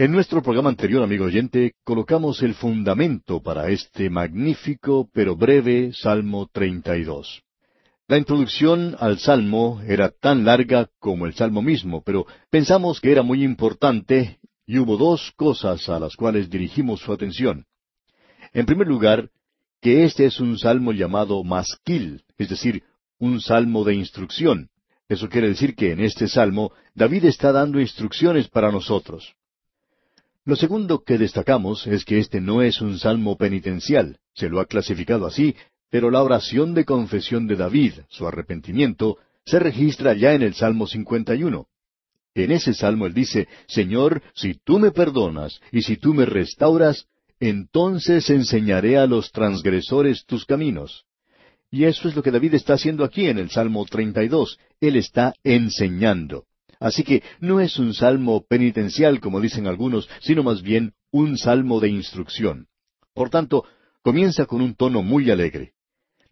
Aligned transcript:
En 0.00 0.12
nuestro 0.12 0.44
programa 0.44 0.68
anterior, 0.68 1.02
amigo 1.02 1.24
oyente, 1.24 1.72
colocamos 1.82 2.40
el 2.44 2.54
fundamento 2.54 3.42
para 3.42 3.68
este 3.68 4.08
magnífico 4.08 5.10
pero 5.12 5.34
breve 5.34 5.90
Salmo 5.92 6.48
32. 6.52 7.42
La 8.06 8.16
introducción 8.16 8.94
al 9.00 9.18
Salmo 9.18 9.82
era 9.84 10.10
tan 10.10 10.44
larga 10.44 10.88
como 11.00 11.26
el 11.26 11.34
Salmo 11.34 11.62
mismo, 11.62 12.04
pero 12.04 12.26
pensamos 12.48 13.00
que 13.00 13.10
era 13.10 13.24
muy 13.24 13.42
importante 13.42 14.38
y 14.68 14.78
hubo 14.78 14.96
dos 14.96 15.32
cosas 15.34 15.88
a 15.88 15.98
las 15.98 16.14
cuales 16.14 16.48
dirigimos 16.48 17.00
su 17.00 17.12
atención. 17.12 17.66
En 18.52 18.66
primer 18.66 18.86
lugar, 18.86 19.30
que 19.80 20.04
este 20.04 20.26
es 20.26 20.38
un 20.38 20.60
salmo 20.60 20.92
llamado 20.92 21.42
masquil, 21.42 22.22
es 22.36 22.48
decir, 22.48 22.84
un 23.18 23.40
salmo 23.40 23.82
de 23.82 23.96
instrucción. 23.96 24.70
Eso 25.08 25.28
quiere 25.28 25.48
decir 25.48 25.74
que 25.74 25.90
en 25.90 25.98
este 25.98 26.28
salmo 26.28 26.70
David 26.94 27.24
está 27.24 27.50
dando 27.50 27.80
instrucciones 27.80 28.46
para 28.46 28.70
nosotros. 28.70 29.34
Lo 30.48 30.56
segundo 30.56 31.04
que 31.04 31.18
destacamos 31.18 31.86
es 31.86 32.06
que 32.06 32.18
este 32.18 32.40
no 32.40 32.62
es 32.62 32.80
un 32.80 32.98
salmo 32.98 33.36
penitencial, 33.36 34.16
se 34.32 34.48
lo 34.48 34.60
ha 34.60 34.64
clasificado 34.64 35.26
así, 35.26 35.54
pero 35.90 36.10
la 36.10 36.22
oración 36.22 36.72
de 36.72 36.86
confesión 36.86 37.46
de 37.46 37.56
David, 37.56 37.92
su 38.08 38.26
arrepentimiento, 38.26 39.18
se 39.44 39.58
registra 39.58 40.14
ya 40.14 40.32
en 40.32 40.40
el 40.40 40.54
Salmo 40.54 40.86
51. 40.86 41.66
En 42.34 42.50
ese 42.50 42.72
salmo 42.72 43.04
él 43.04 43.12
dice, 43.12 43.46
Señor, 43.66 44.22
si 44.34 44.54
tú 44.54 44.78
me 44.78 44.90
perdonas 44.90 45.60
y 45.70 45.82
si 45.82 45.98
tú 45.98 46.14
me 46.14 46.24
restauras, 46.24 47.04
entonces 47.40 48.30
enseñaré 48.30 48.96
a 48.96 49.06
los 49.06 49.32
transgresores 49.32 50.24
tus 50.24 50.46
caminos. 50.46 51.04
Y 51.70 51.84
eso 51.84 52.08
es 52.08 52.16
lo 52.16 52.22
que 52.22 52.30
David 52.30 52.54
está 52.54 52.72
haciendo 52.72 53.04
aquí 53.04 53.26
en 53.26 53.36
el 53.36 53.50
Salmo 53.50 53.84
32. 53.84 54.58
Él 54.80 54.96
está 54.96 55.34
enseñando. 55.44 56.47
Así 56.80 57.02
que 57.02 57.22
no 57.40 57.60
es 57.60 57.78
un 57.78 57.92
salmo 57.92 58.44
penitencial, 58.46 59.20
como 59.20 59.40
dicen 59.40 59.66
algunos, 59.66 60.08
sino 60.20 60.42
más 60.42 60.62
bien 60.62 60.94
un 61.10 61.36
salmo 61.36 61.80
de 61.80 61.88
instrucción. 61.88 62.68
Por 63.14 63.30
tanto, 63.30 63.64
comienza 64.02 64.46
con 64.46 64.60
un 64.60 64.74
tono 64.74 65.02
muy 65.02 65.30
alegre. 65.30 65.72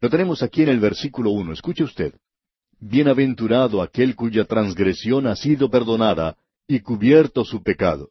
Lo 0.00 0.08
tenemos 0.08 0.42
aquí 0.42 0.62
en 0.62 0.69
el 0.69 0.78
versículo 0.78 1.30
uno. 1.30 1.52
Escuche 1.52 1.83
usted. 1.83 2.14
Bienaventurado 2.78 3.83
aquel 3.83 4.14
cuya 4.14 4.44
transgresión 4.44 5.27
ha 5.27 5.34
sido 5.34 5.70
perdonada 5.70 6.36
y 6.69 6.80
cubierto 6.80 7.44
su 7.44 7.62
pecado. 7.62 8.11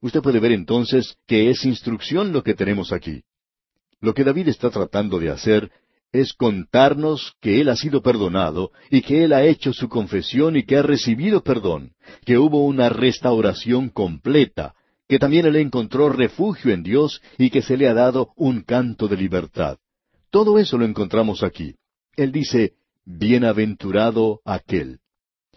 Usted 0.00 0.20
puede 0.20 0.40
ver 0.40 0.52
entonces 0.52 1.16
que 1.26 1.48
es 1.50 1.64
instrucción 1.64 2.32
lo 2.32 2.42
que 2.42 2.54
tenemos 2.54 2.92
aquí. 2.92 3.22
Lo 4.00 4.12
que 4.12 4.24
David 4.24 4.48
está 4.48 4.68
tratando 4.68 5.20
de 5.20 5.30
hacer 5.30 5.70
es 6.12 6.34
contarnos 6.34 7.34
que 7.40 7.60
Él 7.60 7.70
ha 7.70 7.76
sido 7.76 8.02
perdonado 8.02 8.70
y 8.90 9.00
que 9.00 9.24
Él 9.24 9.32
ha 9.32 9.44
hecho 9.44 9.72
su 9.72 9.88
confesión 9.88 10.56
y 10.56 10.64
que 10.64 10.76
ha 10.76 10.82
recibido 10.82 11.42
perdón, 11.42 11.92
que 12.24 12.38
hubo 12.38 12.64
una 12.64 12.90
restauración 12.90 13.88
completa, 13.88 14.74
que 15.08 15.18
también 15.18 15.46
Él 15.46 15.56
encontró 15.56 16.10
refugio 16.10 16.72
en 16.72 16.82
Dios 16.82 17.22
y 17.38 17.50
que 17.50 17.62
se 17.62 17.76
le 17.76 17.88
ha 17.88 17.94
dado 17.94 18.32
un 18.36 18.62
canto 18.62 19.08
de 19.08 19.16
libertad. 19.16 19.78
Todo 20.30 20.58
eso 20.58 20.78
lo 20.78 20.84
encontramos 20.84 21.42
aquí. 21.42 21.74
Él 22.16 22.30
dice, 22.30 22.74
bienaventurado 23.04 24.40
aquel. 24.44 25.00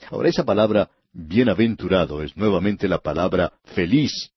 Ahora 0.10 0.30
esa 0.30 0.46
palabra 0.46 0.90
bienaventurado 1.12 2.24
es 2.24 2.36
nuevamente 2.36 2.88
la 2.88 3.00
palabra 3.00 3.54
feliz. 3.64 4.32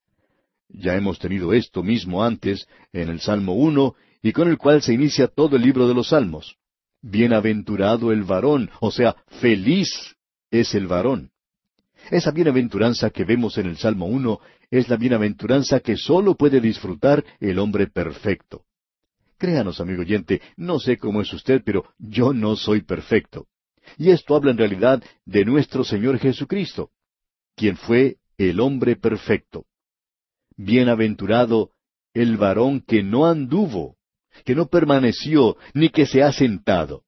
Ya 0.69 0.95
hemos 0.95 1.19
tenido 1.19 1.53
esto 1.53 1.83
mismo 1.83 2.23
antes 2.23 2.67
en 2.93 3.09
el 3.09 3.21
Salmo 3.21 3.55
1 3.55 3.95
y 4.23 4.33
con 4.33 4.49
el 4.49 4.59
cual 4.59 4.83
se 4.83 4.95
inicia 4.95 5.29
todo 5.29 5.57
el 5.57 5.63
libro 5.63 5.87
de 5.89 5.95
los 5.95 6.09
Salmos. 6.09 6.57
Bienaventurado 7.01 8.13
el 8.13 8.25
varón, 8.25 8.71
o 8.81 8.91
sea, 8.91 9.17
feliz 9.41 10.17
es 10.51 10.75
el 10.75 10.87
varón. 10.87 11.31
Esa 12.11 12.31
bienaventuranza 12.31 13.11
que 13.11 13.25
vemos 13.25 13.59
en 13.59 13.67
el 13.67 13.77
Salmo 13.77 14.07
1 14.07 14.41
es 14.71 14.89
la 14.89 14.97
bienaventuranza 14.97 15.81
que 15.81 15.97
sólo 15.97 16.35
puede 16.37 16.61
disfrutar 16.61 17.25
el 17.41 17.59
hombre 17.59 17.87
perfecto. 17.87 18.65
Créanos, 19.37 19.81
amigo 19.81 20.03
oyente, 20.03 20.41
no 20.57 20.81
sé 20.81 20.97
cómo 20.97 21.21
es 21.21 21.33
usted, 21.33 21.63
pero 21.65 21.85
yo 21.99 22.33
no 22.33 22.57
soy 22.57 22.83
perfecto. 22.83 23.47
Y 23.97 24.11
esto 24.11 24.35
habla 24.35 24.51
en 24.51 24.59
realidad 24.59 25.03
de 25.25 25.45
nuestro 25.45 25.85
Señor 25.85 26.19
Jesucristo, 26.19 26.91
quien 27.55 27.77
fue 27.77 28.17
el 28.37 28.59
hombre 28.61 28.97
perfecto. 28.97 29.67
Bienaventurado 30.57 31.71
el 32.15 32.37
varón 32.37 32.81
que 32.81 33.03
no 33.03 33.27
anduvo 33.27 33.98
que 34.45 34.55
no 34.55 34.67
permaneció, 34.67 35.57
ni 35.75 35.91
que 35.91 36.07
se 36.07 36.23
ha 36.23 36.33
sentado. 36.33 37.03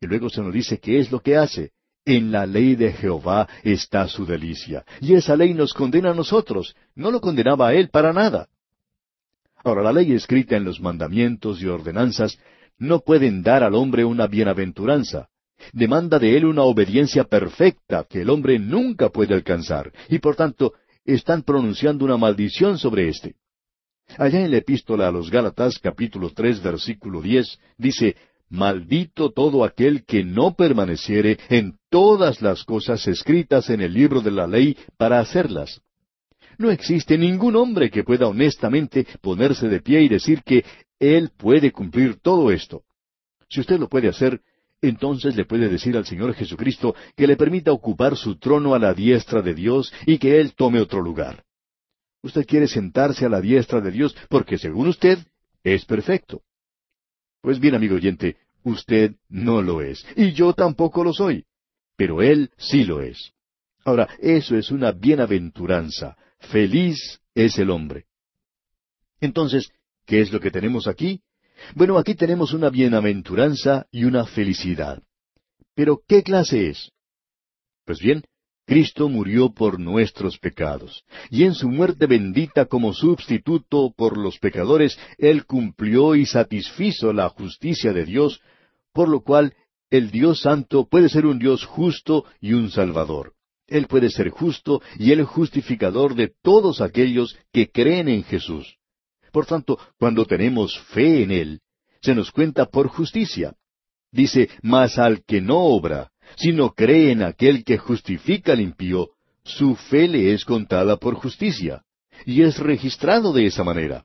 Y 0.00 0.06
luego 0.06 0.28
se 0.28 0.42
nos 0.42 0.52
dice 0.52 0.78
qué 0.78 0.98
es 0.98 1.10
lo 1.10 1.20
que 1.20 1.36
hace. 1.36 1.72
En 2.04 2.30
la 2.30 2.44
ley 2.44 2.74
de 2.74 2.92
Jehová 2.92 3.48
está 3.62 4.06
su 4.08 4.26
delicia. 4.26 4.84
Y 5.00 5.14
esa 5.14 5.36
ley 5.36 5.54
nos 5.54 5.72
condena 5.72 6.10
a 6.10 6.14
nosotros. 6.14 6.76
No 6.94 7.10
lo 7.10 7.20
condenaba 7.20 7.68
a 7.68 7.74
él 7.74 7.88
para 7.88 8.12
nada. 8.12 8.48
Ahora, 9.64 9.82
la 9.82 9.92
ley 9.92 10.12
escrita 10.12 10.56
en 10.56 10.64
los 10.64 10.80
mandamientos 10.80 11.62
y 11.62 11.66
ordenanzas 11.66 12.38
no 12.78 13.00
pueden 13.00 13.42
dar 13.42 13.62
al 13.62 13.74
hombre 13.74 14.04
una 14.04 14.26
bienaventuranza. 14.26 15.28
Demanda 15.72 16.18
de 16.18 16.36
él 16.36 16.44
una 16.44 16.62
obediencia 16.62 17.24
perfecta 17.24 18.04
que 18.08 18.20
el 18.20 18.30
hombre 18.30 18.58
nunca 18.58 19.08
puede 19.08 19.34
alcanzar. 19.34 19.90
Y 20.10 20.18
por 20.18 20.36
tanto, 20.36 20.74
están 21.04 21.42
pronunciando 21.42 22.04
una 22.04 22.18
maldición 22.18 22.78
sobre 22.78 23.08
éste. 23.08 23.36
Allá 24.18 24.44
en 24.44 24.50
la 24.50 24.58
epístola 24.58 25.08
a 25.08 25.12
los 25.12 25.30
Gálatas 25.30 25.78
capítulo 25.78 26.30
tres 26.30 26.62
versículo 26.62 27.20
diez 27.20 27.58
dice, 27.76 28.16
Maldito 28.48 29.30
todo 29.30 29.64
aquel 29.64 30.04
que 30.04 30.22
no 30.22 30.54
permaneciere 30.54 31.38
en 31.48 31.78
todas 31.90 32.40
las 32.40 32.62
cosas 32.64 33.06
escritas 33.08 33.70
en 33.70 33.80
el 33.80 33.92
libro 33.92 34.20
de 34.20 34.30
la 34.30 34.46
ley 34.46 34.76
para 34.96 35.18
hacerlas. 35.18 35.80
No 36.58 36.70
existe 36.70 37.18
ningún 37.18 37.56
hombre 37.56 37.90
que 37.90 38.04
pueda 38.04 38.28
honestamente 38.28 39.06
ponerse 39.20 39.68
de 39.68 39.80
pie 39.80 40.02
y 40.02 40.08
decir 40.08 40.42
que 40.44 40.64
él 41.00 41.30
puede 41.36 41.72
cumplir 41.72 42.20
todo 42.20 42.50
esto. 42.50 42.82
Si 43.48 43.60
usted 43.60 43.78
lo 43.78 43.88
puede 43.88 44.08
hacer, 44.08 44.40
entonces 44.80 45.34
le 45.36 45.44
puede 45.44 45.68
decir 45.68 45.96
al 45.96 46.06
Señor 46.06 46.34
Jesucristo 46.34 46.94
que 47.16 47.26
le 47.26 47.36
permita 47.36 47.72
ocupar 47.72 48.16
su 48.16 48.36
trono 48.36 48.74
a 48.74 48.78
la 48.78 48.94
diestra 48.94 49.42
de 49.42 49.54
Dios 49.54 49.92
y 50.06 50.18
que 50.18 50.40
Él 50.40 50.54
tome 50.54 50.80
otro 50.80 51.00
lugar. 51.00 51.44
Usted 52.24 52.46
quiere 52.46 52.66
sentarse 52.66 53.26
a 53.26 53.28
la 53.28 53.42
diestra 53.42 53.82
de 53.82 53.90
Dios 53.90 54.16
porque 54.30 54.56
según 54.56 54.88
usted 54.88 55.18
es 55.62 55.84
perfecto. 55.84 56.40
Pues 57.42 57.60
bien, 57.60 57.74
amigo 57.74 57.96
oyente, 57.96 58.38
usted 58.62 59.16
no 59.28 59.60
lo 59.60 59.82
es, 59.82 60.06
y 60.16 60.32
yo 60.32 60.54
tampoco 60.54 61.04
lo 61.04 61.12
soy, 61.12 61.44
pero 61.98 62.22
Él 62.22 62.50
sí 62.56 62.84
lo 62.84 63.02
es. 63.02 63.34
Ahora, 63.84 64.08
eso 64.18 64.56
es 64.56 64.70
una 64.70 64.92
bienaventuranza. 64.92 66.16
Feliz 66.38 67.20
es 67.34 67.58
el 67.58 67.68
hombre. 67.68 68.06
Entonces, 69.20 69.70
¿qué 70.06 70.22
es 70.22 70.32
lo 70.32 70.40
que 70.40 70.50
tenemos 70.50 70.88
aquí? 70.88 71.20
Bueno, 71.74 71.98
aquí 71.98 72.14
tenemos 72.14 72.54
una 72.54 72.70
bienaventuranza 72.70 73.86
y 73.90 74.04
una 74.04 74.24
felicidad. 74.24 75.02
Pero, 75.74 76.00
¿qué 76.08 76.22
clase 76.22 76.70
es? 76.70 76.90
Pues 77.84 77.98
bien, 77.98 78.24
Cristo 78.66 79.08
murió 79.08 79.52
por 79.52 79.78
nuestros 79.78 80.38
pecados, 80.38 81.04
y 81.30 81.44
en 81.44 81.54
su 81.54 81.68
muerte 81.68 82.06
bendita 82.06 82.64
como 82.64 82.94
sustituto 82.94 83.92
por 83.94 84.16
los 84.16 84.38
pecadores, 84.38 84.98
Él 85.18 85.44
cumplió 85.44 86.14
y 86.14 86.24
satisfizo 86.24 87.12
la 87.12 87.28
justicia 87.28 87.92
de 87.92 88.04
Dios, 88.06 88.40
por 88.92 89.08
lo 89.08 89.20
cual 89.20 89.54
el 89.90 90.10
Dios 90.10 90.40
Santo 90.40 90.88
puede 90.88 91.08
ser 91.08 91.26
un 91.26 91.38
Dios 91.38 91.64
justo 91.64 92.24
y 92.40 92.54
un 92.54 92.70
Salvador. 92.70 93.34
Él 93.66 93.86
puede 93.86 94.10
ser 94.10 94.30
justo 94.30 94.82
y 94.98 95.12
el 95.12 95.24
justificador 95.24 96.14
de 96.14 96.32
todos 96.42 96.80
aquellos 96.80 97.36
que 97.52 97.70
creen 97.70 98.08
en 98.08 98.24
Jesús. 98.24 98.76
Por 99.30 99.46
tanto, 99.46 99.78
cuando 99.98 100.24
tenemos 100.26 100.78
fe 100.92 101.22
en 101.22 101.30
Él, 101.30 101.60
se 102.00 102.14
nos 102.14 102.30
cuenta 102.30 102.66
por 102.66 102.88
justicia. 102.88 103.54
Dice, 104.12 104.48
mas 104.62 104.98
al 104.98 105.24
que 105.24 105.40
no 105.40 105.58
obra, 105.58 106.12
sino 106.36 106.74
cree 106.74 107.12
en 107.12 107.22
aquel 107.22 107.64
que 107.64 107.78
justifica 107.78 108.52
al 108.52 108.60
impío, 108.60 109.10
su 109.44 109.74
fe 109.74 110.08
le 110.08 110.32
es 110.32 110.44
contada 110.44 110.96
por 110.96 111.14
justicia, 111.14 111.82
y 112.24 112.42
es 112.42 112.58
registrado 112.58 113.32
de 113.32 113.46
esa 113.46 113.64
manera. 113.64 114.04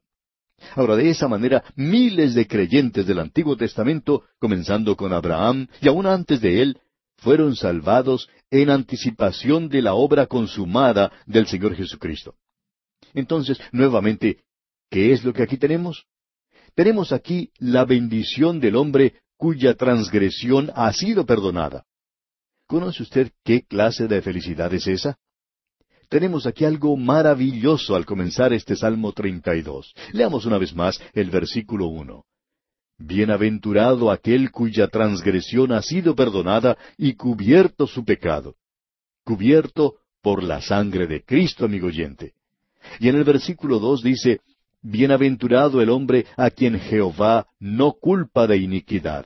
Ahora, 0.75 0.95
de 0.95 1.09
esa 1.09 1.27
manera, 1.27 1.63
miles 1.75 2.33
de 2.35 2.45
creyentes 2.45 3.07
del 3.07 3.19
Antiguo 3.19 3.55
Testamento, 3.55 4.23
comenzando 4.39 4.95
con 4.95 5.13
Abraham 5.13 5.67
y 5.81 5.87
aún 5.87 6.05
antes 6.05 6.41
de 6.41 6.61
él, 6.61 6.79
fueron 7.17 7.55
salvados 7.55 8.29
en 8.51 8.69
anticipación 8.69 9.69
de 9.69 9.81
la 9.81 9.93
obra 9.93 10.25
consumada 10.27 11.11
del 11.25 11.47
Señor 11.47 11.75
Jesucristo. 11.75 12.35
Entonces, 13.13 13.59
nuevamente, 13.71 14.43
¿qué 14.89 15.13
es 15.13 15.23
lo 15.23 15.33
que 15.33 15.43
aquí 15.43 15.57
tenemos? 15.57 16.05
Tenemos 16.75 17.11
aquí 17.11 17.51
la 17.57 17.85
bendición 17.85 18.59
del 18.59 18.75
hombre 18.75 19.15
cuya 19.37 19.75
transgresión 19.75 20.71
ha 20.75 20.91
sido 20.93 21.25
perdonada. 21.25 21.85
¿Conoce 22.69 23.01
usted 23.01 23.31
qué 23.43 23.63
clase 23.63 24.07
de 24.07 24.21
felicidad 24.21 24.71
es 24.75 24.85
esa? 24.85 25.17
Tenemos 26.07 26.45
aquí 26.45 26.65
algo 26.65 26.95
maravilloso 26.95 27.95
al 27.95 28.05
comenzar 28.05 28.53
este 28.53 28.75
Salmo 28.75 29.11
32. 29.11 29.95
Leamos 30.13 30.45
una 30.45 30.59
vez 30.59 30.75
más 30.75 31.01
el 31.13 31.31
versículo 31.31 31.87
uno. 31.87 32.25
Bienaventurado 32.99 34.11
aquel 34.11 34.51
cuya 34.51 34.87
transgresión 34.87 35.71
ha 35.71 35.81
sido 35.81 36.13
perdonada 36.13 36.77
y 36.95 37.15
cubierto 37.15 37.87
su 37.87 38.05
pecado. 38.05 38.53
Cubierto 39.23 39.95
por 40.21 40.43
la 40.43 40.61
sangre 40.61 41.07
de 41.07 41.23
Cristo, 41.23 41.65
amigo 41.65 41.87
oyente. 41.87 42.33
Y 42.99 43.09
en 43.09 43.15
el 43.15 43.23
versículo 43.23 43.79
dos 43.79 44.03
dice, 44.03 44.41
Bienaventurado 44.83 45.81
el 45.81 45.89
hombre 45.89 46.27
a 46.37 46.51
quien 46.51 46.79
Jehová 46.79 47.47
no 47.57 47.93
culpa 47.93 48.45
de 48.45 48.57
iniquidad, 48.57 49.25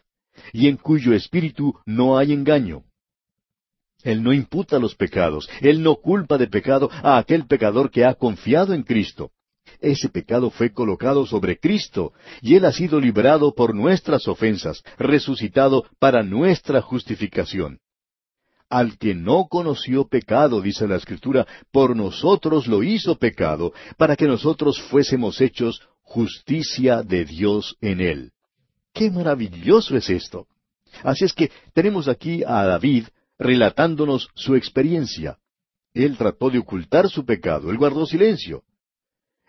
y 0.54 0.69
en 0.69 0.78
cuyo 0.78 1.12
espíritu 1.12 1.74
no 1.86 2.18
hay 2.18 2.31
engaño. 2.31 2.86
Él 4.04 4.22
no 4.22 4.34
imputa 4.34 4.80
los 4.80 4.96
pecados, 4.96 5.50
Él 5.62 5.82
no 5.82 5.96
culpa 5.96 6.38
de 6.38 6.48
pecado 6.48 6.90
a 6.92 7.18
aquel 7.18 7.48
pecador 7.48 7.90
que 7.90 8.06
ha 8.06 8.14
confiado 8.14 8.74
en 8.74 8.84
Cristo. 8.84 9.32
Ese 9.80 10.10
pecado 10.10 10.50
fue 10.50 10.72
colocado 10.72 11.26
sobre 11.26 11.58
Cristo, 11.58 12.14
y 12.42 12.56
Él 12.56 12.66
ha 12.66 12.72
sido 12.72 13.00
librado 13.00 13.54
por 13.54 13.74
nuestras 13.74 14.28
ofensas, 14.28 14.84
resucitado 14.98 15.86
para 16.00 16.24
nuestra 16.24 16.82
justificación. 16.82 17.80
Al 18.70 18.98
que 18.98 19.14
no 19.14 19.48
conoció 19.50 20.08
pecado, 20.08 20.62
dice 20.62 20.88
la 20.88 20.96
Escritura, 20.96 21.46
por 21.72 21.96
nosotros 21.96 22.68
lo 22.68 22.82
hizo 22.82 23.18
pecado, 23.18 23.74
para 23.98 24.16
que 24.16 24.26
nosotros 24.26 24.82
fuésemos 24.82 25.42
hechos 25.42 25.82
justicia 26.02 27.04
de 27.04 27.26
Dios 27.26 27.76
en 27.82 28.02
él. 28.02 28.32
¡Qué 28.94 29.10
maravilloso 29.10 29.96
es 29.96 30.10
esto! 30.10 30.48
Así 31.04 31.26
es 31.26 31.34
que 31.34 31.52
tenemos 31.74 32.08
aquí 32.08 32.44
a 32.44 32.64
David 32.66 33.06
relatándonos 33.38 34.30
su 34.35 34.56
experiencia. 34.56 35.38
Él 35.94 36.18
trató 36.18 36.50
de 36.50 36.59
ocultar 36.59 37.09
su 37.09 37.25
pecado, 37.25 37.69
él 37.69 37.77
guardó 37.77 38.06
silencio. 38.06 38.63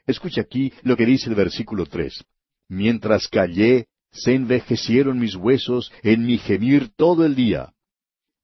Escucha 0.07 0.43
aquí 0.43 0.73
lo 0.83 0.97
que 0.97 1.07
dice 1.07 1.31
el 1.31 1.35
versículo 1.35 1.87
tres. 1.87 2.25
Mientras 2.69 3.29
callé, 3.29 3.87
se 4.13 4.35
envejecieron 4.35 5.19
mis 5.19 5.35
huesos 5.35 5.91
en 6.03 6.25
mi 6.25 6.39
gemir 6.39 6.91
todo 6.97 7.25
el 7.25 7.35
día. 7.35 7.73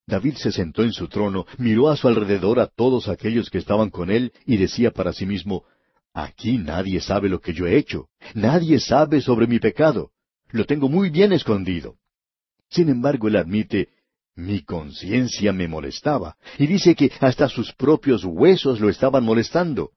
David 0.07 0.35
se 0.37 0.51
sentó 0.51 0.83
en 0.83 0.93
su 0.93 1.09
trono, 1.09 1.47
miró 1.59 1.89
a 1.89 1.97
su 1.97 2.09
alrededor 2.09 2.59
a 2.59 2.67
todos 2.67 3.09
aquellos 3.09 3.49
que 3.49 3.59
estaban 3.59 3.91
con 3.91 4.11
él 4.11 4.33
y 4.45 4.57
decía 4.57 4.91
para 4.91 5.13
sí 5.13 5.27
mismo, 5.27 5.65
Aquí 6.13 6.59
nadie 6.59 7.01
sabe 7.01 7.29
lo 7.29 7.41
que 7.41 7.53
yo 7.53 7.67
he 7.67 7.77
hecho, 7.77 8.09
nadie 8.35 8.81
sabe 8.81 9.21
sobre 9.21 9.47
mi 9.47 9.61
pecado, 9.61 10.11
lo 10.51 10.65
tengo 10.65 10.89
muy 10.89 11.11
bien 11.11 11.33
escondido. 11.33 11.97
Sin 12.69 12.89
embargo, 12.89 13.29
él 13.29 13.37
admite, 13.37 13.89
mi 14.37 14.63
conciencia 14.63 15.53
me 15.53 15.69
molestaba, 15.69 16.37
y 16.59 16.67
dice 16.67 16.95
que 16.95 17.11
hasta 17.21 17.49
sus 17.49 17.73
propios 17.73 18.25
huesos 18.25 18.81
lo 18.81 18.89
estaban 18.89 19.25
molestando. 19.25 19.91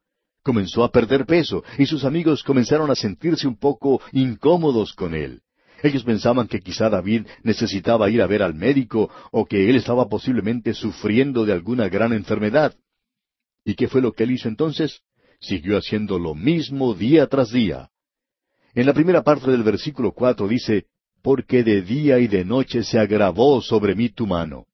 Comenzó 0.43 0.83
a 0.83 0.91
perder 0.91 1.25
peso, 1.25 1.63
y 1.77 1.85
sus 1.85 2.03
amigos 2.03 2.43
comenzaron 2.43 2.91
a 2.91 2.95
sentirse 2.95 3.47
un 3.47 3.57
poco 3.57 4.01
incómodos 4.11 4.93
con 4.93 5.15
él. 5.15 5.41
Ellos 5.81 6.03
pensaban 6.03 6.47
que 6.47 6.61
quizá 6.61 6.89
David 6.89 7.27
necesitaba 7.43 8.09
ir 8.09 8.21
a 8.21 8.27
ver 8.27 8.41
al 8.41 8.53
médico 8.53 9.09
o 9.31 9.45
que 9.45 9.69
él 9.69 9.75
estaba 9.75 10.07
posiblemente 10.07 10.73
sufriendo 10.73 11.45
de 11.45 11.51
alguna 11.51 11.89
gran 11.89 12.13
enfermedad. 12.13 12.73
¿Y 13.65 13.75
qué 13.75 13.87
fue 13.87 14.01
lo 14.01 14.13
que 14.13 14.23
él 14.23 14.31
hizo 14.31 14.47
entonces? 14.47 15.01
Siguió 15.39 15.77
haciendo 15.77 16.19
lo 16.19 16.35
mismo 16.35 16.93
día 16.93 17.27
tras 17.27 17.51
día. 17.51 17.89
En 18.73 18.85
la 18.85 18.93
primera 18.93 19.23
parte 19.23 19.51
del 19.51 19.63
versículo 19.63 20.13
cuatro 20.13 20.47
dice, 20.47 20.85
Porque 21.23 21.63
de 21.63 21.81
día 21.81 22.19
y 22.19 22.27
de 22.27 22.43
noche 22.43 22.83
se 22.83 22.99
agravó 22.99 23.61
sobre 23.61 23.95
mí 23.95 24.09
tu 24.09 24.27
mano. 24.27 24.67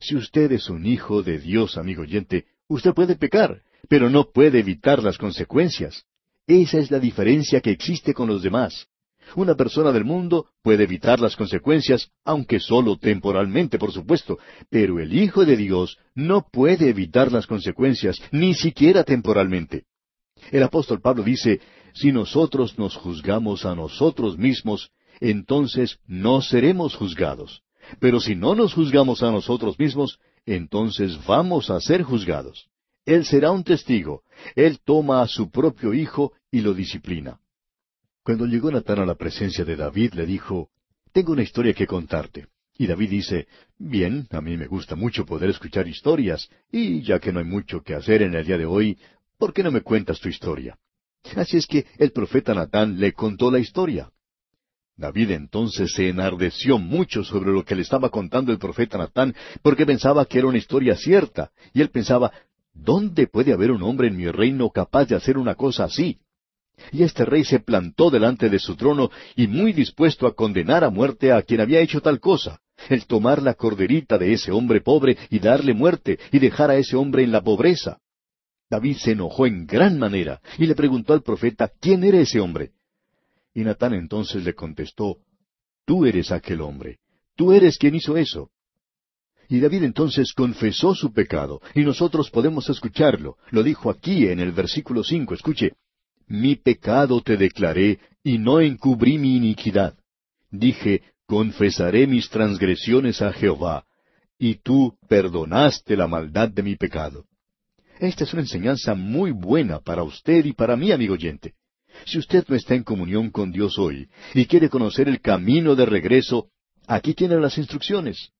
Si 0.00 0.16
usted 0.16 0.50
es 0.52 0.68
un 0.68 0.84
hijo 0.84 1.22
de 1.22 1.38
Dios, 1.38 1.78
amigo 1.78 2.02
oyente, 2.02 2.46
usted 2.66 2.92
puede 2.92 3.14
pecar, 3.14 3.62
pero 3.88 4.10
no 4.10 4.30
puede 4.32 4.58
evitar 4.58 5.02
las 5.02 5.16
consecuencias. 5.16 6.04
Esa 6.46 6.78
es 6.78 6.90
la 6.90 6.98
diferencia 6.98 7.60
que 7.60 7.70
existe 7.70 8.12
con 8.12 8.28
los 8.28 8.42
demás. 8.42 8.88
Una 9.36 9.54
persona 9.54 9.92
del 9.92 10.04
mundo 10.04 10.48
puede 10.60 10.84
evitar 10.84 11.20
las 11.20 11.36
consecuencias, 11.36 12.10
aunque 12.24 12.58
solo 12.58 12.98
temporalmente, 12.98 13.78
por 13.78 13.92
supuesto, 13.92 14.38
pero 14.68 14.98
el 14.98 15.14
Hijo 15.14 15.46
de 15.46 15.56
Dios 15.56 15.98
no 16.14 16.46
puede 16.50 16.88
evitar 16.88 17.32
las 17.32 17.46
consecuencias, 17.46 18.20
ni 18.32 18.54
siquiera 18.54 19.04
temporalmente. 19.04 19.84
El 20.50 20.64
apóstol 20.64 21.00
Pablo 21.00 21.22
dice, 21.22 21.60
si 21.94 22.12
nosotros 22.12 22.78
nos 22.78 22.96
juzgamos 22.96 23.64
a 23.64 23.74
nosotros 23.74 24.36
mismos, 24.36 24.90
entonces 25.30 25.98
no 26.06 26.42
seremos 26.42 26.94
juzgados. 26.94 27.62
Pero 27.98 28.20
si 28.20 28.34
no 28.34 28.54
nos 28.54 28.74
juzgamos 28.74 29.22
a 29.22 29.30
nosotros 29.30 29.78
mismos, 29.78 30.18
entonces 30.46 31.18
vamos 31.26 31.70
a 31.70 31.80
ser 31.80 32.02
juzgados. 32.02 32.68
Él 33.06 33.24
será 33.24 33.50
un 33.50 33.64
testigo. 33.64 34.22
Él 34.54 34.80
toma 34.84 35.22
a 35.22 35.28
su 35.28 35.50
propio 35.50 35.94
Hijo 35.94 36.32
y 36.50 36.60
lo 36.60 36.74
disciplina. 36.74 37.38
Cuando 38.22 38.46
llegó 38.46 38.70
Natán 38.70 39.00
a 39.00 39.06
la 39.06 39.14
presencia 39.14 39.64
de 39.64 39.76
David, 39.76 40.14
le 40.14 40.26
dijo, 40.26 40.70
Tengo 41.12 41.32
una 41.32 41.42
historia 41.42 41.74
que 41.74 41.86
contarte. 41.86 42.46
Y 42.76 42.86
David 42.86 43.10
dice, 43.10 43.46
Bien, 43.78 44.26
a 44.30 44.40
mí 44.40 44.56
me 44.56 44.66
gusta 44.66 44.96
mucho 44.96 45.24
poder 45.24 45.50
escuchar 45.50 45.86
historias, 45.86 46.48
y 46.72 47.02
ya 47.02 47.18
que 47.18 47.32
no 47.32 47.38
hay 47.38 47.44
mucho 47.44 47.82
que 47.82 47.94
hacer 47.94 48.22
en 48.22 48.34
el 48.34 48.46
día 48.46 48.58
de 48.58 48.66
hoy, 48.66 48.98
¿por 49.38 49.52
qué 49.52 49.62
no 49.62 49.70
me 49.70 49.82
cuentas 49.82 50.20
tu 50.20 50.28
historia? 50.28 50.78
Así 51.36 51.56
es 51.56 51.66
que 51.66 51.86
el 51.98 52.12
profeta 52.12 52.54
Natán 52.54 52.98
le 52.98 53.12
contó 53.12 53.50
la 53.50 53.58
historia. 53.58 54.10
David 54.96 55.32
entonces 55.32 55.92
se 55.92 56.08
enardeció 56.08 56.78
mucho 56.78 57.24
sobre 57.24 57.50
lo 57.50 57.64
que 57.64 57.74
le 57.74 57.82
estaba 57.82 58.10
contando 58.10 58.52
el 58.52 58.58
profeta 58.58 58.96
Natán, 58.96 59.34
porque 59.62 59.86
pensaba 59.86 60.24
que 60.24 60.38
era 60.38 60.46
una 60.46 60.58
historia 60.58 60.96
cierta, 60.96 61.50
y 61.72 61.80
él 61.80 61.90
pensaba, 61.90 62.32
¿dónde 62.72 63.26
puede 63.26 63.52
haber 63.52 63.72
un 63.72 63.82
hombre 63.82 64.08
en 64.08 64.16
mi 64.16 64.28
reino 64.28 64.70
capaz 64.70 65.06
de 65.06 65.16
hacer 65.16 65.36
una 65.36 65.56
cosa 65.56 65.84
así? 65.84 66.18
Y 66.92 67.02
este 67.02 67.24
rey 67.24 67.44
se 67.44 67.60
plantó 67.60 68.10
delante 68.10 68.48
de 68.48 68.58
su 68.58 68.76
trono 68.76 69.10
y 69.36 69.46
muy 69.46 69.72
dispuesto 69.72 70.26
a 70.26 70.34
condenar 70.34 70.84
a 70.84 70.90
muerte 70.90 71.32
a 71.32 71.42
quien 71.42 71.60
había 71.60 71.80
hecho 71.80 72.00
tal 72.00 72.20
cosa, 72.20 72.60
el 72.88 73.06
tomar 73.06 73.42
la 73.42 73.54
corderita 73.54 74.18
de 74.18 74.32
ese 74.32 74.52
hombre 74.52 74.80
pobre 74.80 75.16
y 75.30 75.38
darle 75.38 75.74
muerte 75.74 76.18
y 76.30 76.38
dejar 76.38 76.70
a 76.70 76.76
ese 76.76 76.96
hombre 76.96 77.22
en 77.22 77.32
la 77.32 77.42
pobreza. 77.42 77.98
David 78.70 78.96
se 78.96 79.12
enojó 79.12 79.46
en 79.46 79.66
gran 79.66 79.98
manera 79.98 80.40
y 80.58 80.66
le 80.66 80.74
preguntó 80.74 81.12
al 81.12 81.22
profeta 81.22 81.70
quién 81.80 82.02
era 82.04 82.18
ese 82.18 82.40
hombre. 82.40 82.72
Y 83.54 83.62
Natán 83.62 83.94
entonces 83.94 84.44
le 84.44 84.54
contestó, 84.54 85.18
Tú 85.86 86.06
eres 86.06 86.32
aquel 86.32 86.60
hombre, 86.60 86.98
tú 87.36 87.52
eres 87.52 87.78
quien 87.78 87.94
hizo 87.94 88.16
eso. 88.16 88.50
Y 89.48 89.60
David 89.60 89.84
entonces 89.84 90.32
confesó 90.32 90.94
su 90.94 91.12
pecado, 91.12 91.60
y 91.74 91.82
nosotros 91.82 92.30
podemos 92.30 92.68
escucharlo. 92.70 93.36
Lo 93.50 93.62
dijo 93.62 93.90
aquí 93.90 94.26
en 94.26 94.40
el 94.40 94.52
versículo 94.52 95.04
cinco. 95.04 95.34
Escuche, 95.34 95.72
mi 96.26 96.56
pecado 96.56 97.20
te 97.20 97.36
declaré, 97.36 98.00
y 98.22 98.38
no 98.38 98.60
encubrí 98.60 99.18
mi 99.18 99.36
iniquidad. 99.36 99.94
Dije, 100.50 101.02
confesaré 101.26 102.06
mis 102.06 102.30
transgresiones 102.30 103.20
a 103.20 103.32
Jehová, 103.32 103.84
y 104.38 104.56
tú 104.56 104.96
perdonaste 105.08 105.96
la 105.96 106.08
maldad 106.08 106.48
de 106.48 106.62
mi 106.62 106.76
pecado. 106.76 107.26
Esta 108.00 108.24
es 108.24 108.32
una 108.32 108.42
enseñanza 108.42 108.94
muy 108.94 109.30
buena 109.30 109.80
para 109.80 110.02
usted 110.02 110.44
y 110.46 110.54
para 110.54 110.76
mí, 110.76 110.90
amigo 110.90 111.14
oyente. 111.14 111.54
Si 112.04 112.18
usted 112.18 112.44
no 112.48 112.56
está 112.56 112.74
en 112.74 112.84
comunión 112.84 113.30
con 113.30 113.50
Dios 113.50 113.78
hoy 113.78 114.08
y 114.34 114.46
quiere 114.46 114.68
conocer 114.68 115.08
el 115.08 115.20
camino 115.20 115.74
de 115.74 115.86
regreso, 115.86 116.48
aquí 116.86 117.14
tiene 117.14 117.40
las 117.40 117.58
instrucciones. 117.58 118.30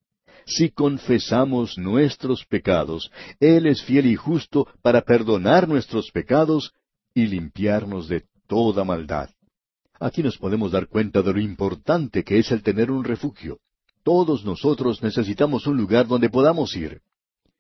Si 0.46 0.70
confesamos 0.70 1.78
nuestros 1.78 2.44
pecados, 2.44 3.10
Él 3.40 3.66
es 3.66 3.82
fiel 3.82 4.06
y 4.06 4.16
justo 4.16 4.68
para 4.82 5.02
perdonar 5.02 5.68
nuestros 5.68 6.10
pecados 6.10 6.72
y 7.14 7.26
limpiarnos 7.26 8.08
de 8.08 8.24
toda 8.46 8.84
maldad. 8.84 9.30
Aquí 9.98 10.22
nos 10.22 10.36
podemos 10.36 10.72
dar 10.72 10.88
cuenta 10.88 11.22
de 11.22 11.32
lo 11.32 11.40
importante 11.40 12.24
que 12.24 12.38
es 12.38 12.50
el 12.52 12.62
tener 12.62 12.90
un 12.90 13.04
refugio. 13.04 13.58
Todos 14.02 14.44
nosotros 14.44 15.02
necesitamos 15.02 15.66
un 15.66 15.78
lugar 15.78 16.06
donde 16.06 16.28
podamos 16.28 16.76
ir. 16.76 17.00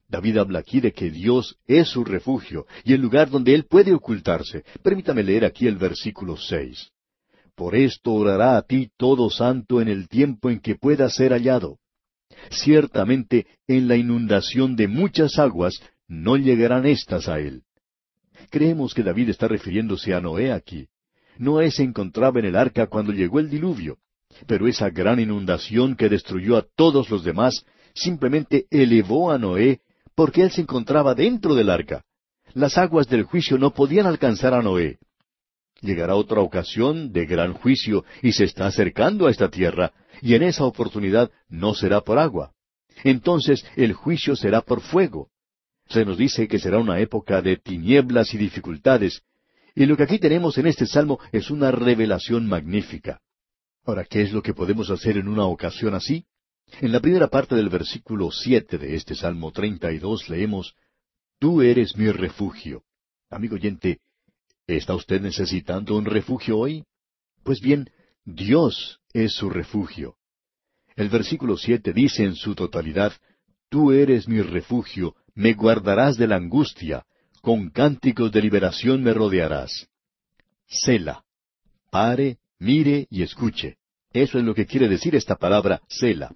David 0.08 0.38
habla 0.38 0.60
aquí 0.60 0.80
de 0.80 0.92
que 0.92 1.10
Dios 1.10 1.56
es 1.66 1.88
su 1.88 2.04
refugio 2.04 2.66
y 2.84 2.92
el 2.92 3.00
lugar 3.00 3.30
donde 3.30 3.54
Él 3.54 3.64
puede 3.64 3.92
ocultarse. 3.92 4.64
Permítame 4.82 5.22
leer 5.22 5.44
aquí 5.44 5.66
el 5.66 5.76
versículo 5.76 6.36
seis. 6.36 6.90
Por 7.54 7.74
esto 7.74 8.12
orará 8.12 8.56
a 8.56 8.62
ti 8.62 8.90
todo 8.96 9.30
santo 9.30 9.80
en 9.80 9.88
el 9.88 10.08
tiempo 10.08 10.50
en 10.50 10.60
que 10.60 10.74
pueda 10.74 11.08
ser 11.08 11.32
hallado. 11.32 11.78
Ciertamente 12.50 13.46
en 13.66 13.88
la 13.88 13.96
inundación 13.96 14.76
de 14.76 14.88
muchas 14.88 15.38
aguas 15.38 15.80
no 16.08 16.36
llegarán 16.36 16.84
éstas 16.84 17.28
a 17.28 17.38
Él. 17.38 17.62
Creemos 18.50 18.92
que 18.92 19.02
David 19.02 19.30
está 19.30 19.48
refiriéndose 19.48 20.14
a 20.14 20.20
Noé 20.20 20.52
aquí. 20.52 20.88
Noé 21.38 21.70
se 21.70 21.82
encontraba 21.82 22.40
en 22.40 22.46
el 22.46 22.56
arca 22.56 22.86
cuando 22.86 23.12
llegó 23.12 23.40
el 23.40 23.48
diluvio, 23.48 23.98
pero 24.46 24.66
esa 24.66 24.90
gran 24.90 25.20
inundación 25.20 25.96
que 25.96 26.08
destruyó 26.08 26.56
a 26.56 26.66
todos 26.76 27.10
los 27.10 27.24
demás 27.24 27.64
simplemente 27.94 28.66
elevó 28.70 29.30
a 29.30 29.38
Noé 29.38 29.80
porque 30.14 30.42
él 30.42 30.50
se 30.50 30.62
encontraba 30.62 31.14
dentro 31.14 31.54
del 31.54 31.70
arca. 31.70 32.04
Las 32.52 32.78
aguas 32.78 33.08
del 33.08 33.24
juicio 33.24 33.58
no 33.58 33.72
podían 33.72 34.06
alcanzar 34.06 34.54
a 34.54 34.62
Noé. 34.62 34.98
Llegará 35.80 36.14
otra 36.14 36.40
ocasión 36.40 37.12
de 37.12 37.26
gran 37.26 37.52
juicio 37.52 38.04
y 38.22 38.32
se 38.32 38.44
está 38.44 38.66
acercando 38.66 39.26
a 39.26 39.30
esta 39.30 39.50
tierra, 39.50 39.92
y 40.22 40.34
en 40.34 40.44
esa 40.44 40.64
oportunidad 40.64 41.30
no 41.48 41.74
será 41.74 42.00
por 42.00 42.18
agua. 42.18 42.52
Entonces 43.02 43.64
el 43.76 43.92
juicio 43.92 44.36
será 44.36 44.60
por 44.60 44.80
fuego. 44.80 45.30
Se 45.88 46.04
nos 46.04 46.16
dice 46.16 46.48
que 46.48 46.58
será 46.58 46.78
una 46.78 47.00
época 47.00 47.42
de 47.42 47.56
tinieblas 47.56 48.32
y 48.34 48.38
dificultades, 48.38 49.22
y 49.74 49.86
lo 49.86 49.96
que 49.96 50.04
aquí 50.04 50.18
tenemos 50.18 50.56
en 50.56 50.68
este 50.68 50.86
salmo 50.86 51.18
es 51.32 51.50
una 51.50 51.70
revelación 51.72 52.46
magnífica. 52.46 53.20
Ahora, 53.84 54.04
¿qué 54.04 54.22
es 54.22 54.32
lo 54.32 54.42
que 54.42 54.54
podemos 54.54 54.88
hacer 54.90 55.18
en 55.18 55.28
una 55.28 55.44
ocasión 55.44 55.94
así? 55.94 56.24
En 56.80 56.92
la 56.92 57.00
primera 57.00 57.28
parte 57.28 57.54
del 57.54 57.68
versículo 57.68 58.30
siete 58.30 58.78
de 58.78 58.94
este 58.96 59.14
Salmo 59.14 59.52
treinta 59.52 59.92
y 59.92 59.98
dos 59.98 60.28
leemos 60.28 60.74
tú 61.38 61.62
eres 61.62 61.96
mi 61.96 62.10
refugio. 62.10 62.82
Amigo 63.30 63.54
oyente, 63.54 64.00
¿está 64.66 64.94
usted 64.94 65.20
necesitando 65.20 65.96
un 65.96 66.04
refugio 66.04 66.58
hoy? 66.58 66.84
Pues 67.42 67.60
bien, 67.60 67.90
Dios 68.24 69.00
es 69.12 69.34
su 69.34 69.50
refugio. 69.50 70.16
El 70.96 71.08
versículo 71.08 71.56
siete 71.56 71.92
dice 71.92 72.24
en 72.24 72.34
su 72.34 72.54
totalidad, 72.54 73.12
Tú 73.68 73.92
eres 73.92 74.28
mi 74.28 74.40
refugio, 74.40 75.14
me 75.34 75.54
guardarás 75.54 76.16
de 76.16 76.26
la 76.26 76.36
angustia, 76.36 77.04
con 77.40 77.70
cánticos 77.70 78.30
de 78.30 78.42
liberación 78.42 79.02
me 79.02 79.12
rodearás. 79.12 79.88
Sela. 80.66 81.24
Pare, 81.90 82.38
mire 82.58 83.06
y 83.10 83.22
escuche. 83.22 83.76
Eso 84.12 84.38
es 84.38 84.44
lo 84.44 84.54
que 84.54 84.66
quiere 84.66 84.88
decir 84.88 85.14
esta 85.14 85.36
palabra, 85.36 85.82
Sela. 85.88 86.34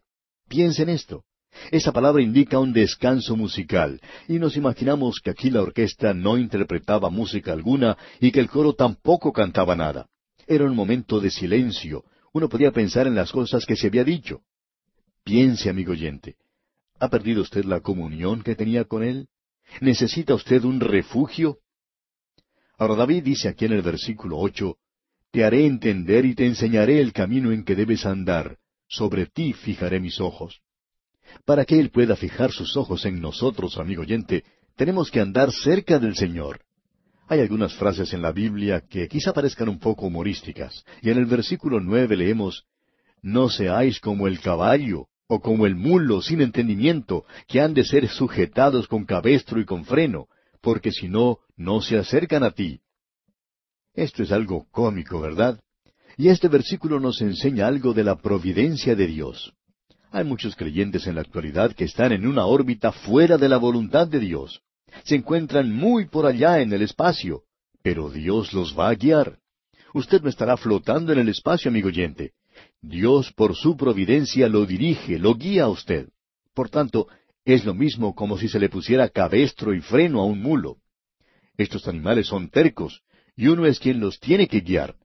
Piense 0.48 0.82
en 0.82 0.88
esto. 0.88 1.24
Esa 1.70 1.92
palabra 1.92 2.22
indica 2.22 2.58
un 2.58 2.72
descanso 2.72 3.36
musical, 3.36 4.00
y 4.28 4.38
nos 4.38 4.56
imaginamos 4.56 5.20
que 5.20 5.30
aquí 5.30 5.50
la 5.50 5.62
orquesta 5.62 6.14
no 6.14 6.38
interpretaba 6.38 7.10
música 7.10 7.52
alguna 7.52 7.96
y 8.20 8.30
que 8.30 8.40
el 8.40 8.48
coro 8.48 8.74
tampoco 8.74 9.32
cantaba 9.32 9.76
nada. 9.76 10.08
Era 10.46 10.64
un 10.64 10.74
momento 10.74 11.20
de 11.20 11.30
silencio. 11.30 12.04
Uno 12.32 12.48
podía 12.48 12.70
pensar 12.70 13.06
en 13.06 13.14
las 13.14 13.32
cosas 13.32 13.66
que 13.66 13.76
se 13.76 13.88
había 13.88 14.04
dicho. 14.04 14.40
Piense, 15.24 15.68
amigo 15.68 15.92
oyente. 15.92 16.36
¿Ha 17.00 17.08
perdido 17.08 17.42
usted 17.42 17.64
la 17.64 17.80
comunión 17.80 18.42
que 18.42 18.54
tenía 18.54 18.84
con 18.84 19.02
Él? 19.02 19.28
¿Necesita 19.80 20.34
usted 20.34 20.64
un 20.64 20.80
refugio? 20.80 21.58
Ahora 22.78 22.94
David 22.94 23.24
dice 23.24 23.48
aquí 23.48 23.66
en 23.66 23.72
el 23.72 23.82
versículo 23.82 24.38
ocho, 24.38 24.76
Te 25.30 25.44
haré 25.44 25.66
entender 25.66 26.24
y 26.24 26.34
te 26.34 26.46
enseñaré 26.46 27.00
el 27.00 27.12
camino 27.12 27.52
en 27.52 27.64
que 27.64 27.74
debes 27.74 28.06
andar. 28.06 28.58
Sobre 28.88 29.26
ti 29.26 29.52
fijaré 29.52 30.00
mis 30.00 30.20
ojos. 30.20 30.60
Para 31.44 31.64
que 31.64 31.78
Él 31.78 31.90
pueda 31.90 32.16
fijar 32.16 32.52
sus 32.52 32.76
ojos 32.76 33.04
en 33.04 33.20
nosotros, 33.20 33.76
amigo 33.78 34.02
oyente, 34.02 34.44
tenemos 34.76 35.10
que 35.10 35.20
andar 35.20 35.52
cerca 35.52 35.98
del 35.98 36.16
Señor. 36.16 36.60
Hay 37.28 37.40
algunas 37.40 37.74
frases 37.74 38.14
en 38.14 38.22
la 38.22 38.32
Biblia 38.32 38.82
que 38.88 39.06
quizá 39.06 39.34
parezcan 39.34 39.68
un 39.68 39.78
poco 39.78 40.06
humorísticas, 40.06 40.84
y 41.02 41.10
en 41.10 41.18
el 41.18 41.26
versículo 41.26 41.80
nueve 41.80 42.16
leemos, 42.16 42.64
No 43.20 43.50
seáis 43.50 44.00
como 44.00 44.26
el 44.26 44.40
caballo, 44.40 45.08
o 45.26 45.40
como 45.40 45.66
el 45.66 45.74
mulo 45.76 46.22
sin 46.22 46.40
entendimiento, 46.40 47.26
que 47.46 47.60
han 47.60 47.74
de 47.74 47.84
ser 47.84 48.08
sujetados 48.08 48.88
con 48.88 49.04
cabestro 49.04 49.60
y 49.60 49.66
con 49.66 49.84
freno, 49.84 50.28
porque 50.62 50.90
si 50.90 51.08
no, 51.08 51.40
no 51.56 51.82
se 51.82 51.98
acercan 51.98 52.42
a 52.42 52.52
ti. 52.52 52.80
Esto 53.92 54.22
es 54.22 54.32
algo 54.32 54.66
cómico, 54.70 55.20
¿verdad? 55.20 55.60
Y 56.18 56.30
este 56.30 56.48
versículo 56.48 56.98
nos 56.98 57.20
enseña 57.20 57.68
algo 57.68 57.94
de 57.94 58.02
la 58.02 58.16
providencia 58.16 58.96
de 58.96 59.06
Dios. 59.06 59.54
Hay 60.10 60.24
muchos 60.24 60.56
creyentes 60.56 61.06
en 61.06 61.14
la 61.14 61.20
actualidad 61.20 61.72
que 61.76 61.84
están 61.84 62.10
en 62.10 62.26
una 62.26 62.44
órbita 62.44 62.90
fuera 62.90 63.38
de 63.38 63.48
la 63.48 63.56
voluntad 63.56 64.08
de 64.08 64.18
Dios. 64.18 64.60
Se 65.04 65.14
encuentran 65.14 65.72
muy 65.72 66.06
por 66.06 66.26
allá 66.26 66.60
en 66.60 66.72
el 66.72 66.82
espacio, 66.82 67.44
pero 67.84 68.10
Dios 68.10 68.52
los 68.52 68.76
va 68.76 68.88
a 68.88 68.96
guiar. 68.96 69.38
Usted 69.94 70.20
no 70.20 70.28
estará 70.28 70.56
flotando 70.56 71.12
en 71.12 71.20
el 71.20 71.28
espacio, 71.28 71.68
amigo 71.68 71.86
oyente. 71.86 72.32
Dios 72.82 73.32
por 73.32 73.54
su 73.54 73.76
providencia 73.76 74.48
lo 74.48 74.66
dirige, 74.66 75.20
lo 75.20 75.36
guía 75.36 75.64
a 75.64 75.68
usted. 75.68 76.08
Por 76.52 76.68
tanto, 76.68 77.06
es 77.44 77.64
lo 77.64 77.74
mismo 77.74 78.16
como 78.16 78.38
si 78.38 78.48
se 78.48 78.58
le 78.58 78.68
pusiera 78.68 79.08
cabestro 79.08 79.72
y 79.72 79.80
freno 79.80 80.20
a 80.20 80.24
un 80.24 80.42
mulo. 80.42 80.78
Estos 81.56 81.86
animales 81.86 82.26
son 82.26 82.50
tercos, 82.50 83.02
y 83.36 83.46
uno 83.46 83.66
es 83.66 83.78
quien 83.78 84.00
los 84.00 84.18
tiene 84.18 84.48
que 84.48 84.62
guiar. 84.62 84.96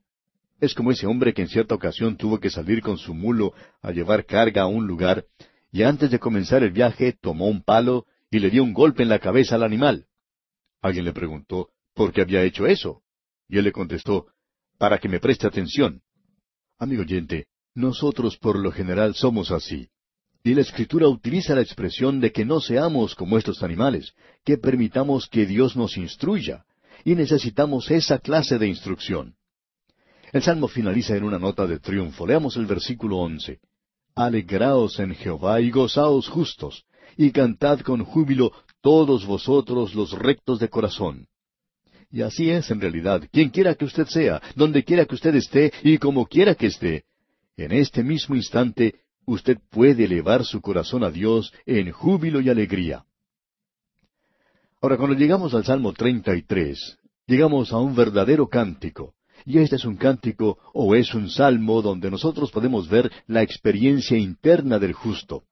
Es 0.60 0.74
como 0.74 0.90
ese 0.90 1.06
hombre 1.06 1.34
que 1.34 1.42
en 1.42 1.48
cierta 1.48 1.74
ocasión 1.74 2.16
tuvo 2.16 2.38
que 2.38 2.50
salir 2.50 2.80
con 2.80 2.96
su 2.96 3.14
mulo 3.14 3.52
a 3.82 3.90
llevar 3.90 4.24
carga 4.24 4.62
a 4.62 4.66
un 4.66 4.86
lugar, 4.86 5.24
y 5.72 5.82
antes 5.82 6.10
de 6.10 6.18
comenzar 6.18 6.62
el 6.62 6.70
viaje 6.70 7.12
tomó 7.20 7.48
un 7.48 7.62
palo 7.62 8.06
y 8.30 8.38
le 8.38 8.50
dio 8.50 8.62
un 8.62 8.72
golpe 8.72 9.02
en 9.02 9.08
la 9.08 9.18
cabeza 9.18 9.56
al 9.56 9.64
animal. 9.64 10.06
Alguien 10.80 11.04
le 11.04 11.12
preguntó, 11.12 11.70
¿por 11.94 12.12
qué 12.12 12.22
había 12.22 12.42
hecho 12.42 12.66
eso? 12.66 13.02
Y 13.48 13.58
él 13.58 13.64
le 13.64 13.72
contestó, 13.72 14.26
para 14.78 14.98
que 14.98 15.08
me 15.08 15.20
preste 15.20 15.46
atención. 15.46 16.02
Amigo 16.78 17.02
oyente, 17.02 17.46
nosotros 17.74 18.36
por 18.36 18.58
lo 18.58 18.70
general 18.70 19.14
somos 19.14 19.50
así. 19.50 19.88
Y 20.42 20.54
la 20.54 20.60
Escritura 20.60 21.08
utiliza 21.08 21.54
la 21.54 21.62
expresión 21.62 22.20
de 22.20 22.30
que 22.30 22.44
no 22.44 22.60
seamos 22.60 23.14
como 23.14 23.38
estos 23.38 23.62
animales, 23.62 24.12
que 24.44 24.58
permitamos 24.58 25.26
que 25.26 25.46
Dios 25.46 25.74
nos 25.74 25.96
instruya, 25.96 26.64
y 27.04 27.14
necesitamos 27.14 27.90
esa 27.90 28.18
clase 28.18 28.58
de 28.58 28.68
instrucción. 28.68 29.36
El 30.34 30.42
salmo 30.42 30.66
finaliza 30.66 31.16
en 31.16 31.22
una 31.22 31.38
nota 31.38 31.64
de 31.64 31.78
triunfo. 31.78 32.26
Leamos 32.26 32.56
el 32.56 32.66
versículo 32.66 33.18
once. 33.18 33.60
Alegraos 34.16 34.98
en 34.98 35.14
Jehová 35.14 35.60
y 35.60 35.70
gozaos 35.70 36.28
justos, 36.28 36.84
y 37.16 37.30
cantad 37.30 37.78
con 37.82 38.04
júbilo 38.04 38.50
todos 38.80 39.26
vosotros 39.26 39.94
los 39.94 40.10
rectos 40.10 40.58
de 40.58 40.68
corazón. 40.68 41.28
Y 42.10 42.22
así 42.22 42.50
es 42.50 42.68
en 42.72 42.80
realidad, 42.80 43.22
quien 43.30 43.50
quiera 43.50 43.76
que 43.76 43.84
usted 43.84 44.06
sea, 44.06 44.42
donde 44.56 44.82
quiera 44.82 45.04
que 45.04 45.14
usted 45.14 45.36
esté 45.36 45.72
y 45.84 45.98
como 45.98 46.26
quiera 46.26 46.56
que 46.56 46.66
esté, 46.66 47.04
en 47.56 47.70
este 47.70 48.02
mismo 48.02 48.34
instante 48.34 49.02
usted 49.26 49.58
puede 49.70 50.06
elevar 50.06 50.44
su 50.44 50.60
corazón 50.60 51.04
a 51.04 51.12
Dios 51.12 51.52
en 51.64 51.92
júbilo 51.92 52.40
y 52.40 52.50
alegría. 52.50 53.04
Ahora, 54.82 54.96
cuando 54.96 55.14
llegamos 55.14 55.54
al 55.54 55.64
Salmo 55.64 55.92
33, 55.92 56.98
llegamos 57.28 57.72
a 57.72 57.78
un 57.78 57.94
verdadero 57.94 58.48
cántico. 58.48 59.14
Y 59.46 59.58
este 59.58 59.76
es 59.76 59.84
un 59.84 59.96
cántico 59.96 60.58
o 60.72 60.94
es 60.94 61.14
un 61.14 61.28
salmo 61.28 61.82
donde 61.82 62.10
nosotros 62.10 62.50
podemos 62.50 62.88
ver 62.88 63.10
la 63.26 63.42
experiencia 63.42 64.16
interna 64.16 64.78
del 64.78 64.94
justo. 64.94 65.44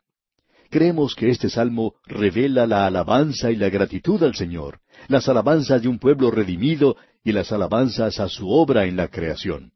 Creemos 0.71 1.15
que 1.15 1.29
este 1.29 1.51
salmo 1.51 1.97
revela 2.07 2.67
la 2.67 2.87
alabanza 2.87 3.51
y 3.51 3.57
la 3.57 3.69
gratitud 3.69 4.23
al 4.23 4.35
Señor, 4.35 4.81
las 5.09 5.29
alabanzas 5.29 5.83
de 5.83 5.89
un 5.89 5.99
pueblo 5.99 6.31
redimido 6.31 6.97
y 7.23 7.33
las 7.33 7.53
alabanzas 7.53 8.19
a 8.21 8.29
su 8.31 8.49
obra 8.49 8.87
en 8.87 8.97
la 8.97 9.09
creación. 9.09 9.73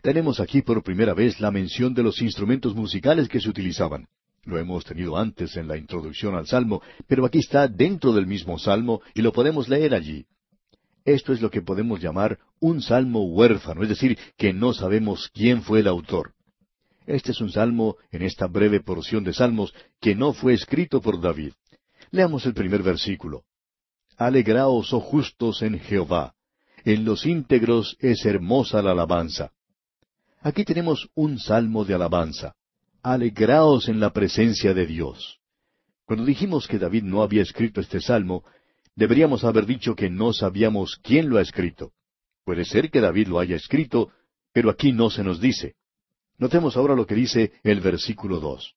Tenemos 0.00 0.40
aquí 0.40 0.62
por 0.62 0.82
primera 0.82 1.12
vez 1.12 1.40
la 1.40 1.50
mención 1.50 1.92
de 1.92 2.02
los 2.02 2.22
instrumentos 2.22 2.74
musicales 2.74 3.28
que 3.28 3.40
se 3.40 3.50
utilizaban. 3.50 4.06
Lo 4.44 4.58
hemos 4.58 4.84
tenido 4.84 5.16
antes 5.16 5.56
en 5.56 5.68
la 5.68 5.76
introducción 5.76 6.34
al 6.34 6.46
Salmo, 6.46 6.82
pero 7.06 7.26
aquí 7.26 7.38
está 7.38 7.68
dentro 7.68 8.12
del 8.12 8.26
mismo 8.26 8.58
Salmo 8.58 9.02
y 9.14 9.22
lo 9.22 9.32
podemos 9.32 9.68
leer 9.68 9.94
allí. 9.94 10.26
Esto 11.04 11.32
es 11.32 11.42
lo 11.42 11.50
que 11.50 11.60
podemos 11.60 12.00
llamar 12.00 12.38
un 12.60 12.80
salmo 12.80 13.24
huérfano, 13.24 13.82
es 13.82 13.90
decir, 13.90 14.18
que 14.38 14.52
no 14.52 14.72
sabemos 14.72 15.30
quién 15.34 15.62
fue 15.62 15.80
el 15.80 15.86
autor. 15.86 16.32
Este 17.06 17.32
es 17.32 17.40
un 17.42 17.50
salmo, 17.50 17.96
en 18.10 18.22
esta 18.22 18.46
breve 18.46 18.80
porción 18.80 19.24
de 19.24 19.34
salmos, 19.34 19.74
que 20.00 20.14
no 20.14 20.32
fue 20.32 20.54
escrito 20.54 21.02
por 21.02 21.20
David. 21.20 21.52
Leamos 22.10 22.46
el 22.46 22.54
primer 22.54 22.82
versículo. 22.82 23.44
Alegraos, 24.16 24.92
oh 24.94 25.00
justos, 25.00 25.60
en 25.60 25.78
Jehová. 25.78 26.34
En 26.84 27.04
los 27.04 27.26
íntegros 27.26 27.96
es 28.00 28.24
hermosa 28.24 28.80
la 28.80 28.92
alabanza. 28.92 29.52
Aquí 30.40 30.64
tenemos 30.64 31.08
un 31.14 31.38
salmo 31.38 31.84
de 31.84 31.94
alabanza. 31.94 32.54
Alegraos 33.02 33.88
en 33.88 34.00
la 34.00 34.12
presencia 34.12 34.72
de 34.72 34.86
Dios. 34.86 35.40
Cuando 36.06 36.24
dijimos 36.24 36.66
que 36.66 36.78
David 36.78 37.02
no 37.02 37.22
había 37.22 37.42
escrito 37.42 37.80
este 37.80 38.00
salmo, 38.00 38.44
deberíamos 38.96 39.44
haber 39.44 39.66
dicho 39.66 39.94
que 39.94 40.10
no 40.10 40.32
sabíamos 40.32 40.98
quién 41.02 41.28
lo 41.28 41.38
ha 41.38 41.42
escrito. 41.42 41.92
Puede 42.44 42.64
ser 42.64 42.90
que 42.90 43.00
David 43.00 43.28
lo 43.28 43.38
haya 43.38 43.56
escrito, 43.56 44.10
pero 44.52 44.70
aquí 44.70 44.92
no 44.92 45.10
se 45.10 45.24
nos 45.24 45.40
dice. 45.40 45.74
Notemos 46.38 46.76
ahora 46.76 46.94
lo 46.94 47.06
que 47.06 47.14
dice 47.14 47.52
el 47.62 47.80
versículo 47.80 48.40
dos. 48.40 48.74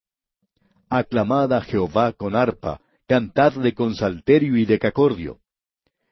Aclamad 0.89 1.53
a 1.53 1.62
Jehová 1.62 2.13
con 2.13 2.36
arpa, 2.36 2.79
cantadle 3.07 3.74
con 3.74 3.95
salterio 3.95 4.55
y 4.57 4.65
decacordio. 4.65 5.39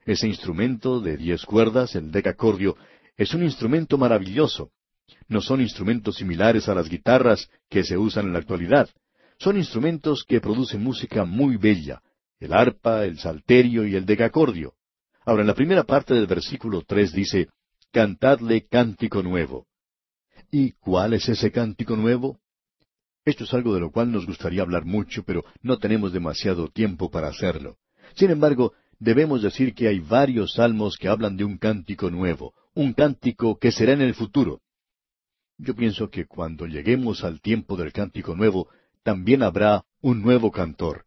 Ese 0.06 0.28
instrumento 0.28 1.00
de 1.00 1.18
diez 1.18 1.46
cuerdas, 1.46 1.96
el 1.96 2.12
decacordio, 2.12 2.76
es 3.18 3.34
un 3.34 3.44
instrumento 3.44 3.98
maravilloso. 3.98 4.72
No 5.28 5.42
son 5.42 5.62
instrumentos 5.62 6.18
similares 6.18 6.68
a 6.68 6.76
las 6.76 6.90
guitarras 6.90 7.50
que 7.70 7.84
se 7.84 7.98
usan 7.98 8.28
en 8.28 8.34
la 8.34 8.40
actualidad. 8.40 8.90
Son 9.40 9.58
instrumentos 9.58 10.24
que 10.24 10.42
producen 10.42 10.84
música 10.84 11.26
muy 11.26 11.58
bella, 11.58 12.02
el 12.40 12.54
arpa, 12.54 13.06
el 13.06 13.18
salterio 13.18 13.86
y 13.86 13.96
el 13.96 14.06
decacordio. 14.06 14.74
Ahora, 15.26 15.42
en 15.42 15.48
la 15.48 15.56
primera 15.56 15.84
parte 15.84 16.14
del 16.14 16.28
versículo 16.28 16.84
tres 16.86 17.14
dice, 17.14 17.48
Cantadle 17.92 18.68
cántico 18.68 19.24
nuevo. 19.24 19.68
¿Y 20.52 20.74
cuál 20.74 21.14
es 21.14 21.30
ese 21.30 21.52
cántico 21.52 21.96
nuevo? 21.96 22.40
Esto 23.24 23.46
es 23.46 23.54
algo 23.54 23.74
de 23.74 23.80
lo 23.80 23.92
cual 23.92 24.12
nos 24.12 24.26
gustaría 24.26 24.62
hablar 24.62 24.86
mucho, 24.86 25.24
pero 25.24 25.44
no 25.62 25.80
tenemos 25.80 26.14
demasiado 26.14 26.68
tiempo 26.68 27.10
para 27.10 27.30
hacerlo. 27.30 27.78
Sin 28.14 28.30
embargo, 28.30 28.74
debemos 29.00 29.42
decir 29.42 29.74
que 29.74 29.88
hay 29.88 30.00
varios 30.00 30.54
salmos 30.54 30.98
que 30.98 31.08
hablan 31.08 31.36
de 31.38 31.44
un 31.44 31.58
cántico 31.58 32.12
nuevo, 32.12 32.54
un 32.76 32.94
cántico 32.94 33.58
que 33.58 33.72
será 33.72 33.94
en 33.94 34.02
el 34.02 34.14
futuro. 34.14 34.62
Yo 35.58 35.76
pienso 35.76 36.10
que 36.10 36.26
cuando 36.26 36.68
lleguemos 36.68 37.24
al 37.24 37.42
tiempo 37.42 37.78
del 37.78 37.94
cántico 37.94 38.36
nuevo, 38.36 38.68
también 39.04 39.42
habrá 39.42 39.86
un 40.02 40.22
nuevo 40.22 40.52
cantor. 40.52 41.06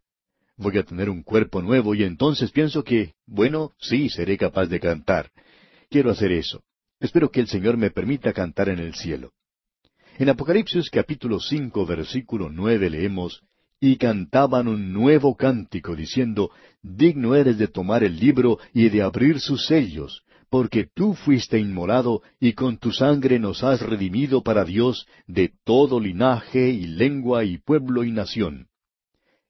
Voy 0.61 0.77
a 0.77 0.83
tener 0.83 1.09
un 1.09 1.23
cuerpo 1.23 1.61
nuevo 1.61 1.95
y 1.95 2.03
entonces 2.03 2.51
pienso 2.51 2.83
que, 2.83 3.13
bueno, 3.25 3.71
sí, 3.79 4.09
seré 4.09 4.37
capaz 4.37 4.65
de 4.65 4.81
cantar. 4.81 5.31
Quiero 5.89 6.11
hacer 6.11 6.33
eso. 6.33 6.61
Espero 6.99 7.31
que 7.31 7.39
el 7.39 7.47
Señor 7.47 7.77
me 7.77 7.91
permita 7.91 8.33
cantar 8.33 8.67
en 8.67 8.79
el 8.79 8.93
cielo. 8.93 9.31
En 10.17 10.27
Apocalipsis 10.27 10.89
capítulo 10.89 11.39
cinco 11.39 11.85
versículo 11.85 12.49
nueve 12.49 12.89
leemos, 12.89 13.41
y 13.79 13.95
cantaban 13.95 14.67
un 14.67 14.91
nuevo 14.91 15.37
cántico, 15.37 15.95
diciendo, 15.95 16.51
Digno 16.81 17.35
eres 17.35 17.57
de 17.57 17.69
tomar 17.69 18.03
el 18.03 18.19
libro 18.19 18.59
y 18.73 18.89
de 18.89 19.01
abrir 19.01 19.39
sus 19.39 19.65
sellos, 19.65 20.23
porque 20.49 20.89
tú 20.93 21.13
fuiste 21.13 21.57
inmolado 21.57 22.21
y 22.37 22.51
con 22.51 22.77
tu 22.79 22.91
sangre 22.91 23.39
nos 23.39 23.63
has 23.63 23.81
redimido 23.81 24.43
para 24.43 24.65
Dios 24.65 25.07
de 25.25 25.53
todo 25.63 26.01
linaje 26.01 26.69
y 26.69 26.85
lengua 26.85 27.45
y 27.45 27.59
pueblo 27.59 28.03
y 28.03 28.11
nación. 28.11 28.68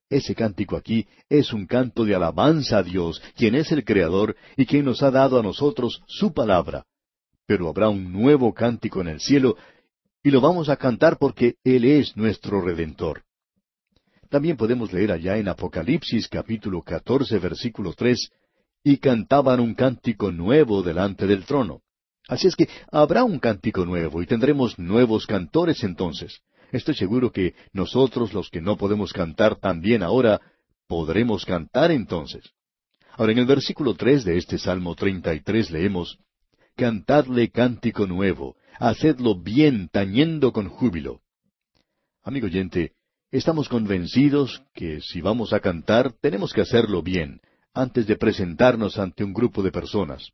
Ese 0.09 0.33
cántico 0.33 0.75
aquí 0.75 1.07
es 1.29 1.53
un 1.53 1.67
canto 1.67 2.03
de 2.03 2.15
alabanza 2.15 2.79
a 2.79 2.83
Dios, 2.83 3.21
quien 3.35 3.53
es 3.53 3.71
el 3.71 3.85
Creador 3.85 4.35
y 4.57 4.65
quien 4.65 4.85
nos 4.85 5.03
ha 5.03 5.11
dado 5.11 5.39
a 5.39 5.43
nosotros 5.43 6.01
su 6.07 6.33
palabra. 6.33 6.85
Pero 7.45 7.69
habrá 7.69 7.89
un 7.89 8.11
nuevo 8.11 8.53
cántico 8.53 9.01
en 9.01 9.09
el 9.09 9.19
cielo 9.19 9.55
y 10.23 10.31
lo 10.31 10.41
vamos 10.41 10.69
a 10.69 10.77
cantar 10.77 11.17
porque 11.17 11.55
Él 11.63 11.85
es 11.85 12.17
nuestro 12.17 12.61
Redentor. 12.61 13.23
También 14.29 14.57
podemos 14.57 14.91
leer 14.91 15.11
allá 15.11 15.37
en 15.37 15.47
Apocalipsis 15.47 16.27
capítulo 16.27 16.81
14 16.81 17.39
versículo 17.39 17.93
3, 17.93 18.31
y 18.83 18.97
cantaban 18.97 19.59
un 19.59 19.73
cántico 19.75 20.31
nuevo 20.31 20.81
delante 20.81 21.27
del 21.27 21.45
trono. 21.45 21.81
Así 22.27 22.47
es 22.47 22.55
que 22.55 22.69
habrá 22.91 23.23
un 23.23 23.39
cántico 23.39 23.85
nuevo 23.85 24.21
y 24.21 24.27
tendremos 24.27 24.77
nuevos 24.77 25.25
cantores 25.25 25.83
entonces. 25.83 26.41
Estoy 26.71 26.95
seguro 26.95 27.31
que 27.31 27.55
nosotros 27.73 28.33
los 28.33 28.49
que 28.49 28.61
no 28.61 28.77
podemos 28.77 29.11
cantar 29.13 29.55
tan 29.55 29.81
bien 29.81 30.03
ahora, 30.03 30.39
podremos 30.87 31.45
cantar 31.45 31.91
entonces. 31.91 32.43
Ahora 33.13 33.31
en 33.31 33.39
el 33.39 33.45
versículo 33.45 33.95
tres 33.95 34.23
de 34.23 34.37
este 34.37 34.57
Salmo 34.57 34.95
treinta 34.95 35.33
y 35.33 35.41
tres 35.41 35.71
leemos 35.71 36.19
Cantadle 36.75 37.49
cántico 37.49 38.07
nuevo, 38.07 38.55
hacedlo 38.79 39.35
bien 39.35 39.89
tañendo 39.89 40.53
con 40.53 40.69
júbilo. 40.69 41.19
Amigo 42.23 42.45
oyente, 42.45 42.93
estamos 43.31 43.67
convencidos 43.67 44.63
que 44.73 45.01
si 45.01 45.19
vamos 45.19 45.51
a 45.51 45.59
cantar 45.59 46.13
tenemos 46.21 46.53
que 46.53 46.61
hacerlo 46.61 47.01
bien, 47.01 47.41
antes 47.73 48.07
de 48.07 48.15
presentarnos 48.15 48.97
ante 48.97 49.25
un 49.25 49.33
grupo 49.33 49.61
de 49.61 49.71
personas. 49.71 50.31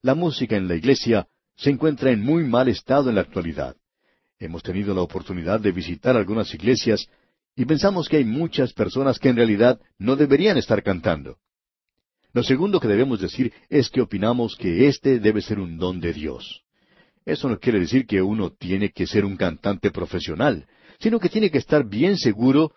La 0.00 0.16
música 0.16 0.56
en 0.56 0.66
la 0.66 0.74
iglesia 0.74 1.28
se 1.56 1.70
encuentra 1.70 2.10
en 2.10 2.22
muy 2.22 2.44
mal 2.44 2.66
estado 2.66 3.08
en 3.08 3.14
la 3.14 3.20
actualidad. 3.20 3.76
Hemos 4.42 4.64
tenido 4.64 4.92
la 4.92 5.02
oportunidad 5.02 5.60
de 5.60 5.70
visitar 5.70 6.16
algunas 6.16 6.52
iglesias 6.52 7.08
y 7.54 7.64
pensamos 7.64 8.08
que 8.08 8.16
hay 8.16 8.24
muchas 8.24 8.72
personas 8.72 9.20
que 9.20 9.28
en 9.28 9.36
realidad 9.36 9.80
no 9.98 10.16
deberían 10.16 10.58
estar 10.58 10.82
cantando. 10.82 11.36
Lo 12.32 12.42
segundo 12.42 12.80
que 12.80 12.88
debemos 12.88 13.20
decir 13.20 13.52
es 13.68 13.88
que 13.88 14.00
opinamos 14.00 14.56
que 14.56 14.88
este 14.88 15.20
debe 15.20 15.42
ser 15.42 15.60
un 15.60 15.78
don 15.78 16.00
de 16.00 16.12
Dios. 16.12 16.64
Eso 17.24 17.48
no 17.48 17.60
quiere 17.60 17.78
decir 17.78 18.04
que 18.04 18.20
uno 18.20 18.50
tiene 18.50 18.90
que 18.90 19.06
ser 19.06 19.24
un 19.24 19.36
cantante 19.36 19.92
profesional, 19.92 20.66
sino 20.98 21.20
que 21.20 21.28
tiene 21.28 21.48
que 21.48 21.58
estar 21.58 21.88
bien 21.88 22.16
seguro 22.16 22.72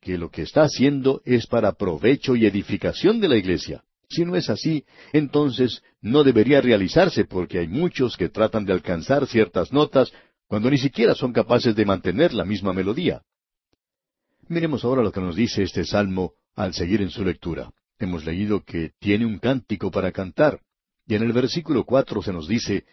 que 0.00 0.18
lo 0.18 0.28
que 0.28 0.42
está 0.42 0.62
haciendo 0.62 1.22
es 1.24 1.46
para 1.46 1.70
provecho 1.74 2.34
y 2.34 2.46
edificación 2.46 3.20
de 3.20 3.28
la 3.28 3.36
iglesia. 3.36 3.84
Si 4.08 4.24
no 4.24 4.34
es 4.34 4.50
así, 4.50 4.84
entonces 5.12 5.82
no 6.00 6.24
debería 6.24 6.60
realizarse 6.60 7.24
porque 7.24 7.60
hay 7.60 7.68
muchos 7.68 8.16
que 8.16 8.28
tratan 8.28 8.64
de 8.64 8.72
alcanzar 8.72 9.26
ciertas 9.28 9.72
notas 9.72 10.12
cuando 10.46 10.70
ni 10.70 10.78
siquiera 10.78 11.14
son 11.14 11.32
capaces 11.32 11.74
de 11.74 11.84
mantener 11.84 12.32
la 12.32 12.44
misma 12.44 12.72
melodía. 12.72 13.22
Miremos 14.48 14.84
ahora 14.84 15.02
lo 15.02 15.12
que 15.12 15.20
nos 15.20 15.36
dice 15.36 15.62
este 15.62 15.84
salmo 15.84 16.32
al 16.54 16.72
seguir 16.72 17.02
en 17.02 17.10
su 17.10 17.24
lectura. 17.24 17.70
Hemos 17.98 18.24
leído 18.24 18.62
que 18.62 18.92
tiene 18.98 19.26
un 19.26 19.38
cántico 19.38 19.90
para 19.90 20.12
cantar, 20.12 20.60
y 21.06 21.14
en 21.14 21.22
el 21.22 21.32
versículo 21.32 21.84
cuatro 21.84 22.22
se 22.22 22.32
nos 22.32 22.46
dice, 22.46 22.84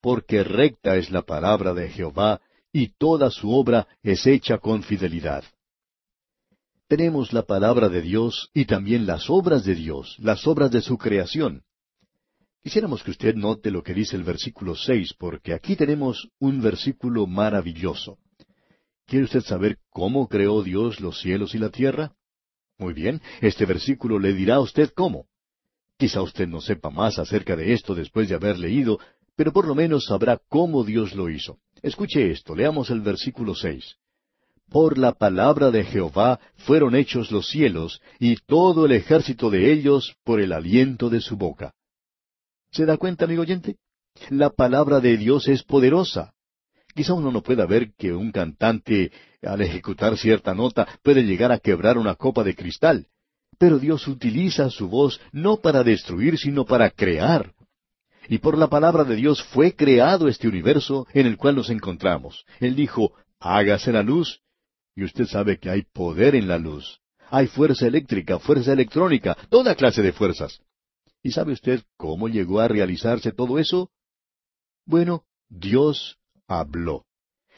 Porque 0.00 0.42
recta 0.42 0.96
es 0.96 1.10
la 1.10 1.22
palabra 1.22 1.74
de 1.74 1.88
Jehová, 1.90 2.40
y 2.72 2.88
toda 2.98 3.30
su 3.30 3.52
obra 3.52 3.86
es 4.02 4.26
hecha 4.26 4.58
con 4.58 4.82
fidelidad 4.82 5.44
tenemos 6.88 7.32
la 7.32 7.42
palabra 7.42 7.88
de 7.88 8.00
Dios 8.00 8.50
y 8.54 8.64
también 8.64 9.06
las 9.06 9.28
obras 9.28 9.64
de 9.64 9.74
Dios, 9.74 10.16
las 10.20 10.46
obras 10.46 10.70
de 10.70 10.82
su 10.82 10.98
creación. 10.98 11.62
Quisiéramos 12.66 13.04
que 13.04 13.12
usted 13.12 13.36
note 13.36 13.70
lo 13.70 13.80
que 13.80 13.94
dice 13.94 14.16
el 14.16 14.24
versículo 14.24 14.74
seis, 14.74 15.14
porque 15.16 15.54
aquí 15.54 15.76
tenemos 15.76 16.30
un 16.40 16.60
versículo 16.60 17.24
maravilloso. 17.28 18.18
¿Quiere 19.06 19.26
usted 19.26 19.42
saber 19.42 19.78
cómo 19.88 20.26
creó 20.26 20.64
Dios 20.64 20.98
los 21.00 21.20
cielos 21.20 21.54
y 21.54 21.58
la 21.58 21.70
tierra? 21.70 22.16
Muy 22.76 22.92
bien, 22.92 23.22
este 23.40 23.66
versículo 23.66 24.18
le 24.18 24.32
dirá 24.32 24.56
a 24.56 24.60
usted 24.62 24.90
cómo. 24.96 25.26
Quizá 25.96 26.22
usted 26.22 26.48
no 26.48 26.60
sepa 26.60 26.90
más 26.90 27.20
acerca 27.20 27.54
de 27.54 27.72
esto 27.72 27.94
después 27.94 28.28
de 28.28 28.34
haber 28.34 28.58
leído, 28.58 28.98
pero 29.36 29.52
por 29.52 29.68
lo 29.68 29.76
menos 29.76 30.06
sabrá 30.06 30.40
cómo 30.48 30.82
Dios 30.82 31.14
lo 31.14 31.30
hizo. 31.30 31.60
Escuche 31.82 32.32
esto, 32.32 32.56
leamos 32.56 32.90
el 32.90 33.00
versículo 33.00 33.54
seis. 33.54 33.94
Por 34.68 34.98
la 34.98 35.12
palabra 35.12 35.70
de 35.70 35.84
Jehová 35.84 36.40
fueron 36.56 36.96
hechos 36.96 37.30
los 37.30 37.46
cielos, 37.46 38.02
y 38.18 38.34
todo 38.44 38.86
el 38.86 38.90
ejército 38.90 39.50
de 39.50 39.70
ellos 39.70 40.16
por 40.24 40.40
el 40.40 40.52
aliento 40.52 41.10
de 41.10 41.20
su 41.20 41.36
boca. 41.36 41.75
¿Se 42.70 42.84
da 42.84 42.96
cuenta, 42.96 43.24
amigo 43.24 43.42
oyente? 43.42 43.76
La 44.30 44.50
palabra 44.50 45.00
de 45.00 45.16
Dios 45.16 45.48
es 45.48 45.62
poderosa. 45.62 46.32
Quizá 46.94 47.12
uno 47.12 47.30
no 47.30 47.42
pueda 47.42 47.66
ver 47.66 47.92
que 47.96 48.12
un 48.12 48.32
cantante, 48.32 49.12
al 49.42 49.60
ejecutar 49.60 50.16
cierta 50.16 50.54
nota, 50.54 50.88
puede 51.02 51.22
llegar 51.22 51.52
a 51.52 51.58
quebrar 51.58 51.98
una 51.98 52.14
copa 52.14 52.42
de 52.42 52.54
cristal. 52.54 53.06
Pero 53.58 53.78
Dios 53.78 54.08
utiliza 54.08 54.70
su 54.70 54.88
voz 54.88 55.20
no 55.32 55.58
para 55.58 55.82
destruir, 55.82 56.38
sino 56.38 56.64
para 56.64 56.90
crear. 56.90 57.52
Y 58.28 58.38
por 58.38 58.58
la 58.58 58.68
palabra 58.68 59.04
de 59.04 59.16
Dios 59.16 59.42
fue 59.42 59.74
creado 59.74 60.28
este 60.28 60.48
universo 60.48 61.06
en 61.12 61.26
el 61.26 61.36
cual 61.36 61.56
nos 61.56 61.70
encontramos. 61.70 62.44
Él 62.60 62.74
dijo, 62.74 63.12
hágase 63.38 63.92
la 63.92 64.02
luz, 64.02 64.40
y 64.94 65.04
usted 65.04 65.26
sabe 65.26 65.58
que 65.58 65.70
hay 65.70 65.82
poder 65.82 66.34
en 66.34 66.48
la 66.48 66.58
luz. 66.58 67.00
Hay 67.30 67.46
fuerza 67.46 67.86
eléctrica, 67.86 68.38
fuerza 68.38 68.72
electrónica, 68.72 69.36
toda 69.50 69.74
clase 69.74 70.02
de 70.02 70.12
fuerzas. 70.12 70.60
¿Y 71.26 71.32
sabe 71.32 71.54
usted 71.54 71.82
cómo 71.96 72.28
llegó 72.28 72.60
a 72.60 72.68
realizarse 72.68 73.32
todo 73.32 73.58
eso? 73.58 73.90
Bueno, 74.84 75.24
Dios 75.48 76.18
habló. 76.46 77.04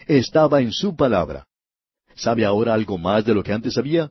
Estaba 0.06 0.62
en 0.62 0.72
su 0.72 0.96
palabra. 0.96 1.46
¿Sabe 2.14 2.46
ahora 2.46 2.72
algo 2.72 2.96
más 2.96 3.26
de 3.26 3.34
lo 3.34 3.42
que 3.42 3.52
antes 3.52 3.74
sabía? 3.74 4.10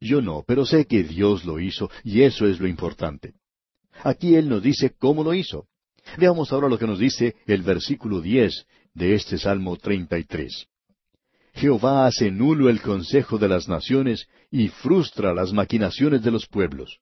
Yo 0.00 0.22
no, 0.22 0.44
pero 0.46 0.64
sé 0.64 0.86
que 0.86 1.02
Dios 1.02 1.44
lo 1.44 1.60
hizo, 1.60 1.90
y 2.04 2.22
eso 2.22 2.46
es 2.46 2.58
lo 2.58 2.66
importante. 2.66 3.34
Aquí 4.02 4.34
Él 4.34 4.48
nos 4.48 4.62
dice 4.62 4.96
cómo 4.98 5.22
lo 5.24 5.34
hizo. 5.34 5.66
Veamos 6.16 6.50
ahora 6.50 6.70
lo 6.70 6.78
que 6.78 6.86
nos 6.86 6.98
dice 6.98 7.36
el 7.44 7.60
versículo 7.60 8.22
diez 8.22 8.64
de 8.94 9.14
este 9.14 9.36
Salmo 9.36 9.76
treinta 9.76 10.18
y 10.18 10.24
tres. 10.24 10.68
Jehová 11.52 12.06
hace 12.06 12.30
nulo 12.30 12.70
el 12.70 12.80
consejo 12.80 13.36
de 13.36 13.48
las 13.48 13.68
naciones 13.68 14.26
y 14.50 14.68
frustra 14.68 15.34
las 15.34 15.52
maquinaciones 15.52 16.22
de 16.22 16.30
los 16.30 16.46
pueblos. 16.46 16.98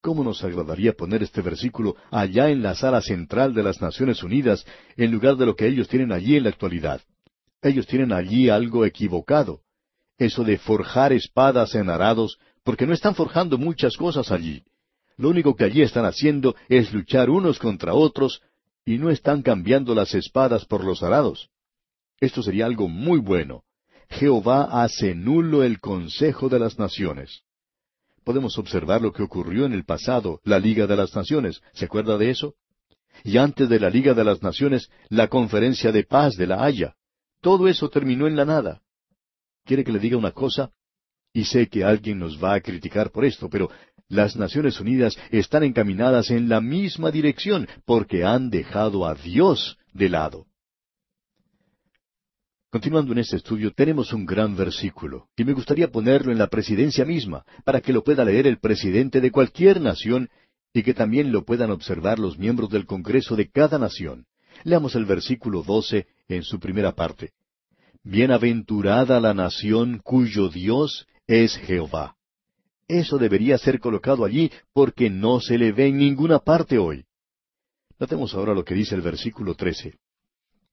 ¿Cómo 0.00 0.22
nos 0.22 0.44
agradaría 0.44 0.92
poner 0.92 1.24
este 1.24 1.42
versículo 1.42 1.96
allá 2.10 2.50
en 2.50 2.62
la 2.62 2.76
sala 2.76 3.02
central 3.02 3.52
de 3.52 3.64
las 3.64 3.80
Naciones 3.80 4.22
Unidas 4.22 4.64
en 4.96 5.10
lugar 5.10 5.36
de 5.36 5.46
lo 5.46 5.56
que 5.56 5.66
ellos 5.66 5.88
tienen 5.88 6.12
allí 6.12 6.36
en 6.36 6.44
la 6.44 6.50
actualidad? 6.50 7.00
Ellos 7.62 7.86
tienen 7.86 8.12
allí 8.12 8.48
algo 8.48 8.84
equivocado. 8.84 9.60
Eso 10.16 10.44
de 10.44 10.56
forjar 10.58 11.12
espadas 11.12 11.74
en 11.74 11.90
arados, 11.90 12.38
porque 12.62 12.86
no 12.86 12.94
están 12.94 13.16
forjando 13.16 13.58
muchas 13.58 13.96
cosas 13.96 14.30
allí. 14.30 14.62
Lo 15.16 15.30
único 15.30 15.56
que 15.56 15.64
allí 15.64 15.82
están 15.82 16.04
haciendo 16.04 16.54
es 16.68 16.92
luchar 16.92 17.28
unos 17.28 17.58
contra 17.58 17.92
otros 17.92 18.40
y 18.84 18.98
no 18.98 19.10
están 19.10 19.42
cambiando 19.42 19.96
las 19.96 20.14
espadas 20.14 20.64
por 20.64 20.84
los 20.84 21.02
arados. 21.02 21.50
Esto 22.20 22.42
sería 22.42 22.66
algo 22.66 22.88
muy 22.88 23.18
bueno. 23.18 23.64
Jehová 24.08 24.82
hace 24.82 25.16
nulo 25.16 25.64
el 25.64 25.80
consejo 25.80 26.48
de 26.48 26.60
las 26.60 26.78
naciones. 26.78 27.42
Podemos 28.28 28.58
observar 28.58 29.00
lo 29.00 29.10
que 29.10 29.22
ocurrió 29.22 29.64
en 29.64 29.72
el 29.72 29.86
pasado, 29.86 30.42
la 30.44 30.58
Liga 30.58 30.86
de 30.86 30.94
las 30.94 31.16
Naciones. 31.16 31.62
¿Se 31.72 31.86
acuerda 31.86 32.18
de 32.18 32.28
eso? 32.28 32.56
Y 33.24 33.38
antes 33.38 33.70
de 33.70 33.80
la 33.80 33.88
Liga 33.88 34.12
de 34.12 34.22
las 34.22 34.42
Naciones, 34.42 34.90
la 35.08 35.28
Conferencia 35.28 35.92
de 35.92 36.04
Paz 36.04 36.36
de 36.36 36.46
la 36.46 36.62
Haya. 36.62 36.94
Todo 37.40 37.68
eso 37.68 37.88
terminó 37.88 38.26
en 38.26 38.36
la 38.36 38.44
nada. 38.44 38.82
¿Quiere 39.64 39.82
que 39.82 39.92
le 39.92 39.98
diga 39.98 40.18
una 40.18 40.32
cosa? 40.32 40.70
Y 41.32 41.44
sé 41.44 41.68
que 41.70 41.84
alguien 41.84 42.18
nos 42.18 42.36
va 42.36 42.52
a 42.52 42.60
criticar 42.60 43.10
por 43.12 43.24
esto, 43.24 43.48
pero 43.48 43.70
las 44.08 44.36
Naciones 44.36 44.78
Unidas 44.78 45.16
están 45.30 45.62
encaminadas 45.62 46.30
en 46.30 46.50
la 46.50 46.60
misma 46.60 47.10
dirección 47.10 47.66
porque 47.86 48.26
han 48.26 48.50
dejado 48.50 49.06
a 49.06 49.14
Dios 49.14 49.78
de 49.94 50.10
lado. 50.10 50.44
Continuando 52.70 53.12
en 53.12 53.18
este 53.18 53.36
estudio, 53.36 53.72
tenemos 53.72 54.12
un 54.12 54.26
gran 54.26 54.54
versículo, 54.54 55.28
y 55.38 55.44
me 55.44 55.54
gustaría 55.54 55.90
ponerlo 55.90 56.32
en 56.32 56.38
la 56.38 56.48
presidencia 56.48 57.06
misma, 57.06 57.46
para 57.64 57.80
que 57.80 57.94
lo 57.94 58.04
pueda 58.04 58.26
leer 58.26 58.46
el 58.46 58.58
presidente 58.58 59.22
de 59.22 59.30
cualquier 59.30 59.80
nación 59.80 60.28
y 60.74 60.82
que 60.82 60.92
también 60.92 61.32
lo 61.32 61.46
puedan 61.46 61.70
observar 61.70 62.18
los 62.18 62.38
miembros 62.38 62.68
del 62.68 62.84
Congreso 62.84 63.36
de 63.36 63.48
cada 63.48 63.78
nación. 63.78 64.26
Leamos 64.64 64.94
el 64.96 65.06
versículo 65.06 65.62
doce 65.62 66.08
en 66.28 66.42
su 66.42 66.60
primera 66.60 66.92
parte. 66.92 67.30
Bienaventurada 68.02 69.18
la 69.18 69.32
nación 69.32 70.02
cuyo 70.04 70.50
Dios 70.50 71.06
es 71.26 71.56
Jehová. 71.56 72.16
Eso 72.86 73.16
debería 73.16 73.56
ser 73.56 73.80
colocado 73.80 74.26
allí 74.26 74.52
porque 74.74 75.08
no 75.08 75.40
se 75.40 75.56
le 75.56 75.72
ve 75.72 75.86
en 75.86 75.96
ninguna 75.96 76.38
parte 76.38 76.76
hoy. 76.76 77.06
Notemos 77.98 78.34
ahora 78.34 78.52
lo 78.52 78.62
que 78.62 78.74
dice 78.74 78.94
el 78.94 79.00
versículo 79.00 79.54
trece. 79.54 79.98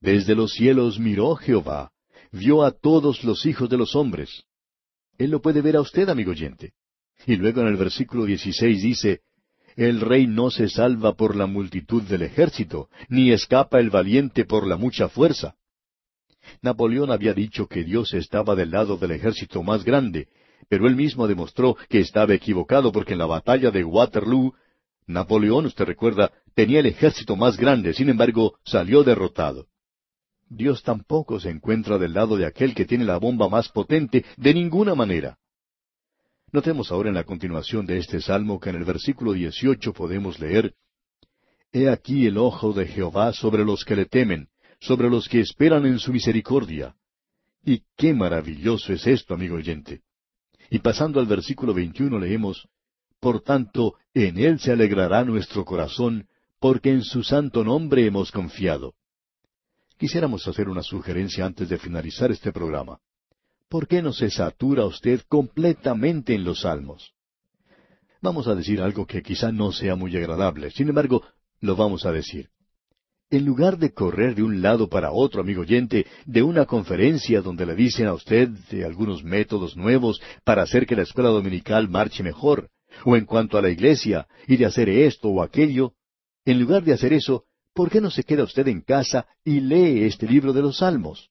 Desde 0.01 0.36
los 0.36 0.53
cielos 0.53 0.99
miró 0.99 1.36
Jehová, 1.36 1.91
vio 2.31 2.63
a 2.63 2.71
todos 2.71 3.23
los 3.23 3.45
hijos 3.45 3.69
de 3.69 3.77
los 3.77 3.95
hombres. 3.95 4.43
Él 5.17 5.31
lo 5.31 5.41
puede 5.41 5.62
ver 5.62 5.77
a 5.77 5.81
usted, 5.81 6.10
amigo 6.10 6.31
oyente. 6.31 6.73
Y 7.25 7.38
luego 7.38 7.62
en 7.62 7.67
el 7.67 7.77
versículo 7.77 8.25
16 8.25 8.81
dice, 8.81 9.21
El 9.75 10.01
rey 10.01 10.27
no 10.27 10.51
se 10.51 10.69
salva 10.69 11.13
por 11.13 11.36
la 11.36 11.47
multitud 11.47 12.03
del 12.03 12.23
ejército, 12.23 12.89
ni 13.10 13.31
escapa 13.31 13.79
el 13.79 13.89
valiente 13.89 14.45
por 14.45 14.67
la 14.67 14.77
mucha 14.77 15.08
fuerza. 15.08 15.55
Napoleón 16.62 17.12
había 17.12 17.34
dicho 17.34 17.67
que 17.67 17.84
Dios 17.84 18.13
estaba 18.13 18.55
del 18.55 18.71
lado 18.71 18.97
del 18.97 19.12
ejército 19.12 19.63
más 19.63 19.84
grande, 19.84 20.27
pero 20.69 20.88
él 20.88 20.95
mismo 20.95 21.27
demostró 21.27 21.75
que 21.89 21.99
estaba 21.99 22.34
equivocado 22.34 22.91
porque 22.91 23.13
en 23.13 23.19
la 23.19 23.25
batalla 23.25 23.71
de 23.71 23.84
Waterloo, 23.84 24.53
Napoleón, 25.08 25.65
usted 25.65 25.86
recuerda, 25.86 26.31
tenía 26.53 26.79
el 26.79 26.88
ejército 26.88 27.36
más 27.36 27.58
grande, 27.58 27.93
sin 27.93 28.10
embargo, 28.10 28.58
salió 28.63 29.03
derrotado. 29.03 29.67
Dios 30.47 30.84
tampoco 30.84 31.39
se 31.39 31.49
encuentra 31.49 31.97
del 31.97 32.13
lado 32.13 32.38
de 32.38 32.45
aquel 32.45 32.75
que 32.75 32.86
tiene 32.86 33.05
la 33.05 33.17
bomba 33.17 33.49
más 33.49 33.69
potente 33.69 34.25
de 34.38 34.53
ninguna 34.53 34.95
manera. 34.95 35.38
Notemos 36.51 36.91
ahora 36.91 37.10
en 37.10 37.15
la 37.15 37.23
continuación 37.23 37.86
de 37.86 37.97
este 37.97 38.21
salmo 38.21 38.60
que 38.60 38.69
en 38.69 38.77
el 38.77 38.86
versículo 38.86 39.34
18 39.34 39.93
podemos 39.93 40.39
leer, 40.39 40.73
He 41.73 41.89
aquí 41.89 42.25
el 42.25 42.38
ojo 42.38 42.71
de 42.71 42.88
Jehová 42.88 43.34
sobre 43.34 43.65
los 43.65 43.84
que 43.84 43.97
le 43.97 44.05
temen, 44.05 44.47
sobre 44.79 45.10
los 45.10 45.27
que 45.27 45.41
esperan 45.41 45.86
en 45.86 45.99
su 45.99 46.13
misericordia. 46.13 46.95
Y 47.65 47.81
qué 47.97 48.13
maravilloso 48.13 48.93
es 48.93 49.05
esto, 49.08 49.34
amigo 49.34 49.55
oyente. 49.55 50.01
Y 50.69 50.79
pasando 50.79 51.19
al 51.19 51.25
versículo 51.25 51.73
21 51.73 52.17
leemos, 52.19 52.67
Por 53.19 53.41
tanto, 53.41 53.95
en 54.13 54.38
él 54.38 54.60
se 54.60 54.71
alegrará 54.71 55.25
nuestro 55.25 55.65
corazón, 55.65 56.27
porque 56.60 56.91
en 56.91 57.03
su 57.03 57.23
santo 57.23 57.63
nombre 57.63 58.05
hemos 58.05 58.31
confiado. 58.31 58.93
Quisiéramos 59.97 60.45
hacer 60.47 60.67
una 60.67 60.84
sugerencia 60.84 61.45
antes 61.45 61.69
de 61.69 61.77
finalizar 61.77 62.29
este 62.29 62.51
programa. 62.51 62.99
¿Por 63.69 63.88
qué 63.88 64.01
no 64.01 64.12
se 64.12 64.29
satura 64.29 64.86
usted 64.86 65.21
completamente 65.27 66.36
en 66.36 66.43
los 66.43 66.62
salmos? 66.62 67.13
Vamos 68.21 68.47
a 68.47 68.55
decir 68.55 68.81
algo 68.81 69.05
que 69.05 69.21
quizá 69.21 69.51
no 69.51 69.71
sea 69.71 69.95
muy 69.95 70.15
agradable, 70.17 70.71
sin 70.71 70.89
embargo, 70.89 71.23
lo 71.62 71.75
vamos 71.75 72.05
a 72.05 72.12
decir. 72.12 72.49
En 73.29 73.45
lugar 73.45 73.77
de 73.77 73.93
correr 73.93 74.36
de 74.36 74.43
un 74.43 74.62
lado 74.62 74.89
para 74.89 75.12
otro, 75.12 75.41
amigo 75.41 75.62
oyente, 75.62 76.05
de 76.25 76.43
una 76.43 76.65
conferencia 76.65 77.41
donde 77.41 77.65
le 77.65 77.75
dicen 77.75 78.08
a 78.08 78.13
usted 78.13 78.49
de 78.69 78.86
algunos 78.86 79.23
métodos 79.23 79.75
nuevos 79.75 80.21
para 80.43 80.63
hacer 80.63 80.86
que 80.86 80.95
la 80.95 81.03
escuela 81.03 81.29
dominical 81.29 81.89
marche 81.89 82.21
mejor, 82.21 82.69
o 83.03 83.15
en 83.15 83.25
cuanto 83.25 83.58
a 83.58 83.62
la 83.62 83.69
iglesia, 83.69 84.27
y 84.47 84.58
de 84.58 84.65
hacer 84.65 84.89
esto 84.89 85.29
o 85.29 85.41
aquello, 85.41 85.93
en 86.45 86.60
lugar 86.60 86.84
de 86.84 86.93
hacer 86.93 87.13
eso, 87.13 87.45
¿por 87.75 87.91
qué 87.91 88.01
no 88.01 88.09
se 88.09 88.23
queda 88.23 88.43
usted 88.43 88.67
en 88.69 88.81
casa 88.81 89.27
y 89.43 89.59
lee 89.59 90.05
este 90.05 90.25
libro 90.25 90.53
de 90.53 90.61
los 90.61 90.77
Salmos? 90.77 91.29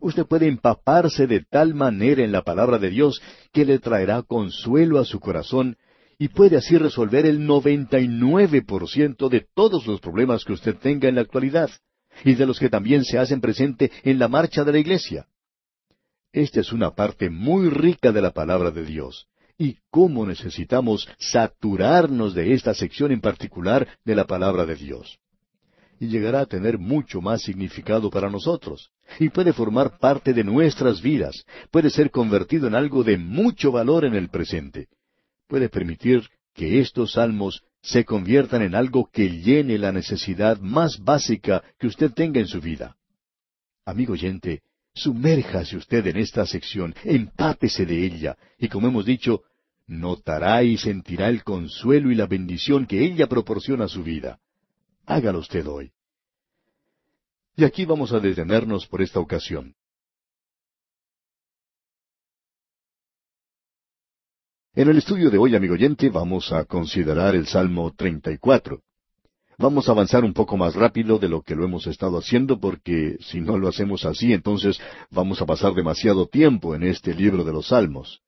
Usted 0.00 0.24
puede 0.24 0.46
empaparse 0.46 1.26
de 1.26 1.44
tal 1.44 1.74
manera 1.74 2.24
en 2.24 2.32
la 2.32 2.42
palabra 2.42 2.78
de 2.78 2.88
Dios 2.88 3.20
que 3.52 3.64
le 3.64 3.78
traerá 3.78 4.22
consuelo 4.22 4.98
a 4.98 5.04
su 5.04 5.20
corazón 5.20 5.76
y 6.18 6.28
puede 6.28 6.56
así 6.56 6.78
resolver 6.78 7.26
el 7.26 7.40
99% 7.46 9.28
de 9.28 9.46
todos 9.54 9.86
los 9.86 10.00
problemas 10.00 10.44
que 10.44 10.52
usted 10.52 10.76
tenga 10.76 11.08
en 11.08 11.16
la 11.16 11.20
actualidad 11.20 11.70
y 12.24 12.34
de 12.34 12.46
los 12.46 12.58
que 12.60 12.68
también 12.68 13.04
se 13.04 13.18
hacen 13.18 13.40
presente 13.40 13.90
en 14.04 14.18
la 14.18 14.28
marcha 14.28 14.64
de 14.64 14.72
la 14.72 14.78
iglesia. 14.78 15.26
Esta 16.32 16.60
es 16.60 16.72
una 16.72 16.92
parte 16.94 17.28
muy 17.28 17.68
rica 17.68 18.12
de 18.12 18.22
la 18.22 18.30
palabra 18.30 18.70
de 18.70 18.84
Dios. 18.84 19.26
Y 19.58 19.78
cómo 19.90 20.26
necesitamos 20.26 21.08
saturarnos 21.18 22.34
de 22.34 22.54
esta 22.54 22.72
sección 22.72 23.12
en 23.12 23.20
particular 23.20 23.86
de 24.04 24.14
la 24.14 24.26
palabra 24.26 24.64
de 24.64 24.76
Dios. 24.76 25.18
Y 26.02 26.08
llegará 26.08 26.40
a 26.40 26.46
tener 26.46 26.78
mucho 26.78 27.20
más 27.20 27.42
significado 27.42 28.10
para 28.10 28.28
nosotros. 28.28 28.90
Y 29.20 29.28
puede 29.28 29.52
formar 29.52 29.98
parte 29.98 30.32
de 30.32 30.42
nuestras 30.42 31.00
vidas. 31.00 31.44
Puede 31.70 31.90
ser 31.90 32.10
convertido 32.10 32.66
en 32.66 32.74
algo 32.74 33.04
de 33.04 33.16
mucho 33.16 33.70
valor 33.70 34.04
en 34.04 34.14
el 34.14 34.28
presente 34.28 34.88
puede 35.52 35.68
permitir 35.68 36.22
que 36.54 36.80
estos 36.80 37.12
salmos 37.12 37.62
se 37.82 38.06
conviertan 38.06 38.62
en 38.62 38.74
algo 38.74 39.10
que 39.12 39.28
llene 39.28 39.76
la 39.76 39.92
necesidad 39.92 40.58
más 40.60 40.98
básica 40.98 41.62
que 41.78 41.88
usted 41.88 42.10
tenga 42.10 42.40
en 42.40 42.46
su 42.46 42.58
vida. 42.58 42.96
Amigo 43.84 44.14
oyente, 44.14 44.62
sumérjase 44.94 45.76
usted 45.76 46.06
en 46.06 46.16
esta 46.16 46.46
sección, 46.46 46.94
empápese 47.04 47.84
de 47.84 48.02
ella, 48.02 48.38
y 48.58 48.68
como 48.68 48.88
hemos 48.88 49.04
dicho, 49.04 49.42
notará 49.86 50.62
y 50.62 50.78
sentirá 50.78 51.28
el 51.28 51.44
consuelo 51.44 52.10
y 52.10 52.14
la 52.14 52.26
bendición 52.26 52.86
que 52.86 53.04
ella 53.04 53.26
proporciona 53.26 53.84
a 53.84 53.88
su 53.88 54.02
vida. 54.02 54.38
Hágalo 55.06 55.40
usted 55.40 55.66
hoy. 55.66 55.92
Y 57.56 57.64
aquí 57.64 57.84
vamos 57.84 58.12
a 58.12 58.20
detenernos 58.20 58.86
por 58.86 59.02
esta 59.02 59.20
ocasión. 59.20 59.74
En 64.74 64.88
el 64.88 64.96
estudio 64.96 65.28
de 65.30 65.36
hoy, 65.36 65.54
amigo 65.54 65.74
oyente, 65.74 66.08
vamos 66.08 66.50
a 66.50 66.64
considerar 66.64 67.34
el 67.34 67.46
Salmo 67.46 67.92
34. 67.94 68.80
Vamos 69.58 69.86
a 69.86 69.92
avanzar 69.92 70.24
un 70.24 70.32
poco 70.32 70.56
más 70.56 70.74
rápido 70.74 71.18
de 71.18 71.28
lo 71.28 71.42
que 71.42 71.54
lo 71.54 71.64
hemos 71.64 71.86
estado 71.86 72.16
haciendo 72.16 72.58
porque 72.58 73.18
si 73.20 73.40
no 73.40 73.58
lo 73.58 73.68
hacemos 73.68 74.06
así, 74.06 74.32
entonces 74.32 74.80
vamos 75.10 75.42
a 75.42 75.46
pasar 75.46 75.74
demasiado 75.74 76.26
tiempo 76.26 76.74
en 76.74 76.84
este 76.84 77.12
libro 77.14 77.44
de 77.44 77.52
los 77.52 77.68
Salmos. 77.68 78.22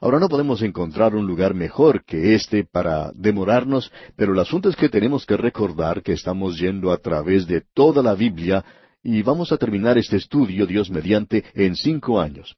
Ahora 0.00 0.18
no 0.18 0.28
podemos 0.28 0.60
encontrar 0.60 1.14
un 1.14 1.26
lugar 1.26 1.54
mejor 1.54 2.04
que 2.04 2.34
este 2.34 2.64
para 2.64 3.12
demorarnos, 3.14 3.90
pero 4.14 4.34
el 4.34 4.38
asunto 4.38 4.68
es 4.68 4.76
que 4.76 4.90
tenemos 4.90 5.24
que 5.24 5.38
recordar 5.38 6.02
que 6.02 6.12
estamos 6.12 6.58
yendo 6.58 6.92
a 6.92 6.98
través 6.98 7.46
de 7.46 7.62
toda 7.72 8.02
la 8.02 8.14
Biblia 8.14 8.64
y 9.02 9.22
vamos 9.22 9.52
a 9.52 9.56
terminar 9.56 9.96
este 9.96 10.16
estudio, 10.16 10.66
Dios 10.66 10.90
mediante, 10.90 11.44
en 11.54 11.76
cinco 11.76 12.20
años. 12.20 12.56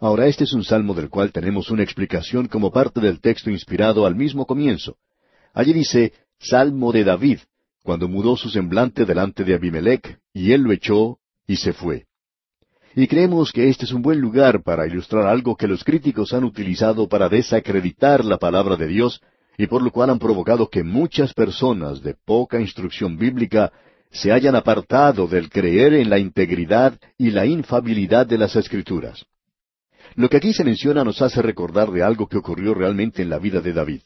Ahora, 0.00 0.26
este 0.26 0.44
es 0.44 0.52
un 0.52 0.64
salmo 0.64 0.94
del 0.94 1.10
cual 1.10 1.32
tenemos 1.32 1.70
una 1.70 1.82
explicación 1.82 2.48
como 2.48 2.70
parte 2.70 3.00
del 3.00 3.20
texto 3.20 3.50
inspirado 3.50 4.06
al 4.06 4.14
mismo 4.14 4.46
comienzo. 4.46 4.96
Allí 5.52 5.72
dice, 5.72 6.12
Salmo 6.38 6.92
de 6.92 7.04
David, 7.04 7.40
cuando 7.82 8.08
mudó 8.08 8.36
su 8.36 8.48
semblante 8.48 9.04
delante 9.04 9.44
de 9.44 9.54
Abimelech, 9.54 10.20
y 10.32 10.52
él 10.52 10.62
lo 10.62 10.72
echó, 10.72 11.18
y 11.46 11.56
se 11.56 11.72
fue. 11.72 12.06
Y 12.98 13.08
creemos 13.08 13.52
que 13.52 13.68
este 13.68 13.84
es 13.84 13.92
un 13.92 14.00
buen 14.00 14.22
lugar 14.22 14.62
para 14.62 14.86
ilustrar 14.86 15.26
algo 15.26 15.54
que 15.54 15.68
los 15.68 15.84
críticos 15.84 16.32
han 16.32 16.44
utilizado 16.44 17.06
para 17.06 17.28
desacreditar 17.28 18.24
la 18.24 18.38
palabra 18.38 18.76
de 18.76 18.86
Dios, 18.86 19.20
y 19.58 19.66
por 19.66 19.82
lo 19.82 19.90
cual 19.90 20.08
han 20.08 20.18
provocado 20.18 20.70
que 20.70 20.82
muchas 20.82 21.34
personas 21.34 22.00
de 22.00 22.14
poca 22.14 22.58
instrucción 22.58 23.18
bíblica 23.18 23.70
se 24.10 24.32
hayan 24.32 24.56
apartado 24.56 25.26
del 25.26 25.50
creer 25.50 25.92
en 25.92 26.08
la 26.08 26.18
integridad 26.18 26.98
y 27.18 27.32
la 27.32 27.44
infabilidad 27.44 28.26
de 28.26 28.38
las 28.38 28.56
Escrituras. 28.56 29.26
Lo 30.14 30.30
que 30.30 30.38
aquí 30.38 30.54
se 30.54 30.64
menciona 30.64 31.04
nos 31.04 31.20
hace 31.20 31.42
recordar 31.42 31.90
de 31.90 32.02
algo 32.02 32.26
que 32.26 32.38
ocurrió 32.38 32.72
realmente 32.72 33.20
en 33.20 33.28
la 33.28 33.38
vida 33.38 33.60
de 33.60 33.74
David. 33.74 34.00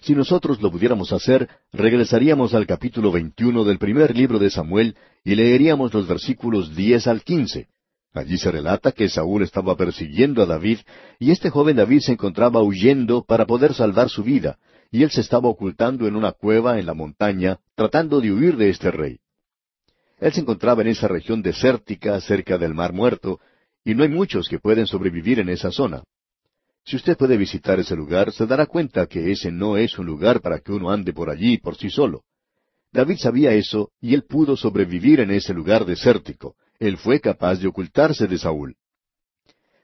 Si 0.00 0.16
nosotros 0.16 0.60
lo 0.60 0.72
pudiéramos 0.72 1.12
hacer, 1.12 1.48
regresaríamos 1.72 2.54
al 2.54 2.66
capítulo 2.66 3.12
21 3.12 3.62
del 3.62 3.78
primer 3.78 4.16
libro 4.16 4.40
de 4.40 4.50
Samuel 4.50 4.96
y 5.22 5.36
leeríamos 5.36 5.94
los 5.94 6.08
versículos 6.08 6.74
10 6.74 7.06
al 7.06 7.22
15. 7.22 7.68
Allí 8.14 8.38
se 8.38 8.52
relata 8.52 8.92
que 8.92 9.08
Saúl 9.08 9.42
estaba 9.42 9.76
persiguiendo 9.76 10.40
a 10.40 10.46
David 10.46 10.78
y 11.18 11.32
este 11.32 11.50
joven 11.50 11.76
David 11.76 11.98
se 11.98 12.12
encontraba 12.12 12.62
huyendo 12.62 13.24
para 13.24 13.44
poder 13.44 13.74
salvar 13.74 14.08
su 14.08 14.22
vida, 14.22 14.56
y 14.92 15.02
él 15.02 15.10
se 15.10 15.20
estaba 15.20 15.48
ocultando 15.48 16.06
en 16.06 16.14
una 16.14 16.30
cueva 16.30 16.78
en 16.78 16.86
la 16.86 16.94
montaña, 16.94 17.58
tratando 17.74 18.20
de 18.20 18.30
huir 18.30 18.56
de 18.56 18.70
este 18.70 18.92
rey. 18.92 19.18
Él 20.20 20.32
se 20.32 20.42
encontraba 20.42 20.82
en 20.82 20.88
esa 20.88 21.08
región 21.08 21.42
desértica 21.42 22.20
cerca 22.20 22.56
del 22.56 22.72
Mar 22.72 22.92
Muerto, 22.92 23.40
y 23.84 23.96
no 23.96 24.04
hay 24.04 24.10
muchos 24.10 24.48
que 24.48 24.60
pueden 24.60 24.86
sobrevivir 24.86 25.40
en 25.40 25.48
esa 25.48 25.72
zona. 25.72 26.04
Si 26.84 26.94
usted 26.94 27.16
puede 27.16 27.36
visitar 27.36 27.80
ese 27.80 27.96
lugar, 27.96 28.30
se 28.30 28.46
dará 28.46 28.66
cuenta 28.66 29.06
que 29.06 29.32
ese 29.32 29.50
no 29.50 29.76
es 29.76 29.98
un 29.98 30.06
lugar 30.06 30.40
para 30.40 30.60
que 30.60 30.70
uno 30.70 30.90
ande 30.90 31.12
por 31.12 31.30
allí 31.30 31.58
por 31.58 31.76
sí 31.76 31.90
solo. 31.90 32.22
David 32.92 33.16
sabía 33.16 33.52
eso 33.54 33.90
y 34.00 34.14
él 34.14 34.22
pudo 34.22 34.56
sobrevivir 34.56 35.18
en 35.18 35.32
ese 35.32 35.52
lugar 35.52 35.84
desértico. 35.84 36.54
Él 36.78 36.96
fue 36.96 37.20
capaz 37.20 37.56
de 37.56 37.68
ocultarse 37.68 38.26
de 38.26 38.38
Saúl. 38.38 38.76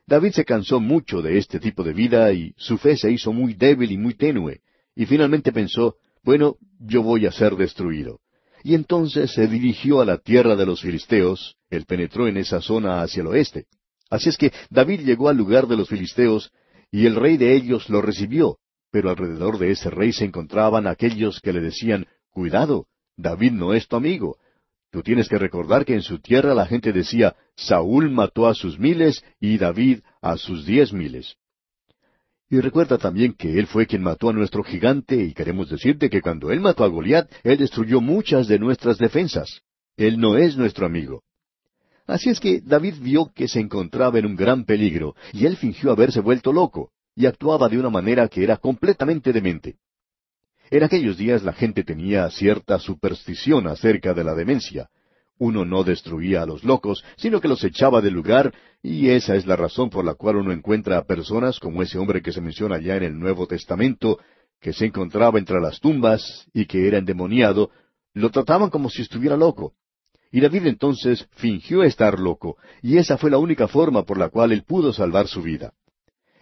David 0.07 0.33
se 0.33 0.45
cansó 0.45 0.81
mucho 0.81 1.23
de 1.23 1.39
este 1.39 1.61
tipo 1.61 1.85
de 1.85 1.93
vida 1.93 2.33
y 2.33 2.53
su 2.57 2.79
fe 2.79 2.97
se 2.97 3.13
hizo 3.13 3.33
muy 3.33 3.55
débil 3.55 3.93
y 3.93 3.99
muy 3.99 4.15
tenue, 4.15 4.61
y 4.97 5.07
finalmente 5.07 5.53
pensó, 5.53 5.97
bueno, 6.23 6.57
yo 6.81 7.03
voy 7.03 7.27
a 7.27 7.33
ser 7.33 7.55
destruido. 7.55 8.21
Y 8.63 8.75
entonces 8.75 9.33
se 9.33 9.47
dirigió 9.47 10.01
a 10.01 10.05
la 10.05 10.19
tierra 10.19 10.57
de 10.57 10.67
los 10.67 10.83
filisteos, 10.83 11.57
él 11.71 11.87
penetró 11.87 12.27
en 12.27 12.37
esa 12.37 12.61
zona 12.61 13.03
hacia 13.03 13.21
el 13.21 13.29
oeste. 13.29 13.67
Así 14.11 14.29
es 14.29 14.37
que 14.37 14.53
David 14.69 15.01
llegó 15.01 15.29
al 15.29 15.37
lugar 15.37 15.67
de 15.69 15.77
los 15.77 15.89
filisteos, 15.89 16.51
y 16.91 17.07
el 17.07 17.15
rey 17.15 17.37
de 17.37 17.55
ellos 17.55 17.89
lo 17.89 18.03
recibió, 18.03 18.59
pero 18.91 19.11
alrededor 19.11 19.59
de 19.59 19.71
ese 19.71 19.89
rey 19.91 20.13
se 20.13 20.25
encontraban 20.25 20.87
aquellos 20.87 21.41
que 21.41 21.53
le 21.53 21.61
decían, 21.61 22.07
Cuidado, 22.31 22.87
David 23.17 23.53
no 23.53 23.75
es 23.75 23.87
tu 23.87 23.97
amigo. 23.97 24.39
Tú 24.91 25.03
tienes 25.03 25.29
que 25.29 25.39
recordar 25.39 25.85
que 25.85 25.95
en 25.95 26.03
su 26.03 26.19
tierra 26.19 26.53
la 26.55 26.67
gente 26.67 26.93
decía, 26.93 27.37
Saúl 27.55 28.11
mató 28.11 28.49
a 28.49 28.55
sus 28.55 28.79
miles 28.79 29.25
y 29.41 29.57
David 29.57 30.01
a 30.21 30.37
sus 30.37 30.67
diez 30.67 30.93
miles. 30.93 31.37
Y 32.49 32.59
recuerda 32.59 32.99
también 32.99 33.35
que 33.35 33.61
él 33.61 33.69
fue 33.69 33.87
quien 33.87 34.03
mató 34.03 34.29
a 34.29 34.33
nuestro 34.33 34.65
gigante, 34.65 35.15
y 35.23 35.33
queremos 35.33 35.71
decirte 35.71 36.11
que 36.11 36.21
cuando 36.21 36.51
él 36.51 36.59
mató 36.59 36.83
a 36.83 36.89
Goliat, 36.89 37.31
él 37.45 37.59
destruyó 37.59 38.01
muchas 38.01 38.49
de 38.49 38.59
nuestras 38.59 38.99
defensas. 38.99 39.61
Él 39.97 40.19
no 40.19 40.37
es 40.37 40.57
nuestro 40.57 40.87
amigo. 40.87 41.23
Así 42.09 42.29
es 42.29 42.41
que 42.41 42.61
David 42.61 42.95
vio 43.01 43.31
que 43.33 43.47
se 43.47 43.61
encontraba 43.61 44.19
en 44.19 44.27
un 44.27 44.35
gran 44.35 44.65
peligro, 44.65 45.15
y 45.33 45.47
él 45.47 45.57
fingió 45.57 45.93
haberse 45.93 46.19
vuelto 46.19 46.53
loco, 46.53 46.91
y 47.15 47.27
actuaba 47.27 47.69
de 47.69 47.79
una 47.79 47.91
manera 47.91 48.27
que 48.27 48.43
era 48.43 48.57
completamente 48.57 49.33
demente. 49.33 49.77
En 50.71 50.85
aquellos 50.85 51.17
días 51.17 51.43
la 51.43 51.53
gente 51.53 51.83
tenía 51.83 52.31
cierta 52.31 52.79
superstición 52.79 53.67
acerca 53.67 54.15
de 54.15 54.23
la 54.23 54.35
demencia. 54.35 54.89
Uno 55.37 55.65
no 55.65 55.83
destruía 55.83 56.43
a 56.43 56.47
los 56.47 56.63
locos, 56.63 57.03
sino 57.17 57.41
que 57.41 57.49
los 57.49 57.65
echaba 57.65 58.01
del 58.01 58.15
lugar, 58.15 58.55
y 58.81 59.09
esa 59.09 59.35
es 59.35 59.47
la 59.47 59.57
razón 59.57 59.91
por 59.91 60.05
la 60.05 60.15
cual 60.15 60.37
uno 60.37 60.53
encuentra 60.53 60.99
a 60.99 61.07
personas 61.07 61.59
como 61.59 61.83
ese 61.83 61.99
hombre 61.99 62.23
que 62.23 62.31
se 62.31 62.41
menciona 62.41 62.79
ya 62.79 62.95
en 62.97 63.03
el 63.03 63.19
Nuevo 63.19 63.49
Testamento, 63.49 64.21
que 64.61 64.73
se 64.73 64.87
encontraba 64.87 65.41
entre 65.41 65.61
las 65.61 65.81
tumbas 65.81 66.47
y 66.53 66.67
que 66.67 66.87
era 66.87 66.99
endemoniado, 66.99 67.71
lo 68.15 68.31
trataban 68.31 68.71
como 68.71 68.91
si 68.91 69.03
estuviera 69.03 69.37
loco. 69.37 69.73
Y 70.31 70.41
David 70.41 70.67
entonces 70.67 71.27
fingió 71.33 71.83
estar 71.83 72.21
loco, 72.21 72.59
y 72.81 72.99
esa 72.99 73.19
fue 73.19 73.31
la 73.31 73.39
única 73.39 73.67
forma 73.67 74.05
por 74.05 74.19
la 74.19 74.29
cual 74.29 74.53
él 74.53 74.63
pudo 74.63 74.93
salvar 74.93 75.27
su 75.27 75.43
vida. 75.43 75.73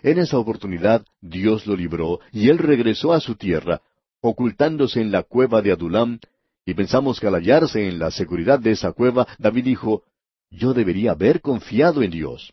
En 0.02 0.18
esa 0.18 0.38
oportunidad 0.38 1.04
Dios 1.22 1.66
lo 1.66 1.74
libró, 1.76 2.20
y 2.30 2.50
él 2.50 2.58
regresó 2.58 3.12
a 3.12 3.20
su 3.20 3.36
tierra, 3.36 3.80
ocultándose 4.20 5.00
en 5.00 5.12
la 5.12 5.22
cueva 5.22 5.62
de 5.62 5.72
Adulam, 5.72 6.18
y 6.64 6.74
pensamos 6.74 7.18
que 7.18 7.26
al 7.26 7.34
hallarse 7.34 7.88
en 7.88 7.98
la 7.98 8.10
seguridad 8.10 8.58
de 8.58 8.72
esa 8.72 8.92
cueva, 8.92 9.26
David 9.38 9.64
dijo, 9.64 10.02
yo 10.50 10.74
debería 10.74 11.12
haber 11.12 11.40
confiado 11.40 12.02
en 12.02 12.10
Dios. 12.10 12.52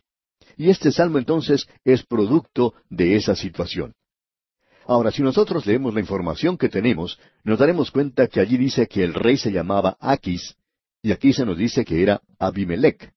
Y 0.56 0.70
este 0.70 0.90
salmo 0.90 1.18
entonces 1.18 1.68
es 1.84 2.04
producto 2.04 2.74
de 2.88 3.16
esa 3.16 3.34
situación. 3.34 3.94
Ahora, 4.86 5.10
si 5.10 5.22
nosotros 5.22 5.66
leemos 5.66 5.92
la 5.92 6.00
información 6.00 6.56
que 6.56 6.68
tenemos, 6.68 7.18
nos 7.44 7.58
daremos 7.58 7.90
cuenta 7.90 8.28
que 8.28 8.40
allí 8.40 8.56
dice 8.56 8.86
que 8.86 9.02
el 9.02 9.14
rey 9.14 9.36
se 9.36 9.50
llamaba 9.50 9.96
Aquis, 10.00 10.56
y 11.02 11.12
aquí 11.12 11.32
se 11.32 11.44
nos 11.44 11.58
dice 11.58 11.84
que 11.84 12.02
era 12.02 12.22
Abimelech. 12.38 13.12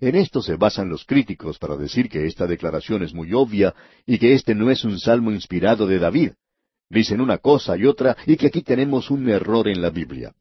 En 0.00 0.16
esto 0.16 0.40
se 0.40 0.56
basan 0.56 0.88
los 0.88 1.04
críticos 1.04 1.58
para 1.58 1.76
decir 1.76 2.08
que 2.08 2.26
esta 2.26 2.46
declaración 2.46 3.02
es 3.02 3.12
muy 3.12 3.34
obvia 3.34 3.74
y 4.06 4.18
que 4.18 4.32
este 4.32 4.54
no 4.54 4.70
es 4.70 4.84
un 4.84 4.98
salmo 4.98 5.30
inspirado 5.30 5.86
de 5.86 5.98
David, 5.98 6.32
Dicen 6.90 7.20
una 7.20 7.38
cosa 7.38 7.76
y 7.76 7.86
otra 7.86 8.16
y 8.26 8.36
que 8.36 8.48
aquí 8.48 8.62
tenemos 8.62 9.10
un 9.10 9.28
error 9.28 9.68
en 9.68 9.80
la 9.80 9.90
Biblia. 9.90 10.34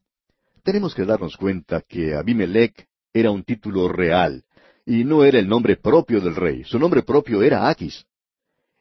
Tenemos 0.64 0.96
que 0.96 1.06
darnos 1.06 1.38
cuenta 1.38 1.82
que 1.88 2.16
Abimelech 2.16 2.88
era 3.14 3.30
un 3.30 3.44
título 3.44 3.88
real 3.88 4.44
y 4.84 5.04
no 5.04 5.24
era 5.24 5.38
el 5.38 5.48
nombre 5.48 5.78
propio 5.78 6.20
del 6.20 6.36
rey. 6.36 6.64
Su 6.64 6.80
nombre 6.80 7.04
propio 7.04 7.44
era 7.44 7.70
Aquis. 7.70 8.04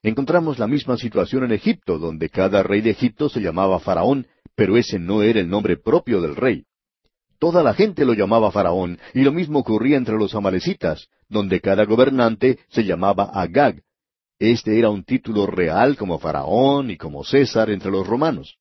Encontramos 0.03 0.59
la 0.59 0.67
misma 0.67 0.97
situación 0.97 1.45
en 1.45 1.53
Egipto, 1.53 1.99
donde 1.99 2.31
cada 2.31 2.63
rey 2.63 2.81
de 2.81 2.91
Egipto 2.91 3.29
se 3.29 3.41
llamaba 3.41 3.81
Faraón, 3.81 4.27
pero 4.55 4.79
ese 4.79 4.99
no 4.99 5.23
era 5.23 5.39
el 5.39 5.51
nombre 5.51 5.77
propio 5.77 6.23
del 6.23 6.37
rey. 6.37 6.65
Toda 7.39 7.63
la 7.63 7.75
gente 7.75 8.07
lo 8.07 8.15
llamaba 8.15 8.51
Faraón, 8.51 8.99
y 9.13 9.21
lo 9.21 9.33
mismo 9.33 9.59
ocurría 9.59 9.99
entre 9.99 10.17
los 10.17 10.35
amalecitas, 10.35 11.09
donde 11.29 11.61
cada 11.61 11.85
gobernante 11.85 12.59
se 12.69 12.85
llamaba 12.85 13.25
Agag, 13.25 13.83
este 14.39 14.79
era 14.79 14.91
un 14.91 15.05
título 15.05 15.47
real 15.47 15.97
como 15.97 16.19
Faraón 16.19 16.91
y 16.91 16.97
como 16.97 17.25
César 17.25 17.71
entre 17.71 17.91
los 17.91 18.07
romanos. 18.07 18.57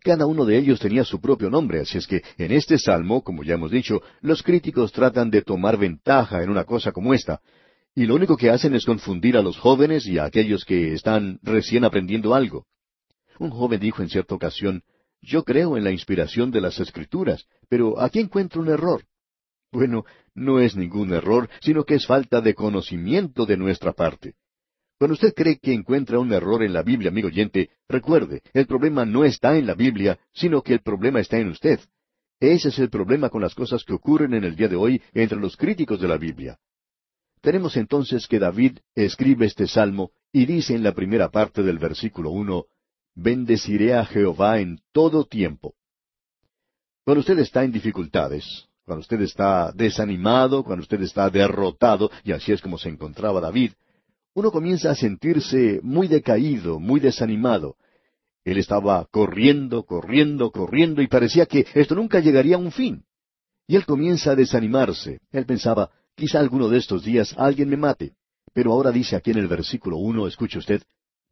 Cada 0.00 0.26
uno 0.26 0.44
de 0.44 0.58
ellos 0.58 0.80
tenía 0.80 1.04
su 1.04 1.18
propio 1.18 1.48
nombre, 1.48 1.80
así 1.80 1.96
es 1.96 2.06
que 2.06 2.22
en 2.36 2.52
este 2.52 2.78
salmo, 2.78 3.22
como 3.22 3.42
ya 3.42 3.54
hemos 3.54 3.70
dicho, 3.70 4.02
los 4.20 4.42
críticos 4.42 4.92
tratan 4.92 5.30
de 5.30 5.40
tomar 5.40 5.78
ventaja 5.78 6.42
en 6.42 6.50
una 6.50 6.64
cosa 6.64 6.92
como 6.92 7.14
esta, 7.14 7.40
y 7.94 8.04
lo 8.04 8.14
único 8.14 8.36
que 8.36 8.50
hacen 8.50 8.74
es 8.74 8.84
confundir 8.84 9.38
a 9.38 9.42
los 9.42 9.56
jóvenes 9.56 10.06
y 10.06 10.18
a 10.18 10.24
aquellos 10.24 10.66
que 10.66 10.92
están 10.92 11.38
recién 11.42 11.84
aprendiendo 11.84 12.34
algo. 12.34 12.66
Un 13.38 13.50
joven 13.50 13.80
dijo 13.80 14.02
en 14.02 14.10
cierta 14.10 14.34
ocasión, 14.34 14.82
yo 15.22 15.42
creo 15.42 15.78
en 15.78 15.84
la 15.84 15.90
inspiración 15.90 16.50
de 16.50 16.60
las 16.60 16.78
escrituras, 16.78 17.46
pero 17.70 17.98
aquí 17.98 18.20
encuentro 18.20 18.60
un 18.60 18.68
error. 18.68 19.04
Bueno, 19.72 20.04
no 20.34 20.60
es 20.60 20.76
ningún 20.76 21.14
error, 21.14 21.48
sino 21.60 21.84
que 21.84 21.94
es 21.94 22.06
falta 22.06 22.42
de 22.42 22.54
conocimiento 22.54 23.46
de 23.46 23.56
nuestra 23.56 23.92
parte. 23.92 24.34
Cuando 24.98 25.14
usted 25.14 25.34
cree 25.34 25.58
que 25.58 25.72
encuentra 25.72 26.18
un 26.18 26.32
error 26.32 26.62
en 26.62 26.72
la 26.72 26.82
Biblia, 26.82 27.10
amigo 27.10 27.28
oyente, 27.28 27.70
recuerde, 27.88 28.42
el 28.52 28.66
problema 28.66 29.04
no 29.04 29.24
está 29.24 29.56
en 29.56 29.66
la 29.66 29.74
Biblia, 29.74 30.18
sino 30.32 30.62
que 30.62 30.74
el 30.74 30.80
problema 30.80 31.20
está 31.20 31.38
en 31.38 31.48
usted. 31.48 31.80
Ese 32.40 32.68
es 32.68 32.78
el 32.78 32.90
problema 32.90 33.28
con 33.28 33.42
las 33.42 33.54
cosas 33.54 33.84
que 33.84 33.92
ocurren 33.92 34.34
en 34.34 34.44
el 34.44 34.56
día 34.56 34.68
de 34.68 34.76
hoy 34.76 35.02
entre 35.12 35.38
los 35.38 35.56
críticos 35.56 36.00
de 36.00 36.08
la 36.08 36.16
Biblia. 36.16 36.58
Tenemos 37.40 37.76
entonces 37.76 38.26
que 38.26 38.38
David 38.38 38.78
escribe 38.94 39.46
este 39.46 39.66
salmo 39.66 40.12
y 40.32 40.46
dice 40.46 40.74
en 40.74 40.82
la 40.82 40.92
primera 40.92 41.30
parte 41.30 41.62
del 41.62 41.78
versículo 41.78 42.30
uno, 42.30 42.66
Bendeciré 43.16 43.94
a 43.94 44.04
Jehová 44.04 44.58
en 44.58 44.80
todo 44.92 45.24
tiempo. 45.24 45.74
Cuando 47.04 47.20
usted 47.20 47.38
está 47.38 47.62
en 47.62 47.70
dificultades, 47.70 48.66
cuando 48.84 49.02
usted 49.02 49.20
está 49.20 49.70
desanimado, 49.72 50.64
cuando 50.64 50.82
usted 50.82 51.00
está 51.02 51.30
derrotado, 51.30 52.10
y 52.24 52.32
así 52.32 52.50
es 52.50 52.60
como 52.60 52.76
se 52.76 52.88
encontraba 52.88 53.40
David, 53.40 53.72
uno 54.34 54.50
comienza 54.50 54.90
a 54.90 54.94
sentirse 54.94 55.80
muy 55.82 56.08
decaído, 56.08 56.80
muy 56.80 57.00
desanimado. 57.00 57.76
Él 58.44 58.58
estaba 58.58 59.06
corriendo, 59.10 59.84
corriendo, 59.84 60.50
corriendo 60.50 61.00
y 61.00 61.06
parecía 61.06 61.46
que 61.46 61.66
esto 61.74 61.94
nunca 61.94 62.20
llegaría 62.20 62.56
a 62.56 62.58
un 62.58 62.72
fin. 62.72 63.04
Y 63.66 63.76
él 63.76 63.86
comienza 63.86 64.32
a 64.32 64.36
desanimarse. 64.36 65.20
Él 65.32 65.46
pensaba, 65.46 65.90
quizá 66.14 66.40
alguno 66.40 66.68
de 66.68 66.78
estos 66.78 67.04
días 67.04 67.34
alguien 67.38 67.70
me 67.70 67.76
mate. 67.76 68.12
Pero 68.52 68.72
ahora 68.72 68.92
dice 68.92 69.16
aquí 69.16 69.30
en 69.30 69.38
el 69.38 69.48
versículo 69.48 69.96
uno, 69.96 70.26
escuche 70.26 70.58
usted, 70.58 70.82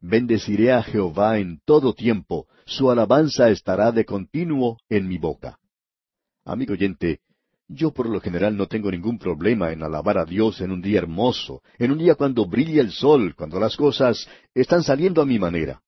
Bendeciré 0.05 0.73
a 0.73 0.83
Jehová 0.83 1.39
en 1.39 1.61
todo 1.63 1.93
tiempo, 1.93 2.47
su 2.65 2.91
alabanza 2.91 3.49
estará 3.49 3.93
de 3.93 4.03
continuo 4.03 4.77
en 4.89 5.07
mi 5.07 5.17
boca. 5.17 5.59
Amigo 6.43 6.73
oyente, 6.73 7.21
yo 7.73 7.91
por 7.91 8.09
lo 8.09 8.19
general 8.21 8.55
no 8.55 8.67
tengo 8.67 8.91
ningún 8.91 9.17
problema 9.17 9.71
en 9.71 9.83
alabar 9.83 10.17
a 10.17 10.25
Dios 10.25 10.61
en 10.61 10.71
un 10.71 10.81
día 10.81 10.99
hermoso, 10.99 11.61
en 11.77 11.91
un 11.91 11.97
día 11.97 12.15
cuando 12.15 12.45
brilla 12.45 12.81
el 12.81 12.91
sol, 12.91 13.35
cuando 13.35 13.59
las 13.59 13.75
cosas 13.75 14.27
están 14.53 14.83
saliendo 14.83 15.21
a 15.21 15.25
mi 15.25 15.39
manera. 15.39 15.81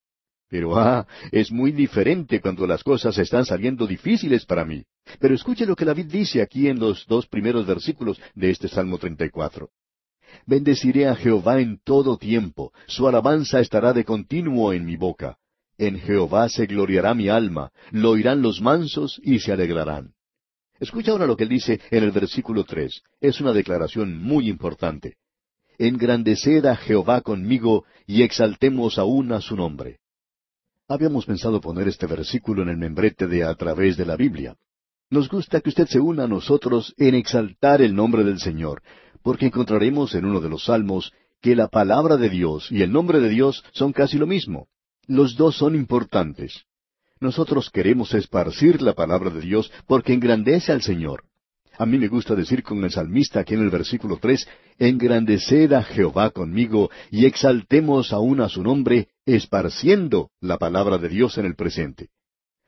Pero 0.49 0.77
ah, 0.77 1.07
es 1.31 1.51
muy 1.51 1.71
diferente 1.71 2.39
cuando 2.39 2.67
las 2.67 2.83
cosas 2.83 3.17
están 3.17 3.45
saliendo 3.45 3.87
difíciles 3.87 4.45
para 4.45 4.63
mí. 4.63 4.83
Pero 5.19 5.33
escuche 5.33 5.65
lo 5.65 5.75
que 5.75 5.85
David 5.85 6.05
dice 6.05 6.41
aquí 6.41 6.67
en 6.67 6.79
los 6.79 7.05
dos 7.07 7.27
primeros 7.27 7.65
versículos 7.65 8.19
de 8.33 8.51
este 8.51 8.67
Salmo 8.67 8.97
34. 8.97 9.69
Bendeciré 10.45 11.07
a 11.07 11.15
Jehová 11.15 11.59
en 11.59 11.79
todo 11.83 12.17
tiempo, 12.17 12.73
su 12.87 13.07
alabanza 13.07 13.59
estará 13.59 13.93
de 13.93 14.03
continuo 14.03 14.73
en 14.73 14.85
mi 14.85 14.97
boca. 14.97 15.37
En 15.77 15.99
Jehová 15.99 16.49
se 16.49 16.65
gloriará 16.67 17.13
mi 17.13 17.29
alma, 17.29 17.71
lo 17.91 18.11
oirán 18.11 18.41
los 18.41 18.61
mansos 18.61 19.19
y 19.23 19.39
se 19.39 19.51
alegrarán. 19.51 20.14
Escucha 20.79 21.11
ahora 21.11 21.25
lo 21.25 21.37
que 21.37 21.43
él 21.43 21.49
dice 21.49 21.79
en 21.89 22.03
el 22.03 22.11
versículo 22.11 22.63
tres. 22.63 23.01
Es 23.21 23.39
una 23.39 23.53
declaración 23.53 24.21
muy 24.21 24.49
importante. 24.49 25.15
Engrandeced 25.77 26.65
a 26.65 26.75
Jehová 26.75 27.21
conmigo 27.21 27.85
y 28.05 28.23
exaltemos 28.23 28.97
aún 28.97 29.31
a 29.31 29.41
su 29.41 29.55
nombre. 29.55 29.99
Habíamos 30.87 31.25
pensado 31.25 31.61
poner 31.61 31.87
este 31.87 32.05
versículo 32.05 32.61
en 32.61 32.69
el 32.69 32.77
membrete 32.77 33.27
de 33.27 33.43
a 33.43 33.55
través 33.55 33.97
de 33.97 34.05
la 34.05 34.15
Biblia. 34.15 34.55
Nos 35.09 35.29
gusta 35.29 35.61
que 35.61 35.69
usted 35.69 35.87
se 35.87 35.99
una 35.99 36.23
a 36.23 36.27
nosotros 36.27 36.93
en 36.97 37.15
exaltar 37.15 37.81
el 37.81 37.95
nombre 37.95 38.23
del 38.23 38.39
Señor, 38.39 38.81
porque 39.23 39.47
encontraremos 39.47 40.13
en 40.13 40.25
uno 40.25 40.41
de 40.41 40.49
los 40.49 40.65
salmos 40.65 41.11
que 41.41 41.55
la 41.55 41.67
palabra 41.67 42.17
de 42.17 42.29
Dios 42.29 42.71
y 42.71 42.81
el 42.81 42.91
nombre 42.91 43.19
de 43.19 43.29
Dios 43.29 43.63
son 43.71 43.93
casi 43.93 44.17
lo 44.17 44.27
mismo. 44.27 44.67
Los 45.07 45.35
dos 45.35 45.57
son 45.57 45.75
importantes. 45.75 46.65
Nosotros 47.25 47.71
queremos 47.71 48.13
esparcir 48.13 48.83
la 48.83 48.93
palabra 48.93 49.31
de 49.31 49.41
Dios 49.41 49.71
porque 49.87 50.13
engrandece 50.13 50.71
al 50.71 50.83
Señor. 50.83 51.23
A 51.75 51.83
mí 51.87 51.97
me 51.97 52.07
gusta 52.07 52.35
decir 52.35 52.61
con 52.61 52.83
el 52.83 52.91
salmista 52.91 53.39
aquí 53.39 53.55
en 53.55 53.61
el 53.61 53.71
versículo 53.71 54.19
tres, 54.21 54.47
engrandeced 54.77 55.73
a 55.73 55.81
Jehová 55.81 56.29
conmigo 56.29 56.91
y 57.09 57.25
exaltemos 57.25 58.13
aún 58.13 58.41
a 58.41 58.47
su 58.47 58.61
nombre, 58.61 59.07
esparciendo 59.25 60.29
la 60.39 60.59
palabra 60.59 60.99
de 60.99 61.09
Dios 61.09 61.39
en 61.39 61.47
el 61.47 61.55
presente. 61.55 62.09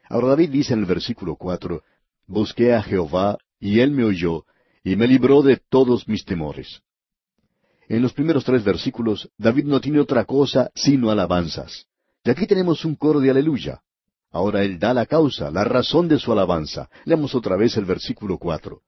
Ahora 0.09 0.29
David 0.29 0.49
dice 0.49 0.73
en 0.73 0.79
el 0.79 0.85
versículo 0.87 1.35
cuatro, 1.35 1.83
busqué 2.25 2.73
a 2.73 2.81
Jehová 2.81 3.37
y 3.59 3.81
él 3.81 3.91
me 3.91 4.05
oyó 4.05 4.43
y 4.83 4.95
me 4.95 5.07
libró 5.07 5.43
de 5.43 5.61
todos 5.69 6.07
mis 6.07 6.25
temores. 6.25 6.81
En 7.87 8.01
los 8.01 8.11
primeros 8.11 8.43
tres 8.43 8.63
versículos, 8.63 9.29
David 9.37 9.65
no 9.65 9.79
tiene 9.79 9.99
otra 9.99 10.25
cosa 10.25 10.71
sino 10.73 11.11
alabanzas. 11.11 11.85
Y 12.23 12.31
aquí 12.31 12.47
tenemos 12.47 12.83
un 12.85 12.95
coro 12.95 13.19
de 13.19 13.29
aleluya. 13.29 13.83
Ahora 14.31 14.63
él 14.63 14.77
da 14.79 14.93
la 14.93 15.05
causa, 15.05 15.49
la 15.51 15.63
razón 15.63 16.07
de 16.07 16.19
su 16.19 16.31
alabanza. 16.31 16.89
Leamos 17.05 17.33
otra 17.33 17.55
vez 17.55 17.77
el 17.77 17.85
versículo 17.85 18.37
cuatro. 18.37 18.81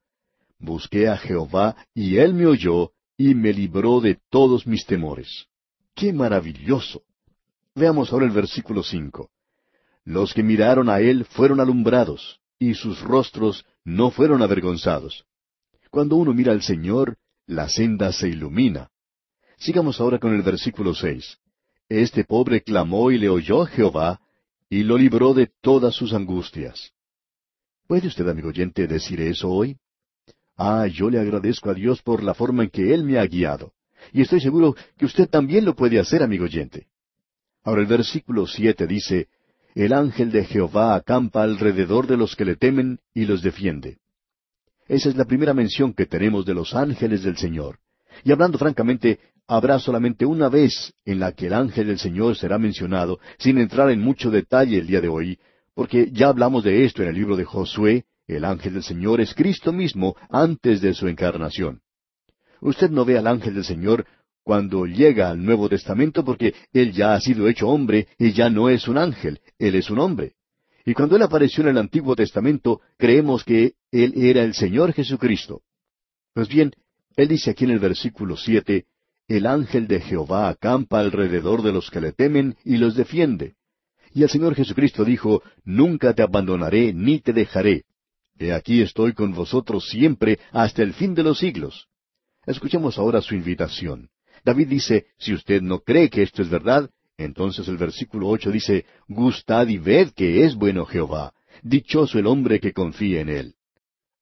Busqué 0.60 1.08
a 1.08 1.18
Jehová, 1.18 1.76
y 1.94 2.18
él 2.18 2.34
me 2.34 2.46
oyó, 2.46 2.92
y 3.18 3.34
me 3.36 3.54
libró 3.54 4.02
de 4.02 4.20
todos 4.30 4.68
mis 4.68 4.86
temores. 4.86 5.48
¡Qué 5.96 6.14
maravilloso! 6.14 7.04
Veamos 7.76 8.12
ahora 8.12 8.26
el 8.26 8.32
versículo 8.32 8.84
cinco. 8.84 9.30
Los 10.04 10.34
que 10.34 10.44
miraron 10.44 10.90
a 10.90 11.00
él 11.00 11.26
fueron 11.26 11.60
alumbrados, 11.60 12.40
y 12.58 12.74
sus 12.74 13.00
rostros 13.02 13.66
no 13.84 14.12
fueron 14.12 14.42
avergonzados. 14.42 15.26
Cuando 15.90 16.18
uno 16.18 16.34
mira 16.34 16.52
al 16.52 16.62
Señor, 16.62 17.18
la 17.46 17.70
senda 17.70 18.12
se 18.12 18.28
ilumina. 18.28 18.90
Sigamos 19.58 20.00
ahora 20.00 20.20
con 20.20 20.34
el 20.34 20.42
versículo 20.42 20.94
seis. 20.94 21.38
Este 21.88 22.24
pobre 22.24 22.62
clamó 22.62 23.12
y 23.12 23.18
le 23.18 23.30
oyó 23.30 23.66
Jehová, 23.66 24.20
y 24.70 24.84
lo 24.84 24.98
libró 24.98 25.34
de 25.34 25.50
todas 25.62 25.96
sus 25.96 26.14
angustias. 26.14 26.92
¿Puede 27.88 28.08
usted, 28.08 28.28
amigo 28.28 28.50
oyente, 28.50 28.88
decir 28.88 29.20
eso 29.20 29.50
hoy? 29.50 29.78
Ah, 30.56 30.86
yo 30.88 31.10
le 31.10 31.20
agradezco 31.20 31.70
a 31.72 31.74
Dios 31.74 32.02
por 32.02 32.22
la 32.22 32.34
forma 32.34 32.64
en 32.64 32.70
que 32.70 32.94
Él 32.94 33.04
me 33.04 33.18
ha 33.18 33.26
guiado. 33.26 33.74
Y 34.14 34.22
estoy 34.22 34.40
seguro 34.42 34.76
que 34.98 35.06
usted 35.06 35.28
también 35.28 35.66
lo 35.66 35.76
puede 35.76 36.00
hacer, 36.00 36.22
amigo 36.22 36.46
oyente. 36.46 36.88
Ahora 37.64 37.82
el 37.82 37.88
versículo 37.88 38.46
siete 38.46 38.86
dice, 38.86 39.28
El 39.74 39.94
ángel 39.94 40.32
de 40.32 40.46
Jehová 40.46 40.96
acampa 40.96 41.44
alrededor 41.44 42.08
de 42.08 42.18
los 42.18 42.36
que 42.36 42.46
le 42.46 42.56
temen 42.56 43.00
y 43.14 43.26
los 43.26 43.42
defiende. 43.42 43.98
Esa 44.88 45.10
es 45.10 45.16
la 45.16 45.26
primera 45.26 45.54
mención 45.54 45.94
que 45.94 46.06
tenemos 46.06 46.46
de 46.46 46.54
los 46.54 46.76
ángeles 46.76 47.24
del 47.24 47.38
Señor. 47.38 47.80
Y 48.24 48.32
hablando 48.32 48.58
francamente, 48.58 49.20
habrá 49.50 49.80
solamente 49.80 50.28
una 50.28 50.48
vez 50.48 50.94
en 51.06 51.20
la 51.20 51.32
que 51.32 51.48
el 51.48 51.54
ángel 51.54 51.88
del 51.88 51.98
Señor 51.98 52.36
será 52.36 52.60
mencionado, 52.60 53.20
sin 53.40 53.58
entrar 53.58 53.90
en 53.90 54.00
mucho 54.00 54.30
detalle 54.30 54.78
el 54.78 54.86
día 54.86 55.02
de 55.02 55.08
hoy, 55.08 55.40
porque 55.74 56.12
ya 56.12 56.28
hablamos 56.28 56.64
de 56.64 56.86
esto 56.86 57.02
en 57.02 57.10
el 57.10 57.16
libro 57.16 57.36
de 57.36 57.46
Josué, 57.46 58.06
el 58.28 58.46
ángel 58.46 58.76
del 58.76 58.84
Señor 58.84 59.22
es 59.22 59.34
Cristo 59.34 59.74
mismo 59.74 60.16
antes 60.30 60.82
de 60.82 60.94
su 60.94 61.08
encarnación. 61.08 61.82
Usted 62.62 62.92
no 62.92 63.06
ve 63.06 63.18
al 63.18 63.26
ángel 63.26 63.56
del 63.56 63.64
Señor 63.64 64.06
cuando 64.44 64.86
llega 64.86 65.32
al 65.32 65.44
Nuevo 65.44 65.68
Testamento 65.68 66.24
porque 66.24 66.54
Él 66.72 66.92
ya 66.92 67.16
ha 67.16 67.20
sido 67.20 67.48
hecho 67.48 67.70
hombre 67.70 68.08
y 68.20 68.34
ya 68.34 68.52
no 68.52 68.70
es 68.70 68.88
un 68.88 69.00
ángel, 69.00 69.40
Él 69.58 69.74
es 69.74 69.90
un 69.90 69.98
hombre. 69.98 70.34
Y 70.86 70.94
cuando 70.94 71.16
Él 71.16 71.24
apareció 71.24 71.64
en 71.64 71.70
el 71.70 71.78
Antiguo 71.80 72.16
Testamento, 72.16 72.82
creemos 72.98 73.44
que 73.44 73.74
Él 73.92 74.14
era 74.16 74.44
el 74.44 74.54
Señor 74.54 74.94
Jesucristo. 74.94 75.64
Pues 76.36 76.48
bien, 76.48 76.72
Él 77.16 77.30
dice 77.30 77.50
aquí 77.50 77.64
en 77.64 77.72
el 77.72 77.80
versículo 77.80 78.38
siete, 78.38 78.86
El 79.30 79.46
ángel 79.46 79.88
de 79.88 80.02
Jehová 80.02 80.50
acampa 80.50 81.00
alrededor 81.00 81.62
de 81.62 81.72
los 81.72 81.92
que 81.92 82.02
le 82.02 82.12
temen 82.14 82.58
y 82.66 82.78
los 82.78 82.96
defiende. 82.96 83.54
Y 84.12 84.24
el 84.24 84.30
Señor 84.30 84.56
Jesucristo 84.56 85.06
dijo, 85.06 85.44
Nunca 85.64 86.16
te 86.16 86.24
abandonaré 86.24 86.94
ni 86.94 87.20
te 87.20 87.32
dejaré. 87.32 87.84
He 88.40 88.52
aquí 88.52 88.82
estoy 88.82 89.14
con 89.14 89.34
vosotros 89.34 89.88
siempre 89.88 90.40
hasta 90.52 90.82
el 90.82 90.94
fin 90.94 91.14
de 91.14 91.22
los 91.22 91.38
siglos. 91.38 91.88
Escuchemos 92.48 92.98
ahora 92.98 93.22
su 93.22 93.36
invitación. 93.36 94.10
David 94.44 94.68
dice, 94.68 95.06
si 95.20 95.34
usted 95.34 95.62
no 95.62 95.82
cree 95.82 96.10
que 96.10 96.24
esto 96.24 96.42
es 96.42 96.50
verdad, 96.50 96.90
entonces 97.16 97.68
el 97.68 97.78
versículo 97.78 98.30
ocho 98.30 98.50
dice, 98.50 98.86
Gustad 99.08 99.68
y 99.68 99.78
ved 99.78 100.10
que 100.16 100.44
es 100.44 100.56
bueno 100.56 100.86
Jehová, 100.86 101.34
dichoso 101.62 102.18
el 102.18 102.26
hombre 102.26 102.60
que 102.60 102.74
confía 102.74 103.22
en 103.22 103.30
él. 103.30 103.56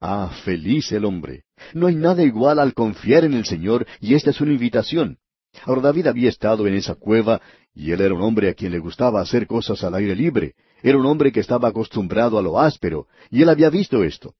Ah, 0.00 0.30
feliz 0.44 0.92
el 0.92 1.04
hombre. 1.04 1.44
No 1.74 1.88
hay 1.88 1.96
nada 1.96 2.22
igual 2.22 2.60
al 2.60 2.74
confiar 2.74 3.24
en 3.24 3.34
el 3.34 3.44
Señor, 3.44 3.86
y 4.00 4.14
esta 4.14 4.30
es 4.30 4.40
una 4.40 4.52
invitación. 4.52 5.18
Ahora 5.64 5.80
David 5.80 6.06
había 6.06 6.28
estado 6.28 6.66
en 6.66 6.74
esa 6.74 6.94
cueva, 6.94 7.40
y 7.74 7.90
él 7.90 8.00
era 8.00 8.14
un 8.14 8.22
hombre 8.22 8.48
a 8.48 8.54
quien 8.54 8.72
le 8.72 8.78
gustaba 8.78 9.20
hacer 9.20 9.46
cosas 9.46 9.82
al 9.82 9.94
aire 9.94 10.14
libre. 10.14 10.54
Era 10.82 10.98
un 10.98 11.06
hombre 11.06 11.32
que 11.32 11.40
estaba 11.40 11.68
acostumbrado 11.68 12.38
a 12.38 12.42
lo 12.42 12.60
áspero, 12.60 13.08
y 13.30 13.42
él 13.42 13.48
había 13.48 13.70
visto 13.70 14.04
esto. 14.04 14.34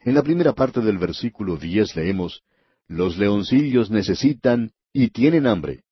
En 0.00 0.14
la 0.14 0.22
primera 0.22 0.54
parte 0.54 0.80
del 0.80 0.98
versículo 0.98 1.56
diez 1.56 1.94
leemos, 1.94 2.42
Los 2.88 3.18
leoncillos 3.18 3.90
necesitan 3.90 4.70
y 4.92 5.08
tienen 5.08 5.46
hambre. 5.46 5.82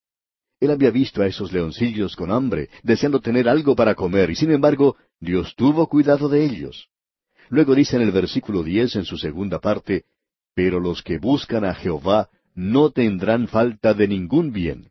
Él 0.59 0.71
había 0.71 0.89
visto 0.89 1.21
a 1.21 1.27
esos 1.27 1.51
leoncillos 1.51 2.15
con 2.15 2.31
hambre, 2.31 2.69
deseando 2.81 3.19
tener 3.19 3.47
algo 3.49 3.75
para 3.75 3.93
comer, 3.93 4.31
y 4.31 4.35
sin 4.35 4.51
embargo, 4.51 4.95
Dios 5.19 5.53
tuvo 5.55 5.87
cuidado 5.87 6.29
de 6.29 6.43
ellos. 6.45 6.87
Luego 7.49 7.75
dice 7.75 7.95
en 7.95 8.03
el 8.03 8.11
versículo 8.11 8.63
diez 8.63 8.95
en 8.95 9.05
su 9.05 9.17
segunda 9.17 9.59
parte, 9.59 10.05
Pero 10.53 10.79
los 10.79 11.03
que 11.03 11.17
buscan 11.17 11.65
a 11.65 11.75
Jehová 11.75 12.29
no 12.53 12.91
tendrán 12.91 13.47
falta 13.47 13.93
de 13.93 14.07
ningún 14.07 14.53
bien. 14.53 14.89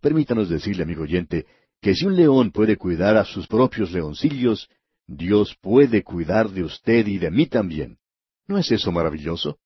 Permítanos 0.00 0.48
decirle, 0.48 0.82
amigo 0.82 1.02
oyente, 1.02 1.46
que 1.80 1.94
si 1.94 2.06
un 2.06 2.16
león 2.16 2.50
puede 2.50 2.76
cuidar 2.76 3.16
a 3.16 3.24
sus 3.24 3.46
propios 3.46 3.92
leoncillos, 3.92 4.68
Dios 5.06 5.56
puede 5.60 6.02
cuidar 6.02 6.48
de 6.48 6.64
usted 6.64 7.06
y 7.06 7.18
de 7.18 7.30
mí 7.30 7.46
también. 7.46 7.98
¿No 8.46 8.56
es 8.56 8.70
eso 8.70 8.90
maravilloso? 8.90 9.58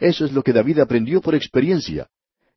Eso 0.00 0.24
es 0.24 0.32
lo 0.32 0.42
que 0.42 0.52
David 0.52 0.78
aprendió 0.78 1.20
por 1.20 1.34
experiencia. 1.34 2.08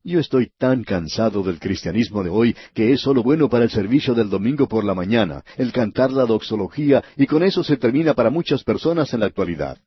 Yo 0.06 0.20
estoy 0.20 0.52
tan 0.58 0.84
cansado 0.84 1.42
del 1.42 1.58
cristianismo 1.58 2.22
de 2.22 2.28
hoy 2.28 2.54
que 2.74 2.92
es 2.92 3.00
solo 3.00 3.22
bueno 3.22 3.48
para 3.48 3.64
el 3.64 3.70
servicio 3.70 4.12
del 4.12 4.28
domingo 4.28 4.68
por 4.68 4.84
la 4.84 4.94
mañana, 4.94 5.42
el 5.56 5.72
cantar 5.72 6.12
la 6.12 6.26
doxología, 6.26 7.02
y 7.16 7.26
con 7.26 7.42
eso 7.42 7.64
se 7.64 7.78
termina 7.78 8.12
para 8.12 8.28
muchas 8.28 8.62
personas 8.64 9.14
en 9.14 9.20
la 9.20 9.26
actualidad. 9.26 9.78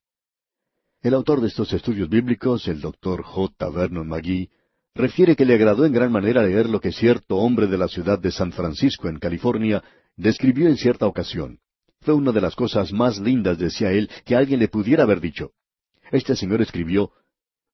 El 1.03 1.13
autor 1.13 1.39
de 1.39 1.49
estos 1.49 1.71
estudios 1.71 2.09
bíblicos, 2.09 2.67
el 2.67 2.81
doctor 2.81 3.21
J. 3.21 3.69
Vernon 3.69 4.07
McGee, 4.07 4.49
refiere 4.95 5.35
que 5.35 5.45
le 5.45 5.53
agradó 5.53 5.85
en 5.85 5.93
gran 5.93 6.11
manera 6.11 6.41
leer 6.41 6.67
lo 6.67 6.81
que 6.81 6.91
cierto 6.91 7.35
hombre 7.35 7.67
de 7.67 7.77
la 7.77 7.87
ciudad 7.87 8.17
de 8.17 8.31
San 8.31 8.51
Francisco, 8.51 9.09
en 9.09 9.19
California, 9.19 9.83
describió 10.15 10.67
en 10.67 10.77
cierta 10.77 11.05
ocasión. 11.05 11.59
Fue 12.01 12.15
una 12.15 12.31
de 12.31 12.41
las 12.41 12.55
cosas 12.55 12.91
más 12.91 13.19
lindas, 13.19 13.59
decía 13.59 13.91
él, 13.91 14.09
que 14.25 14.35
alguien 14.35 14.59
le 14.59 14.67
pudiera 14.67 15.03
haber 15.03 15.21
dicho. 15.21 15.51
Este 16.11 16.35
señor 16.35 16.63
escribió, 16.63 17.11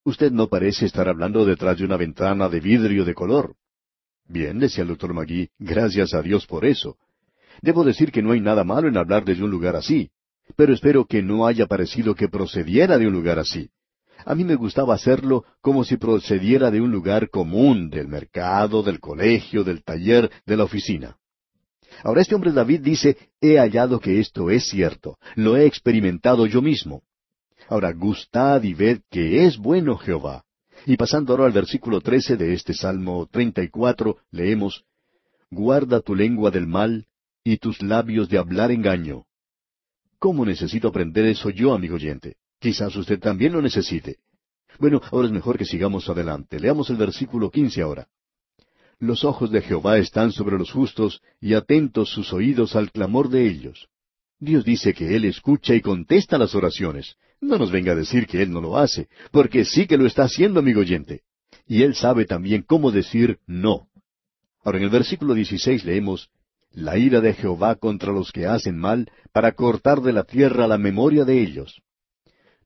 Usted 0.06 0.32
no 0.32 0.48
parece 0.50 0.86
estar 0.86 1.08
hablando 1.08 1.46
detrás 1.46 1.78
de 1.78 1.86
una 1.86 1.96
ventana 1.96 2.50
de 2.50 2.60
vidrio 2.60 3.06
de 3.06 3.13
color. 3.13 3.56
Bien, 4.28 4.60
decía 4.60 4.82
el 4.82 4.89
doctor 4.89 5.13
Magui, 5.13 5.50
gracias 5.58 6.13
a 6.13 6.22
Dios 6.22 6.46
por 6.46 6.66
eso. 6.66 6.98
Debo 7.62 7.86
decir 7.86 8.12
que 8.12 8.22
no 8.22 8.32
hay 8.32 8.42
nada 8.42 8.66
malo 8.66 8.89
en 8.89 8.98
hablar 8.98 9.24
desde 9.24 9.44
un 9.44 9.52
lugar 9.52 9.78
así, 9.78 10.12
pero 10.58 10.74
espero 10.74 11.06
que 11.06 11.22
no 11.22 11.48
haya 11.48 11.68
parecido 11.68 12.16
que 12.16 12.28
procediera 12.28 12.98
de 12.98 13.08
un 13.08 13.13
lugar 13.13 13.39
así. 13.39 13.70
A 14.26 14.36
mí 14.36 14.44
me 14.44 14.56
gustaba 14.56 14.94
hacerlo 14.94 15.46
como 15.62 15.86
si 15.86 15.96
procediera 15.96 16.70
de 16.70 16.82
un 16.82 16.92
lugar 16.92 17.30
común, 17.30 17.89
del 17.89 18.08
mercado, 18.08 18.84
del 18.84 19.00
colegio, 19.00 19.63
del 19.63 19.84
taller, 19.84 20.30
de 20.46 20.58
la 20.58 20.66
oficina. 20.66 21.18
Ahora 22.04 22.22
este 22.22 22.36
hombre 22.36 22.52
David 22.52 22.82
dice, 22.82 23.18
he 23.39 23.58
hallado 23.58 24.00
que 24.00 24.20
esto 24.20 24.50
es 24.50 24.68
cierto, 24.68 25.18
lo 25.36 25.56
he 25.56 25.66
experimentado 25.66 26.46
yo 26.46 26.62
mismo. 26.62 27.04
Ahora, 27.67 27.91
gustad 27.93 28.63
y 28.63 28.73
ved 28.73 29.02
que 29.10 29.45
es 29.45 29.58
bueno 29.58 29.97
Jehová. 29.97 30.43
Y 30.86 30.97
pasando 30.97 31.34
ahora 31.34 31.45
al 31.45 31.52
versículo 31.52 32.02
trece 32.02 32.36
de 32.36 32.54
este 32.54 32.73
Salmo 32.73 33.28
treinta 33.32 33.63
y 33.63 33.69
cuatro, 33.69 34.17
leemos, 34.32 34.84
Guarda 35.49 36.02
tu 36.02 36.15
lengua 36.15 36.49
del 36.49 36.67
mal 36.67 37.06
y 37.43 37.58
tus 37.58 37.82
labios 37.82 38.28
de 38.28 38.38
hablar 38.38 38.71
engaño. 38.71 39.26
¿Cómo 40.17 40.45
necesito 40.45 40.88
aprender 40.88 41.26
eso 41.26 41.49
yo, 41.49 41.73
amigo 41.73 41.95
oyente? 41.95 42.38
Quizás 42.60 42.95
usted 42.95 43.19
también 43.19 43.54
lo 43.54 43.62
necesite. 43.62 44.17
Bueno, 44.80 45.02
ahora 45.12 45.28
es 45.28 45.34
mejor 45.34 45.58
que 45.58 45.65
sigamos 45.65 46.10
adelante. 46.10 46.60
Leamos 46.60 46.89
el 46.89 46.95
versículo 46.97 47.52
quince 47.52 47.82
ahora. 47.82 48.08
Los 48.99 49.23
ojos 49.26 49.52
de 49.52 49.62
Jehová 49.62 49.97
están 49.97 50.32
sobre 50.32 50.58
los 50.58 50.71
justos, 50.71 51.21
y 51.41 51.54
atentos 51.54 52.10
sus 52.10 52.32
oídos 52.34 52.76
al 52.76 52.91
clamor 52.91 53.30
de 53.30 53.47
ellos. 53.47 53.89
Dios 54.39 54.63
dice 54.63 54.93
que 54.93 55.15
Él 55.15 55.26
escucha 55.26 55.76
y 55.76 55.82
contesta 55.82 56.38
las 56.38 56.56
oraciones. 56.56 57.15
No 57.43 57.58
nos 57.58 57.71
venga 57.71 57.91
a 57.91 57.95
decir 57.95 58.25
que 58.25 58.41
Él 58.41 58.51
no 58.51 58.62
lo 58.62 58.77
hace, 58.77 59.10
porque 59.32 59.65
sí 59.65 59.86
que 59.86 59.97
lo 59.97 60.06
está 60.06 60.23
haciendo, 60.23 60.62
amigo 60.62 60.79
oyente. 60.79 61.23
Y 61.67 61.84
Él 61.84 61.93
sabe 61.93 62.25
también 62.25 62.63
cómo 62.65 62.89
decir 62.89 63.39
no. 63.45 63.88
Ahora 64.63 64.77
en 64.77 64.86
el 64.86 64.89
versículo 64.89 65.34
16 65.34 65.84
leemos, 65.84 66.29
La 66.71 66.97
ira 66.97 67.19
de 67.19 67.34
Jehová 67.34 67.75
contra 67.75 68.13
los 68.13 68.32
que 68.32 68.45
hacen 68.45 68.77
mal, 68.77 69.12
para 69.34 69.51
cortar 69.51 70.01
de 70.01 70.13
la 70.13 70.23
tierra 70.23 70.67
la 70.67 70.77
memoria 70.77 71.25
de 71.25 71.41
ellos. 71.41 71.82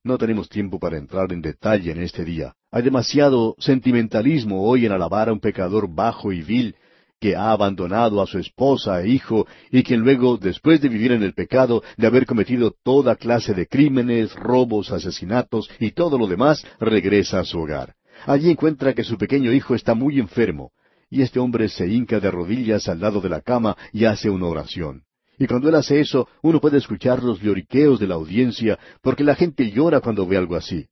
No 0.04 0.20
tenemos 0.20 0.48
tiempo 0.48 0.80
para 0.80 0.98
entrar 0.98 1.34
en 1.34 1.42
detalle 1.42 1.92
en 1.92 2.02
este 2.02 2.24
día. 2.24 2.54
Hay 2.72 2.84
demasiado 2.84 3.56
sentimentalismo 3.58 4.64
hoy 4.64 4.86
en 4.86 4.92
alabar 4.92 5.28
a 5.28 5.34
un 5.34 5.40
pecador 5.40 5.94
bajo 5.94 6.32
y 6.32 6.44
vil, 6.44 6.76
que 7.20 7.36
ha 7.36 7.52
abandonado 7.52 8.22
a 8.22 8.28
su 8.28 8.38
esposa 8.38 9.02
e 9.02 9.10
hijo 9.10 9.48
y 9.72 9.84
quien 9.84 10.02
luego, 10.02 10.38
después 10.38 10.82
de 10.82 10.90
vivir 10.90 11.12
en 11.12 11.24
el 11.24 11.34
pecado, 11.34 11.84
de 11.98 12.08
haber 12.08 12.26
cometido 12.26 12.76
toda 12.84 13.16
clase 13.16 13.54
de 13.54 13.68
crímenes, 13.68 14.34
robos, 14.36 14.92
asesinatos 14.92 15.70
y 15.80 15.92
todo 15.92 16.18
lo 16.18 16.28
demás, 16.28 16.66
regresa 16.80 17.40
a 17.40 17.46
su 17.46 17.60
hogar. 17.60 17.96
Allí 18.26 18.50
encuentra 18.50 18.94
que 18.94 19.04
su 19.04 19.18
pequeño 19.18 19.52
hijo 19.52 19.76
está 19.76 19.94
muy 19.94 20.20
enfermo, 20.20 20.72
y 21.10 21.22
este 21.22 21.40
hombre 21.40 21.70
se 21.70 21.88
hinca 21.88 22.20
de 22.20 22.32
rodillas 22.32 22.88
al 22.88 23.00
lado 23.00 23.22
de 23.22 23.30
la 23.30 23.42
cama 23.42 23.78
y 23.94 24.06
hace 24.06 24.30
una 24.30 24.48
oración. 24.48 25.04
Y 25.40 25.46
cuando 25.46 25.70
él 25.70 25.76
hace 25.76 26.00
eso, 26.00 26.28
uno 26.42 26.60
puede 26.60 26.78
escuchar 26.78 27.24
los 27.24 27.40
lloriqueos 27.40 28.00
de 28.00 28.08
la 28.08 28.16
audiencia, 28.16 28.80
porque 29.02 29.24
la 29.24 29.36
gente 29.36 29.70
llora 29.72 30.02
cuando 30.02 30.26
ve 30.26 30.38
algo 30.38 30.56
así. 30.56 30.88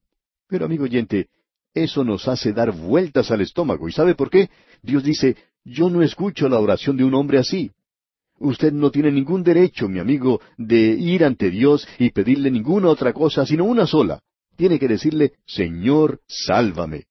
Pero 0.48 0.66
amigo 0.66 0.84
oyente, 0.84 1.30
eso 1.74 2.04
nos 2.04 2.28
hace 2.28 2.54
dar 2.54 2.72
vueltas 2.72 3.32
al 3.32 3.42
estómago. 3.42 3.90
¿Y 3.90 3.92
sabe 3.92 4.14
por 4.14 4.30
qué? 4.30 4.50
Dios 4.84 5.04
dice, 5.04 5.36
yo 5.66 5.89
no 5.89 6.03
escucho 6.03 6.47
la 6.47 6.59
oración 6.59 6.95
de 6.95 7.03
un 7.03 7.16
hombre 7.16 7.39
así. 7.39 7.72
Usted 8.38 8.72
no 8.72 8.91
tiene 8.91 9.11
ningún 9.11 9.43
derecho, 9.43 9.88
mi 9.89 9.99
amigo, 9.99 10.41
de 10.57 10.78
ir 10.78 11.26
ante 11.26 11.49
Dios 11.49 11.88
y 11.97 12.11
pedirle 12.11 12.51
ninguna 12.51 12.89
otra 12.89 13.13
cosa, 13.13 13.45
sino 13.45 13.66
una 13.66 13.88
sola. 13.88 14.22
Tiene 14.55 14.78
que 14.78 14.88
decirle, 14.88 15.34
Señor, 15.45 16.22
sálvame. 16.28 17.05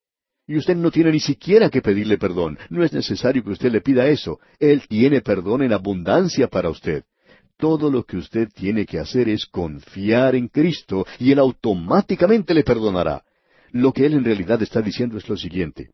Y 0.46 0.56
usted 0.56 0.76
no 0.76 0.90
tiene 0.90 1.10
ni 1.10 1.20
siquiera 1.20 1.70
que 1.70 1.82
pedirle 1.82 2.18
perdón. 2.18 2.58
No 2.68 2.84
es 2.84 2.92
necesario 2.92 3.42
que 3.42 3.50
usted 3.50 3.72
le 3.72 3.80
pida 3.80 4.06
eso. 4.06 4.38
Él 4.58 4.82
tiene 4.86 5.22
perdón 5.22 5.62
en 5.62 5.72
abundancia 5.72 6.48
para 6.48 6.68
usted. 6.68 7.04
Todo 7.56 7.90
lo 7.90 8.04
que 8.04 8.18
usted 8.18 8.48
tiene 8.54 8.84
que 8.84 8.98
hacer 8.98 9.28
es 9.28 9.46
confiar 9.46 10.34
en 10.34 10.48
Cristo 10.48 11.06
y 11.18 11.32
Él 11.32 11.38
automáticamente 11.38 12.52
le 12.52 12.62
perdonará. 12.62 13.24
Lo 13.72 13.92
que 13.92 14.04
Él 14.04 14.14
en 14.14 14.24
realidad 14.24 14.62
está 14.62 14.82
diciendo 14.82 15.16
es 15.16 15.28
lo 15.28 15.36
siguiente 15.36 15.90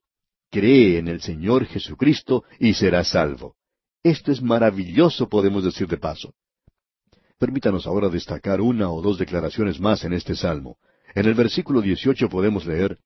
cree 0.50 0.98
en 0.98 1.08
el 1.08 1.20
Señor 1.20 1.66
Jesucristo 1.66 2.44
y 2.58 2.74
será 2.74 3.04
salvo. 3.04 3.56
Esto 4.02 4.32
es 4.32 4.42
maravilloso, 4.42 5.28
podemos 5.28 5.64
decir 5.64 5.86
de 5.86 5.96
paso. 5.96 6.34
Permítanos 7.38 7.86
ahora 7.86 8.08
destacar 8.08 8.60
una 8.60 8.90
o 8.90 9.00
dos 9.00 9.18
declaraciones 9.18 9.80
más 9.80 10.04
en 10.04 10.12
este 10.12 10.34
salmo. 10.34 10.76
En 11.14 11.26
el 11.26 11.34
versículo 11.34 11.80
18 11.80 12.28
podemos 12.28 12.66
leer, 12.66 12.98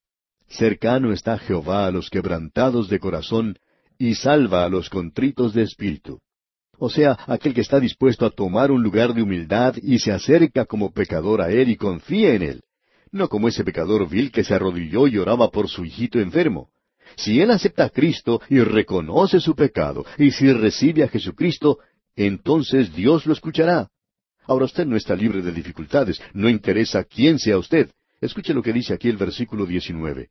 Cercano 0.49 1.13
está 1.13 1.39
Jehová 1.39 1.87
a 1.87 1.91
los 1.91 2.11
quebrantados 2.11 2.89
de 2.89 3.01
corazón, 3.01 3.59
y 3.99 4.15
salva 4.15 4.65
a 4.65 4.69
los 4.69 4.91
contritos 4.91 5.55
de 5.55 5.63
espíritu. 5.63 6.21
O 6.79 6.91
sea, 6.91 7.17
aquel 7.27 7.55
que 7.55 7.61
está 7.61 7.79
dispuesto 7.79 8.27
a 8.27 8.31
tomar 8.31 8.71
un 8.71 8.83
lugar 8.83 9.15
de 9.15 9.23
humildad 9.23 9.77
y 9.81 10.01
se 10.01 10.13
acerca 10.13 10.65
como 10.65 10.93
pecador 10.93 11.41
a 11.41 11.51
Él 11.51 11.71
y 11.71 11.77
confía 11.77 12.35
en 12.35 12.43
Él. 12.43 12.63
No 13.13 13.29
como 13.29 13.47
ese 13.47 13.65
pecador 13.65 14.09
vil 14.09 14.33
que 14.33 14.43
se 14.43 14.55
arrodilló 14.55 15.07
y 15.07 15.19
oraba 15.19 15.51
por 15.51 15.69
su 15.69 15.85
hijito 15.85 16.19
enfermo. 16.19 16.71
Si 17.17 17.41
él 17.41 17.51
acepta 17.51 17.85
a 17.85 17.91
Cristo 17.91 18.41
y 18.49 18.61
reconoce 18.61 19.41
su 19.41 19.55
pecado, 19.55 20.05
y 20.19 20.31
si 20.31 20.53
recibe 20.53 21.05
a 21.05 21.09
Jesucristo, 21.09 21.79
entonces 22.17 22.95
Dios 22.95 23.27
lo 23.27 23.33
escuchará. 23.33 23.91
Ahora 24.47 24.67
usted 24.67 24.87
no 24.87 24.97
está 24.97 25.15
libre 25.15 25.43
de 25.43 25.53
dificultades, 25.53 26.21
no 26.33 26.49
interesa 26.49 27.05
quién 27.05 27.39
sea 27.39 27.59
usted. 27.59 27.91
Escuche 28.21 28.55
lo 28.55 28.63
que 28.63 28.73
dice 28.73 28.95
aquí 28.95 29.09
el 29.09 29.17
versículo 29.17 29.67
19. 29.67 30.31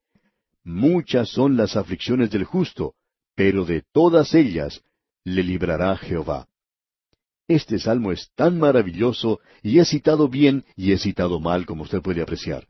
Muchas 0.63 1.29
son 1.29 1.57
las 1.57 1.75
aflicciones 1.75 2.29
del 2.31 2.43
justo, 2.43 2.93
pero 3.35 3.65
de 3.65 3.83
todas 3.91 4.33
ellas 4.33 4.81
le 5.23 5.43
librará 5.43 5.95
Jehová. 5.97 6.47
Este 7.47 7.77
salmo 7.79 8.11
es 8.11 8.31
tan 8.35 8.57
maravilloso 8.57 9.39
y 9.61 9.79
he 9.79 9.85
citado 9.85 10.29
bien 10.29 10.63
y 10.75 10.93
he 10.93 10.97
citado 10.97 11.39
mal 11.39 11.65
como 11.65 11.83
usted 11.83 12.01
puede 12.01 12.21
apreciar. 12.21 12.67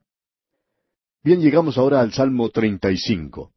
Bien, 1.24 1.39
llegamos 1.39 1.78
ahora 1.78 2.01
al 2.01 2.11
Salmo 2.11 2.49
35. 2.49 3.53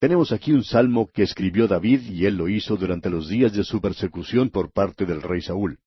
Tenemos 0.00 0.32
aquí 0.32 0.52
un 0.52 0.64
salmo 0.64 1.10
que 1.12 1.22
escribió 1.22 1.68
David 1.68 2.00
y 2.10 2.24
él 2.24 2.36
lo 2.36 2.48
hizo 2.48 2.74
durante 2.78 3.10
los 3.10 3.28
días 3.28 3.52
de 3.52 3.64
su 3.64 3.82
persecución 3.82 4.48
por 4.48 4.72
parte 4.72 5.04
del 5.04 5.20
rey 5.20 5.42
Saúl. 5.42 5.78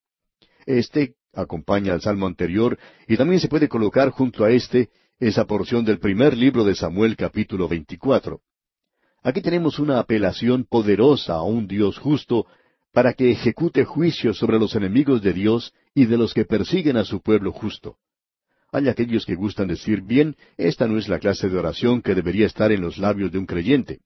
Este 0.68 1.16
acompaña 1.34 1.93
al 1.93 2.01
salmo 2.01 2.28
anterior 2.28 2.78
y 3.07 3.18
también 3.18 3.39
se 3.39 3.47
puede 3.47 3.68
colocar 3.68 4.11
junto 4.11 4.45
a 4.45 4.51
este 4.51 4.89
esa 5.20 5.45
porción 5.45 5.84
del 5.84 5.97
primer 5.97 6.38
libro 6.38 6.64
de 6.64 6.76
Samuel 6.76 7.16
capítulo 7.16 7.68
24. 7.68 8.39
Aquí 9.24 9.41
tenemos 9.41 9.80
una 9.80 9.97
apelación 9.97 10.64
poderosa 10.70 11.34
a 11.34 11.41
un 11.41 11.68
Dios 11.68 11.97
justo 11.97 12.45
para 12.91 13.14
que 13.14 13.32
ejecute 13.32 13.84
juicio 13.84 14.36
sobre 14.36 14.59
los 14.59 14.76
enemigos 14.76 15.24
de 15.24 15.34
Dios 15.34 15.74
y 15.95 16.05
de 16.05 16.18
los 16.18 16.36
que 16.36 16.45
persiguen 16.45 16.97
a 16.97 17.03
su 17.03 17.20
pueblo 17.20 17.51
justo. 17.51 17.97
Hay 18.74 18.90
aquellos 18.90 19.24
que 19.28 19.36
gustan 19.36 19.68
decir, 19.68 20.02
bien, 20.02 20.36
esta 20.58 20.88
no 20.88 20.98
es 20.98 21.08
la 21.08 21.20
clase 21.20 21.48
de 21.48 21.60
oración 21.60 22.02
que 22.02 22.16
debería 22.16 22.48
estar 22.48 22.72
en 22.72 22.82
los 22.82 22.98
labios 22.98 23.32
de 23.32 23.38
un 23.38 23.46
creyente. 23.46 24.00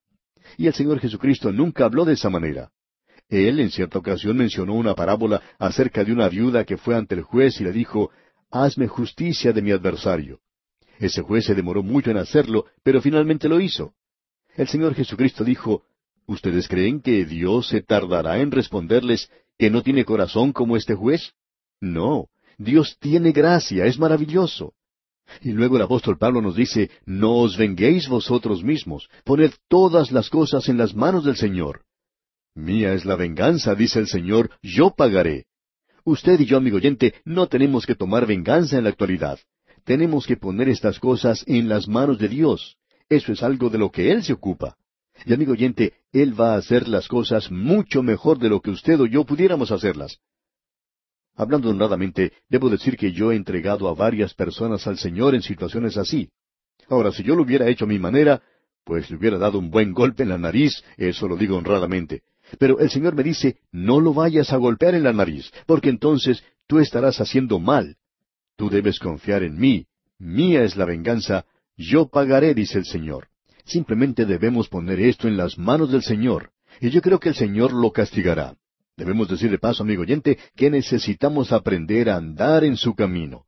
Y 0.58 0.68
el 0.68 0.74
Señor 0.74 1.00
Jesucristo 1.00 1.54
nunca 1.54 1.86
habló 1.86 2.04
de 2.04 2.14
esa 2.14 2.30
manera. 2.30 2.70
Él 3.30 3.62
en 3.62 3.72
cierta 3.72 3.98
ocasión 3.98 4.36
mencionó 4.36 4.74
una 4.74 4.94
parábola 4.94 5.42
acerca 5.58 6.04
de 6.04 6.12
una 6.12 6.28
viuda 6.28 6.66
que 6.66 6.76
fue 6.76 6.98
ante 6.98 7.16
el 7.16 7.22
juez 7.22 7.62
y 7.62 7.64
le 7.64 7.72
dijo, 7.72 8.12
Hazme 8.52 8.90
justicia 8.90 9.54
de 9.54 9.62
mi 9.62 9.72
adversario. 9.72 10.42
Ese 11.00 11.22
juez 11.22 11.46
se 11.46 11.56
demoró 11.56 11.82
mucho 11.82 12.12
en 12.12 12.18
hacerlo, 12.18 12.66
pero 12.84 13.02
finalmente 13.02 13.48
lo 13.48 13.62
hizo. 13.62 13.94
El 14.58 14.68
Señor 14.68 14.96
Jesucristo 14.96 15.46
dijo, 15.46 15.84
¿Ustedes 16.26 16.68
creen 16.68 17.00
que 17.00 17.24
Dios 17.24 17.70
se 17.70 17.82
tardará 17.82 18.40
en 18.40 18.52
responderles 18.52 19.32
que 19.58 19.70
no 19.70 19.82
tiene 19.82 20.04
corazón 20.04 20.52
como 20.52 20.76
este 20.76 20.94
juez? 20.94 21.32
No, 21.80 22.28
Dios 22.58 22.98
tiene 23.00 23.32
gracia, 23.32 23.86
es 23.86 24.00
maravilloso. 24.00 24.74
Y 25.42 25.52
luego 25.52 25.76
el 25.76 25.84
apóstol 25.84 26.18
Pablo 26.18 26.42
nos 26.42 26.56
dice, 26.56 26.90
no 27.06 27.36
os 27.36 27.58
venguéis 27.58 28.08
vosotros 28.08 28.64
mismos, 28.64 29.10
poned 29.24 29.52
todas 29.68 30.12
las 30.12 30.30
cosas 30.30 30.70
en 30.70 30.78
las 30.78 30.96
manos 30.96 31.26
del 31.26 31.36
Señor. 31.36 31.84
Mía 32.56 32.94
es 32.94 33.06
la 33.06 33.16
venganza, 33.16 33.76
dice 33.76 34.00
el 34.00 34.08
Señor, 34.08 34.52
yo 34.64 34.92
pagaré. 34.92 35.46
Usted 36.04 36.40
y 36.40 36.46
yo, 36.46 36.58
amigo 36.58 36.78
oyente, 36.78 37.14
no 37.26 37.48
tenemos 37.48 37.86
que 37.86 37.94
tomar 37.94 38.26
venganza 38.26 38.78
en 38.78 38.86
la 38.86 38.90
actualidad. 38.90 39.40
Tenemos 39.84 40.26
que 40.26 40.38
poner 40.38 40.70
estas 40.70 41.00
cosas 41.00 41.44
en 41.48 41.70
las 41.70 41.88
manos 41.88 42.18
de 42.18 42.30
Dios. 42.30 42.78
Eso 43.10 43.32
es 43.32 43.44
algo 43.44 43.70
de 43.70 43.78
lo 43.78 43.92
que 43.92 44.12
Él 44.12 44.24
se 44.24 44.34
ocupa. 44.34 44.76
Y 45.26 45.34
amigo 45.34 45.52
oyente, 45.52 45.94
Él 46.12 46.40
va 46.40 46.54
a 46.54 46.58
hacer 46.58 46.88
las 46.88 47.08
cosas 47.08 47.52
mucho 47.52 48.04
mejor 48.04 48.40
de 48.40 48.50
lo 48.50 48.62
que 48.62 48.72
usted 48.72 49.00
o 49.00 49.06
yo 49.06 49.26
pudiéramos 49.26 49.72
hacerlas. 49.72 50.20
Hablando 51.38 51.70
honradamente, 51.70 52.34
debo 52.50 52.68
decir 52.68 52.98
que 52.98 53.12
yo 53.12 53.32
he 53.32 53.36
entregado 53.36 53.88
a 53.88 53.94
varias 53.94 54.34
personas 54.34 54.88
al 54.88 54.98
Señor 54.98 55.36
en 55.36 55.44
situaciones 55.44 55.96
así. 55.96 56.30
Ahora, 56.90 57.12
si 57.12 57.22
yo 57.22 57.36
lo 57.36 57.44
hubiera 57.44 57.70
hecho 57.70 57.86
a 57.86 57.88
mi 57.88 58.00
manera, 58.00 58.42
pues 58.84 59.10
le 59.12 59.18
hubiera 59.18 59.38
dado 59.38 59.60
un 59.60 59.70
buen 59.70 59.94
golpe 59.94 60.24
en 60.24 60.30
la 60.30 60.40
nariz, 60.40 60.84
eso 60.98 61.28
lo 61.28 61.38
digo 61.38 61.56
honradamente. 61.56 62.24
Pero 62.58 62.80
el 62.80 62.90
Señor 62.90 63.14
me 63.14 63.22
dice, 63.22 63.58
no 63.72 64.00
lo 64.00 64.16
vayas 64.16 64.52
a 64.52 64.58
golpear 64.58 64.96
en 64.96 65.04
la 65.04 65.14
nariz, 65.14 65.52
porque 65.68 65.90
entonces 65.90 66.44
tú 66.66 66.80
estarás 66.80 67.22
haciendo 67.22 67.60
mal. 67.60 67.98
Tú 68.56 68.70
debes 68.70 68.98
confiar 68.98 69.44
en 69.44 69.60
mí. 69.60 69.86
Mía 70.18 70.64
es 70.64 70.76
la 70.76 70.86
venganza. 70.86 71.46
Yo 71.76 72.08
pagaré, 72.08 72.56
dice 72.56 72.80
el 72.80 72.86
Señor. 72.86 73.28
Simplemente 73.64 74.26
debemos 74.26 74.70
poner 74.70 75.00
esto 75.00 75.28
en 75.28 75.38
las 75.38 75.60
manos 75.60 75.92
del 75.92 76.02
Señor, 76.02 76.52
y 76.82 76.90
yo 76.90 77.02
creo 77.02 77.20
que 77.20 77.30
el 77.30 77.36
Señor 77.36 77.74
lo 77.74 77.92
castigará. 77.92 78.56
Debemos 78.98 79.28
decir 79.28 79.52
de 79.52 79.60
paso, 79.60 79.84
amigo 79.84 80.02
oyente, 80.02 80.40
que 80.56 80.72
necesitamos 80.72 81.52
aprender 81.52 82.10
a 82.10 82.16
andar 82.16 82.64
en 82.64 82.76
su 82.76 82.96
camino. 82.96 83.46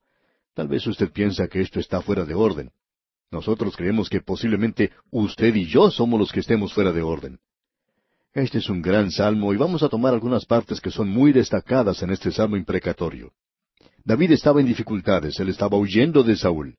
Tal 0.54 0.68
vez 0.68 0.86
usted 0.86 1.12
piensa 1.12 1.48
que 1.48 1.60
esto 1.62 1.80
está 1.80 2.02
fuera 2.02 2.24
de 2.24 2.36
orden. 2.36 2.70
Nosotros 3.32 3.76
creemos 3.76 4.10
que 4.10 4.22
posiblemente 4.22 4.92
usted 5.10 5.56
y 5.56 5.66
yo 5.66 5.90
somos 5.90 6.20
los 6.20 6.32
que 6.32 6.42
estemos 6.42 6.72
fuera 6.72 6.92
de 6.92 7.02
orden. 7.02 7.40
Este 8.32 8.60
es 8.60 8.70
un 8.70 8.84
gran 8.84 9.10
salmo 9.10 9.52
y 9.52 9.58
vamos 9.58 9.82
a 9.82 9.90
tomar 9.90 10.14
algunas 10.14 10.46
partes 10.46 10.80
que 10.80 10.92
son 10.92 11.10
muy 11.10 11.34
destacadas 11.34 12.04
en 12.04 12.12
este 12.12 12.32
salmo 12.32 12.56
imprecatorio. 12.56 13.34
David 14.06 14.34
estaba 14.34 14.60
en 14.60 14.68
dificultades, 14.68 15.40
él 15.40 15.50
estaba 15.50 15.78
huyendo 15.78 16.22
de 16.22 16.36
Saúl. 16.36 16.78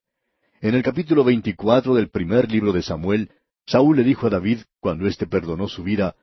En 0.60 0.76
el 0.76 0.84
capítulo 0.84 1.24
24 1.24 1.94
del 1.94 2.08
primer 2.08 2.50
libro 2.50 2.72
de 2.72 2.82
Samuel, 2.82 3.30
Saúl 3.66 3.96
le 3.96 4.04
dijo 4.04 4.28
a 4.28 4.30
David, 4.30 4.60
cuando 4.78 5.08
éste 5.08 5.26
perdonó 5.26 5.66
su 5.66 5.82
vida, 5.82 6.14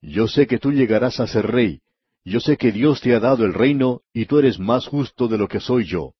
Yo 0.00 0.26
sé 0.26 0.48
que 0.48 0.58
tú 0.58 0.72
llegarás 0.72 1.20
a 1.20 1.28
ser 1.28 1.46
rey, 1.46 1.80
yo 2.24 2.40
sé 2.40 2.56
que 2.56 2.72
Dios 2.72 3.00
te 3.00 3.14
ha 3.14 3.20
dado 3.20 3.44
el 3.44 3.54
reino 3.54 4.02
y 4.12 4.26
tú 4.26 4.38
eres 4.38 4.58
más 4.58 4.86
justo 4.86 5.28
de 5.28 5.38
lo 5.38 5.48
que 5.48 5.60
soy 5.60 5.84
yo. 5.84 6.14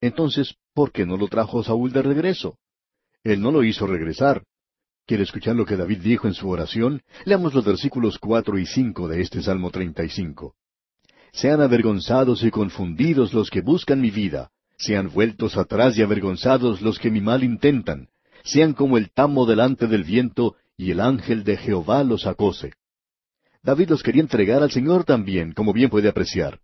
Entonces, 0.00 0.56
¿por 0.74 0.90
qué 0.90 1.06
no 1.06 1.16
lo 1.16 1.28
trajo 1.28 1.62
Saúl 1.62 1.92
de 1.92 2.02
regreso? 2.02 2.58
Él 3.22 3.40
no 3.40 3.52
lo 3.52 3.62
hizo 3.62 3.86
regresar. 3.86 4.44
¿Quiere 5.06 5.24
escuchar 5.24 5.56
lo 5.56 5.66
que 5.66 5.76
David 5.76 5.98
dijo 5.98 6.26
en 6.26 6.34
su 6.34 6.48
oración? 6.48 7.02
Leamos 7.24 7.54
los 7.54 7.64
versículos 7.64 8.18
cuatro 8.18 8.58
y 8.58 8.66
cinco 8.66 9.08
de 9.08 9.20
este 9.20 9.42
Salmo 9.42 9.70
treinta 9.70 10.04
y 10.04 10.08
cinco. 10.08 10.54
Sean 11.32 11.60
avergonzados 11.60 12.42
y 12.42 12.50
confundidos 12.50 13.32
los 13.32 13.50
que 13.50 13.60
buscan 13.60 14.00
mi 14.00 14.10
vida, 14.10 14.50
sean 14.76 15.10
vueltos 15.10 15.56
atrás 15.56 15.96
y 15.96 16.02
avergonzados 16.02 16.82
los 16.82 16.98
que 16.98 17.10
mi 17.10 17.20
mal 17.20 17.42
intentan, 17.42 18.08
sean 18.44 18.74
como 18.74 18.98
el 18.98 19.10
tamo 19.10 19.46
delante 19.46 19.86
del 19.86 20.04
viento, 20.04 20.56
y 20.76 20.90
el 20.90 21.00
ángel 21.00 21.44
de 21.44 21.56
Jehová 21.56 22.02
los 22.04 22.26
acose. 22.26 22.72
David 23.62 23.90
los 23.90 24.02
quería 24.02 24.22
entregar 24.22 24.62
al 24.62 24.70
Señor 24.70 25.04
también, 25.04 25.52
como 25.52 25.72
bien 25.72 25.88
puede 25.88 26.08
apreciar. 26.08 26.60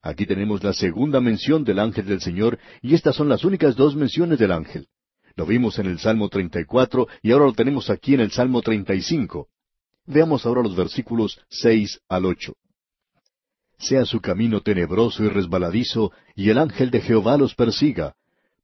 Aquí 0.00 0.24
tenemos 0.24 0.62
la 0.64 0.72
segunda 0.72 1.20
mención 1.20 1.64
del 1.64 1.78
ángel 1.78 2.06
del 2.06 2.20
Señor, 2.20 2.58
y 2.80 2.94
estas 2.94 3.16
son 3.16 3.28
las 3.28 3.44
únicas 3.44 3.76
dos 3.76 3.94
menciones 3.94 4.38
del 4.38 4.52
ángel. 4.52 4.88
Lo 5.36 5.44
vimos 5.44 5.78
en 5.78 5.86
el 5.86 5.98
Salmo 5.98 6.28
34 6.28 7.06
y 7.22 7.32
ahora 7.32 7.44
lo 7.44 7.52
tenemos 7.52 7.90
aquí 7.90 8.14
en 8.14 8.20
el 8.20 8.30
Salmo 8.30 8.62
35. 8.62 9.48
Veamos 10.06 10.46
ahora 10.46 10.62
los 10.62 10.74
versículos 10.74 11.38
seis 11.48 12.00
al 12.08 12.24
ocho. 12.24 12.54
Sea 13.78 14.04
su 14.04 14.20
camino 14.20 14.62
tenebroso 14.62 15.22
y 15.24 15.28
resbaladizo, 15.28 16.12
y 16.34 16.48
el 16.50 16.58
ángel 16.58 16.90
de 16.90 17.00
Jehová 17.00 17.36
los 17.36 17.54
persiga, 17.54 18.14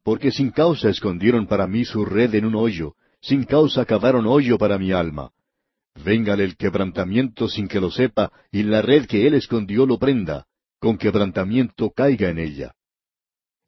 porque 0.03 0.33
sin 0.33 0.51
causa 0.51 0.89
escondieron 0.89 1.47
para 1.47 1.67
mí 1.67 1.85
su 1.85 2.05
red 2.05 2.35
en 2.35 2.47
un 2.47 2.55
hoyo, 2.55 2.95
sin 3.21 3.45
causa 3.45 3.85
cavaron 3.85 4.27
hoyo 4.27 4.59
para 4.59 4.79
mi 4.79 4.91
alma. 4.91 5.31
Véngale 6.03 6.45
el 6.45 6.57
quebrantamiento 6.57 7.49
sin 7.49 7.69
que 7.69 7.81
lo 7.81 7.91
sepa, 7.91 8.33
y 8.51 8.63
la 8.63 8.83
red 8.83 9.07
que 9.07 9.27
él 9.27 9.35
escondió 9.35 9.87
lo 9.87 9.99
prenda, 9.99 10.47
con 10.79 10.99
quebrantamiento 10.99 11.91
caiga 11.91 12.29
en 12.29 12.39
ella. 12.39 12.75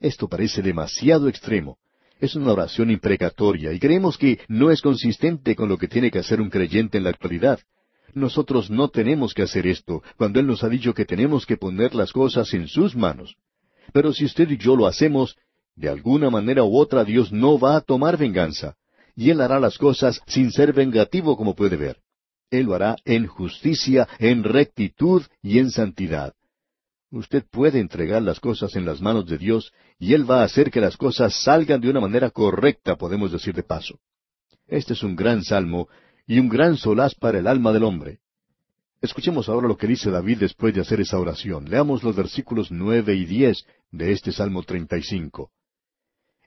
Esto 0.01 0.29
parece 0.29 0.61
demasiado 0.61 1.29
extremo. 1.29 1.79
Es 2.20 2.35
una 2.35 2.53
oración 2.53 2.91
imprecatoria 2.91 3.72
y 3.72 3.79
creemos 3.79 4.18
que 4.18 4.41
no 4.49 4.70
es 4.70 4.81
consistente 4.81 5.55
con 5.55 5.68
lo 5.68 5.79
que 5.79 5.89
tiene 5.89 6.11
que 6.11 6.18
hacer 6.18 6.41
un 6.41 6.51
creyente 6.51 6.99
en 6.99 7.05
la 7.05 7.11
actualidad. 7.11 7.61
Nosotros 8.14 8.70
no 8.70 8.89
tenemos 8.89 9.35
que 9.35 9.43
hacer 9.43 9.66
esto, 9.66 10.03
cuando 10.16 10.41
Él 10.41 10.47
nos 10.47 10.64
ha 10.64 10.68
dicho 10.68 10.95
que 10.95 11.05
tenemos 11.05 11.45
que 11.45 11.57
poner 11.57 11.95
las 11.95 12.12
cosas 12.12 12.53
en 12.55 12.68
sus 12.68 12.97
manos. 12.97 13.37
Pero 13.93 14.12
si 14.12 14.24
usted 14.24 14.51
y 14.51 14.57
yo 14.57 14.77
lo 14.77 14.87
hacemos, 14.87 15.37
de 15.74 15.89
alguna 15.89 16.31
manera 16.31 16.64
u 16.64 16.79
otra 16.79 17.05
Dios 17.05 17.33
no 17.33 17.59
va 17.59 17.77
a 17.77 17.83
tomar 17.83 18.16
venganza, 18.16 18.77
y 19.14 19.31
Él 19.31 19.41
hará 19.41 19.61
las 19.61 19.77
cosas 19.77 20.20
sin 20.27 20.51
ser 20.51 20.72
vengativo 20.72 21.37
como 21.37 21.55
puede 21.55 21.77
ver. 21.77 21.99
Él 22.51 22.66
lo 22.66 22.74
hará 22.74 22.97
en 23.05 23.26
justicia, 23.26 24.09
en 24.18 24.44
rectitud 24.44 25.22
y 25.42 25.59
en 25.59 25.70
santidad. 25.70 26.34
Usted 27.11 27.44
puede 27.51 27.80
entregar 27.80 28.22
las 28.22 28.40
cosas 28.40 28.76
en 28.76 28.84
las 28.84 29.01
manos 29.01 29.26
de 29.26 29.38
Dios 29.38 29.72
y 29.99 30.14
Él 30.14 30.28
va 30.28 30.40
a 30.40 30.44
hacer 30.44 30.70
que 30.70 30.80
las 30.80 30.97
cosas 30.97 31.42
salgan 31.42 31.80
de 31.80 31.90
una 31.90 32.01
manera 32.01 32.30
correcta, 32.30 32.97
podemos 32.97 33.32
decir 33.32 33.55
de 33.55 33.62
paso. 33.62 33.99
Este 34.66 34.92
es 34.94 35.03
un 35.03 35.16
gran 35.16 35.42
salmo 35.42 35.88
y 36.26 36.38
un 36.38 36.49
gran 36.49 36.76
solaz 36.76 37.14
para 37.14 37.38
el 37.38 37.47
alma 37.47 37.72
del 37.72 37.84
hombre. 37.84 38.18
Escuchemos 39.01 39.49
ahora 39.49 39.68
lo 39.68 39.76
que 39.76 39.86
dice 39.86 40.11
David 40.11 40.38
después 40.38 40.74
de 40.74 40.80
hacer 40.80 41.01
esa 41.01 41.18
oración. 41.18 41.70
Leamos 41.70 42.03
los 42.03 42.16
versículos 42.16 42.70
nueve 42.70 43.14
y 43.14 43.24
diez 43.24 43.64
de 43.92 44.12
este 44.12 44.32
Salmo 44.32 44.62
treinta 44.62 44.97
y 44.97 45.03
cinco. 45.03 45.51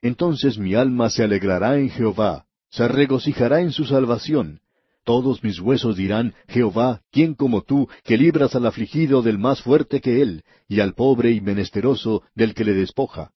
Entonces 0.02 0.58
mi 0.58 0.76
alma 0.76 1.10
se 1.10 1.24
alegrará 1.24 1.78
en 1.78 1.89
Jehová, 1.89 2.45
se 2.70 2.88
regocijará 2.88 3.62
en 3.62 3.72
su 3.72 3.86
salvación. 3.86 4.62
Todos 5.10 5.43
mis 5.43 5.60
huesos 5.60 5.97
dirán, 5.97 6.36
Jehová, 6.47 7.01
¿quién 7.12 7.34
como 7.34 7.64
tú, 7.64 7.89
que 8.03 8.16
libras 8.16 8.53
al 8.53 8.68
afligido 8.68 9.24
del 9.24 9.39
más 9.39 9.60
fuerte 9.60 10.01
que 10.01 10.22
él, 10.22 10.43
y 10.68 10.82
al 10.82 10.93
pobre 10.93 11.32
y 11.32 11.41
menesteroso 11.41 12.22
del 12.36 12.53
que 12.53 12.64
le 12.64 12.76
despoja? 12.76 13.32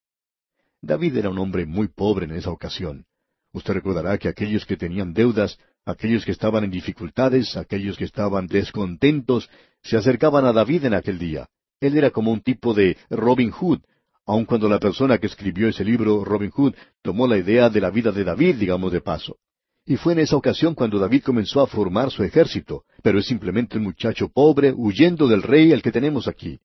David 0.84 1.17
era 1.17 1.32
un 1.32 1.39
hombre 1.39 1.65
muy 1.65 1.88
pobre 1.88 2.26
en 2.26 2.34
esa 2.34 2.51
ocasión. 2.51 3.07
Usted 3.53 3.74
recordará 3.74 4.19
que 4.19 4.28
aquellos 4.28 4.67
que 4.67 4.78
tenían 4.78 5.15
deudas, 5.15 5.57
aquellos 5.84 6.26
que 6.26 6.32
estaban 6.32 6.63
en 6.63 6.69
dificultades, 6.69 7.57
aquellos 7.57 7.97
que 7.97 8.05
estaban 8.05 8.45
descontentos, 8.45 9.49
se 9.82 9.97
acercaban 9.97 10.45
a 10.45 10.53
David 10.53 10.86
en 10.86 10.93
aquel 10.93 11.17
día. 11.17 11.49
Él 11.80 11.97
era 11.97 12.11
como 12.11 12.32
un 12.32 12.41
tipo 12.41 12.76
de 12.76 12.97
Robin 13.09 13.49
Hood, 13.49 13.80
aun 14.28 14.45
cuando 14.45 14.69
la 14.69 14.78
persona 14.78 15.17
que 15.17 15.26
escribió 15.26 15.69
ese 15.69 15.84
libro, 15.84 16.24
Robin 16.24 16.51
Hood, 16.51 16.76
tomó 17.01 17.26
la 17.26 17.39
idea 17.39 17.71
de 17.71 17.82
la 17.82 17.89
vida 17.89 18.11
de 18.11 18.24
David, 18.24 18.57
digamos 18.57 18.91
de 18.91 19.01
paso. 19.01 19.38
Y 19.86 19.98
fue 19.98 20.14
en 20.14 20.20
esa 20.20 20.38
ocasión 20.38 20.76
cuando 20.76 20.98
David 20.98 21.24
comenzó 21.24 21.60
a 21.62 21.68
formar 21.68 22.10
su 22.10 22.24
ejército, 22.24 22.84
pero 23.02 23.20
es 23.20 23.26
simplemente 23.26 23.78
un 23.78 23.84
muchacho 23.84 24.30
pobre 24.30 24.72
huyendo 24.72 25.28
del 25.28 25.44
rey 25.44 25.74
al 25.74 25.82
que 25.82 25.92
tenemos 25.92 26.28
aquí. 26.28 26.60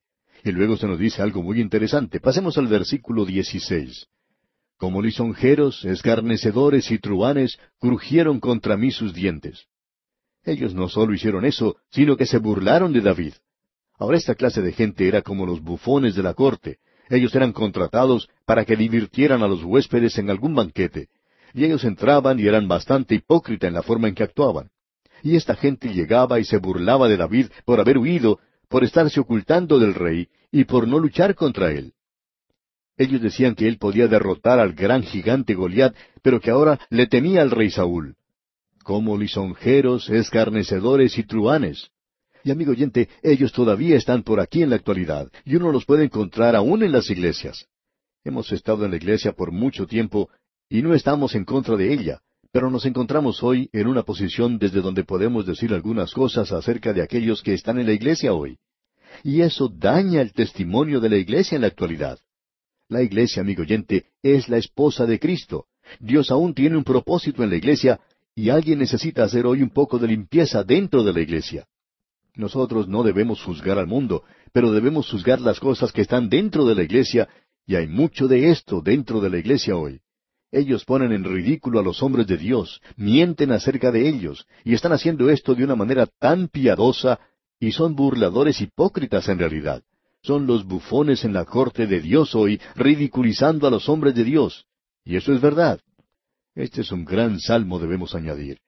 Y 0.44 0.52
luego 0.52 0.76
se 0.76 0.86
nos 0.86 1.00
dice 1.00 1.20
algo 1.20 1.42
muy 1.42 1.60
interesante. 1.60 2.20
Pasemos 2.20 2.56
al 2.58 2.68
versículo 2.68 3.24
16. 3.24 4.06
Como 4.76 5.02
lisonjeros, 5.02 5.84
escarnecedores 5.84 6.92
y 6.92 6.98
truanes, 6.98 7.58
crujieron 7.80 8.38
contra 8.38 8.76
mí 8.76 8.92
sus 8.92 9.12
dientes. 9.12 9.66
Ellos 10.44 10.72
no 10.72 10.88
solo 10.88 11.12
hicieron 11.12 11.44
eso, 11.44 11.76
sino 11.90 12.16
que 12.16 12.26
se 12.26 12.38
burlaron 12.38 12.92
de 12.92 13.00
David. 13.00 13.34
Ahora 13.98 14.16
esta 14.16 14.36
clase 14.36 14.62
de 14.62 14.72
gente 14.72 15.08
era 15.08 15.22
como 15.22 15.44
los 15.44 15.60
bufones 15.60 16.14
de 16.14 16.22
la 16.22 16.34
corte, 16.34 16.78
ellos 17.10 17.34
eran 17.34 17.52
contratados 17.52 18.28
para 18.44 18.64
que 18.64 18.76
divirtieran 18.76 19.42
a 19.42 19.48
los 19.48 19.62
huéspedes 19.64 20.18
en 20.18 20.30
algún 20.30 20.54
banquete, 20.54 21.08
y 21.58 21.64
ellos 21.64 21.82
entraban 21.82 22.38
y 22.38 22.46
eran 22.46 22.68
bastante 22.68 23.16
hipócritas 23.16 23.66
en 23.66 23.74
la 23.74 23.82
forma 23.82 24.06
en 24.06 24.14
que 24.14 24.22
actuaban. 24.22 24.70
Y 25.24 25.34
esta 25.34 25.56
gente 25.56 25.92
llegaba 25.92 26.38
y 26.38 26.44
se 26.44 26.58
burlaba 26.58 27.08
de 27.08 27.16
David 27.16 27.46
por 27.64 27.80
haber 27.80 27.98
huido, 27.98 28.38
por 28.68 28.84
estarse 28.84 29.18
ocultando 29.18 29.80
del 29.80 29.94
rey 29.94 30.28
y 30.52 30.64
por 30.64 30.86
no 30.86 31.00
luchar 31.00 31.34
contra 31.34 31.72
él. 31.72 31.94
Ellos 32.96 33.20
decían 33.20 33.56
que 33.56 33.66
él 33.66 33.78
podía 33.78 34.06
derrotar 34.06 34.60
al 34.60 34.72
gran 34.72 35.02
gigante 35.02 35.54
Goliat, 35.54 35.96
pero 36.22 36.40
que 36.40 36.50
ahora 36.50 36.78
le 36.90 37.08
temía 37.08 37.42
al 37.42 37.50
rey 37.50 37.70
Saúl. 37.70 38.14
Como 38.84 39.18
lisonjeros, 39.18 40.08
escarnecedores 40.10 41.18
y 41.18 41.24
truanes. 41.24 41.90
Y 42.44 42.52
amigo 42.52 42.70
oyente, 42.70 43.08
ellos 43.22 43.52
todavía 43.52 43.96
están 43.96 44.22
por 44.22 44.38
aquí 44.38 44.62
en 44.62 44.70
la 44.70 44.76
actualidad, 44.76 45.28
y 45.44 45.56
uno 45.56 45.72
los 45.72 45.84
puede 45.84 46.04
encontrar 46.04 46.54
aún 46.54 46.84
en 46.84 46.92
las 46.92 47.10
iglesias. 47.10 47.66
Hemos 48.24 48.52
estado 48.52 48.84
en 48.84 48.92
la 48.92 48.96
iglesia 48.96 49.32
por 49.32 49.52
mucho 49.52 49.86
tiempo, 49.86 50.28
y 50.68 50.82
no 50.82 50.94
estamos 50.94 51.34
en 51.34 51.44
contra 51.44 51.76
de 51.76 51.92
ella, 51.92 52.20
pero 52.52 52.70
nos 52.70 52.86
encontramos 52.86 53.42
hoy 53.42 53.68
en 53.72 53.86
una 53.86 54.02
posición 54.02 54.58
desde 54.58 54.80
donde 54.80 55.04
podemos 55.04 55.46
decir 55.46 55.72
algunas 55.72 56.12
cosas 56.12 56.52
acerca 56.52 56.92
de 56.92 57.02
aquellos 57.02 57.42
que 57.42 57.54
están 57.54 57.78
en 57.78 57.86
la 57.86 57.92
iglesia 57.92 58.32
hoy. 58.32 58.58
Y 59.22 59.40
eso 59.40 59.68
daña 59.68 60.20
el 60.20 60.32
testimonio 60.32 61.00
de 61.00 61.08
la 61.08 61.16
iglesia 61.16 61.56
en 61.56 61.62
la 61.62 61.68
actualidad. 61.68 62.18
La 62.88 63.02
iglesia, 63.02 63.42
amigo 63.42 63.62
oyente, 63.62 64.06
es 64.22 64.48
la 64.48 64.58
esposa 64.58 65.06
de 65.06 65.18
Cristo. 65.18 65.66
Dios 66.00 66.30
aún 66.30 66.54
tiene 66.54 66.76
un 66.76 66.84
propósito 66.84 67.42
en 67.42 67.50
la 67.50 67.56
iglesia, 67.56 68.00
y 68.34 68.50
alguien 68.50 68.78
necesita 68.78 69.24
hacer 69.24 69.46
hoy 69.46 69.62
un 69.62 69.70
poco 69.70 69.98
de 69.98 70.08
limpieza 70.08 70.62
dentro 70.62 71.02
de 71.02 71.12
la 71.12 71.20
iglesia. 71.20 71.66
Nosotros 72.34 72.86
no 72.86 73.02
debemos 73.02 73.42
juzgar 73.42 73.78
al 73.78 73.88
mundo, 73.88 74.22
pero 74.52 74.70
debemos 74.72 75.10
juzgar 75.10 75.40
las 75.40 75.58
cosas 75.58 75.92
que 75.92 76.02
están 76.02 76.28
dentro 76.28 76.64
de 76.64 76.76
la 76.76 76.84
iglesia, 76.84 77.28
y 77.66 77.74
hay 77.74 77.88
mucho 77.88 78.28
de 78.28 78.50
esto 78.50 78.80
dentro 78.80 79.20
de 79.20 79.30
la 79.30 79.38
iglesia 79.38 79.76
hoy. 79.76 80.00
Ellos 80.50 80.84
ponen 80.84 81.12
en 81.12 81.24
ridículo 81.24 81.80
a 81.80 81.82
los 81.82 82.02
hombres 82.02 82.26
de 82.26 82.38
Dios, 82.38 82.80
mienten 82.96 83.52
acerca 83.52 83.92
de 83.92 84.08
ellos, 84.08 84.46
y 84.64 84.74
están 84.74 84.92
haciendo 84.92 85.28
esto 85.28 85.54
de 85.54 85.64
una 85.64 85.76
manera 85.76 86.06
tan 86.06 86.48
piadosa, 86.48 87.20
y 87.60 87.72
son 87.72 87.94
burladores 87.94 88.60
hipócritas 88.60 89.28
en 89.28 89.38
realidad. 89.38 89.82
Son 90.22 90.46
los 90.46 90.64
bufones 90.64 91.24
en 91.24 91.32
la 91.32 91.44
corte 91.44 91.86
de 91.86 92.00
Dios 92.00 92.34
hoy, 92.34 92.60
ridiculizando 92.74 93.66
a 93.66 93.70
los 93.70 93.88
hombres 93.88 94.14
de 94.14 94.24
Dios. 94.24 94.66
Y 95.04 95.16
eso 95.16 95.32
es 95.32 95.40
verdad. 95.40 95.80
Este 96.54 96.80
es 96.80 96.92
un 96.92 97.04
gran 97.04 97.38
salmo, 97.40 97.78
debemos 97.78 98.14
añadir. 98.14 98.58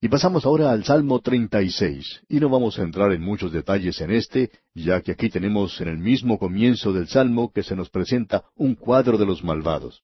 Y 0.00 0.08
pasamos 0.08 0.44
ahora 0.44 0.72
al 0.72 0.84
Salmo 0.84 1.20
36, 1.20 2.22
y 2.28 2.40
no 2.40 2.48
vamos 2.48 2.76
a 2.76 2.82
entrar 2.82 3.12
en 3.12 3.22
muchos 3.22 3.52
detalles 3.52 4.00
en 4.00 4.10
este, 4.10 4.50
ya 4.74 5.00
que 5.00 5.12
aquí 5.12 5.30
tenemos 5.30 5.80
en 5.80 5.86
el 5.86 5.98
mismo 5.98 6.40
comienzo 6.40 6.92
del 6.92 7.06
Salmo 7.06 7.52
que 7.52 7.62
se 7.62 7.76
nos 7.76 7.88
presenta 7.88 8.44
un 8.56 8.74
cuadro 8.74 9.16
de 9.16 9.26
los 9.26 9.44
malvados. 9.44 10.02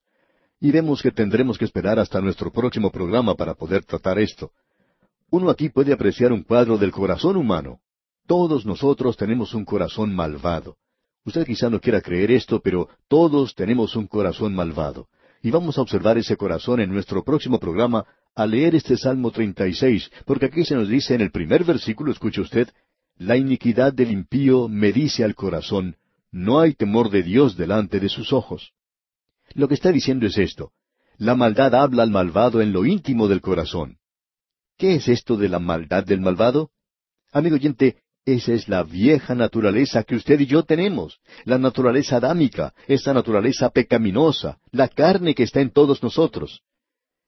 Y 0.61 0.73
vemos 0.73 1.03
que 1.03 1.13
tendremos 1.13 1.57
que 1.57 1.65
esperar 1.65 1.99
hasta 1.99 2.21
nuestro 2.21 2.51
próximo 2.51 2.91
programa 2.91 3.35
para 3.35 3.55
poder 3.55 3.85
tratar 3.85 4.19
esto. 4.19 4.51
Uno 5.31 5.51
aquí 5.51 5.69
puede 5.69 5.93
apreciar 5.93 6.33
un 6.33 6.43
cuadro 6.43 6.79
del 6.79 6.91
corazón 6.91 7.37
humano. 7.37 7.81
Todos 8.27 8.67
nosotros 8.67 9.17
tenemos 9.17 9.55
un 9.55 9.65
corazón 9.65 10.15
malvado. 10.15 10.77
Usted 11.25 11.47
quizá 11.47 11.71
no 11.71 11.81
quiera 11.81 12.01
creer 12.01 12.31
esto, 12.31 12.61
pero 12.61 12.89
todos 13.07 13.55
tenemos 13.55 13.95
un 13.95 14.07
corazón 14.07 14.55
malvado. 14.55 15.09
Y 15.43 15.51
vamos 15.51 15.79
a 15.79 15.83
observar 15.83 16.19
ese 16.19 16.37
corazón 16.37 16.81
en 16.81 16.91
nuestro 16.91 17.23
próximo 17.23 17.61
programa 17.61 18.05
a 18.35 18.47
leer 18.47 18.75
este 18.75 18.97
Salmo 18.97 19.31
36, 19.31 20.11
porque 20.25 20.47
aquí 20.47 20.65
se 20.65 20.75
nos 20.75 20.89
dice 20.89 21.15
en 21.15 21.21
el 21.21 21.31
primer 21.31 21.65
versículo, 21.65 22.11
escuche 22.11 22.41
usted, 22.41 22.69
la 23.17 23.37
iniquidad 23.37 23.93
del 23.93 24.11
impío 24.11 24.69
me 24.69 24.93
dice 24.93 25.25
al 25.25 25.35
corazón, 25.35 25.97
no 26.31 26.61
hay 26.61 26.75
temor 26.75 27.11
de 27.11 27.23
Dios 27.23 27.57
delante 27.57 28.01
de 28.01 28.09
sus 28.09 28.33
ojos. 28.33 28.73
Lo 29.55 29.69
que 29.69 29.75
está 29.75 29.93
diciendo 29.93 30.27
es 30.27 30.39
esto, 30.39 30.73
la 31.17 31.35
maldad 31.35 31.75
habla 31.75 32.05
al 32.05 32.11
malvado 32.11 32.61
en 32.61 32.73
lo 32.73 32.87
íntimo 32.87 33.29
del 33.29 33.41
corazón. 33.41 33.99
¿Qué 34.77 34.95
es 34.95 35.09
esto 35.09 35.37
de 35.37 35.49
la 35.49 35.59
maldad 35.59 36.05
del 36.05 36.21
malvado? 36.21 36.71
Amigo 37.33 37.57
oyente, 37.57 38.03
esa 38.25 38.53
es 38.53 38.69
la 38.69 38.85
vieja 38.85 39.35
naturaleza 39.35 40.05
que 40.05 40.15
usted 40.15 40.39
y 40.41 40.47
yo 40.47 40.63
tenemos, 40.63 41.19
la 41.45 41.59
naturaleza 41.59 42.19
adámica, 42.19 42.75
esa 42.87 43.13
naturaleza 43.13 43.71
pecaminosa, 43.71 44.61
la 44.71 44.89
carne 44.89 45.35
que 45.35 45.43
está 45.43 45.61
en 45.61 45.71
todos 45.71 46.03
nosotros. 46.03 46.63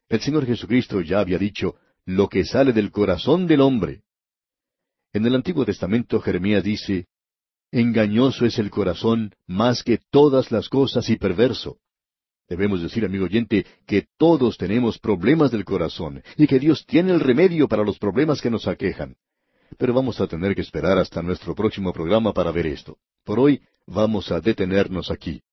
El 0.08 0.20
Señor 0.20 0.46
Jesucristo 0.46 1.00
ya 1.00 1.20
había 1.20 1.38
dicho, 1.38 1.76
lo 2.04 2.28
que 2.28 2.44
sale 2.44 2.72
del 2.72 2.90
corazón 2.90 3.46
del 3.46 3.60
hombre. 3.60 4.02
En 5.12 5.26
el 5.26 5.34
Antiguo 5.34 5.64
Testamento 5.64 6.20
Jeremías 6.20 6.62
dice, 6.62 7.06
engañoso 7.72 8.46
es 8.46 8.58
el 8.58 8.70
corazón 8.70 9.34
más 9.46 9.82
que 9.82 9.98
todas 10.10 10.52
las 10.52 10.68
cosas 10.68 11.08
y 11.10 11.16
perverso. 11.16 11.78
Debemos 12.50 12.82
decir, 12.82 13.04
amigo 13.04 13.26
oyente, 13.26 13.64
que 13.86 14.08
todos 14.18 14.58
tenemos 14.58 14.98
problemas 14.98 15.52
del 15.52 15.64
corazón 15.64 16.20
y 16.36 16.48
que 16.48 16.58
Dios 16.58 16.84
tiene 16.84 17.12
el 17.12 17.20
remedio 17.20 17.68
para 17.68 17.84
los 17.84 17.96
problemas 17.96 18.40
que 18.40 18.50
nos 18.50 18.66
aquejan. 18.66 19.14
Pero 19.78 19.94
vamos 19.94 20.20
a 20.20 20.26
tener 20.26 20.56
que 20.56 20.62
esperar 20.62 20.98
hasta 20.98 21.22
nuestro 21.22 21.54
próximo 21.54 21.92
programa 21.92 22.32
para 22.32 22.50
ver 22.50 22.66
esto. 22.66 22.98
Por 23.24 23.38
hoy 23.38 23.62
vamos 23.86 24.32
a 24.32 24.40
detenernos 24.40 25.12
aquí. 25.12 25.44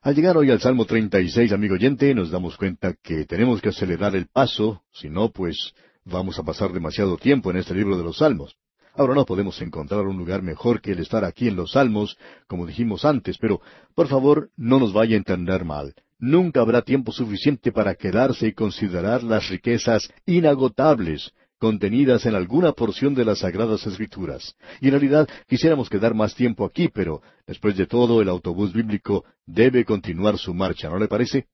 Al 0.00 0.14
llegar 0.14 0.36
hoy 0.36 0.52
al 0.52 0.60
Salmo 0.60 0.84
36, 0.84 1.50
amigo 1.50 1.74
oyente, 1.74 2.14
nos 2.14 2.30
damos 2.30 2.56
cuenta 2.56 2.94
que 3.02 3.24
tenemos 3.24 3.60
que 3.60 3.70
acelerar 3.70 4.14
el 4.14 4.28
paso, 4.28 4.84
si 4.92 5.10
no, 5.10 5.32
pues 5.32 5.74
vamos 6.04 6.38
a 6.38 6.44
pasar 6.44 6.72
demasiado 6.72 7.16
tiempo 7.16 7.50
en 7.50 7.56
este 7.56 7.74
libro 7.74 7.98
de 7.98 8.04
los 8.04 8.18
Salmos. 8.18 8.56
Ahora 8.96 9.14
no 9.14 9.26
podemos 9.26 9.60
encontrar 9.60 10.06
un 10.06 10.16
lugar 10.16 10.42
mejor 10.42 10.80
que 10.80 10.92
el 10.92 11.00
estar 11.00 11.22
aquí 11.24 11.48
en 11.48 11.56
los 11.56 11.72
Salmos, 11.72 12.16
como 12.46 12.64
dijimos 12.64 13.04
antes, 13.04 13.36
pero 13.36 13.60
por 13.94 14.08
favor 14.08 14.50
no 14.56 14.80
nos 14.80 14.94
vaya 14.94 15.14
a 15.14 15.18
entender 15.18 15.64
mal. 15.66 15.94
Nunca 16.18 16.62
habrá 16.62 16.80
tiempo 16.80 17.12
suficiente 17.12 17.72
para 17.72 17.94
quedarse 17.94 18.46
y 18.46 18.52
considerar 18.54 19.22
las 19.22 19.50
riquezas 19.50 20.10
inagotables 20.24 21.32
contenidas 21.58 22.24
en 22.24 22.34
alguna 22.34 22.72
porción 22.72 23.14
de 23.14 23.26
las 23.26 23.40
Sagradas 23.40 23.86
Escrituras. 23.86 24.56
Y 24.80 24.86
en 24.86 24.92
realidad 24.92 25.28
quisiéramos 25.46 25.90
quedar 25.90 26.14
más 26.14 26.34
tiempo 26.34 26.64
aquí, 26.64 26.88
pero 26.88 27.20
después 27.46 27.76
de 27.76 27.86
todo 27.86 28.22
el 28.22 28.30
autobús 28.30 28.72
bíblico 28.72 29.24
debe 29.44 29.84
continuar 29.84 30.38
su 30.38 30.54
marcha, 30.54 30.88
¿no 30.88 30.98
le 30.98 31.08
parece? 31.08 31.46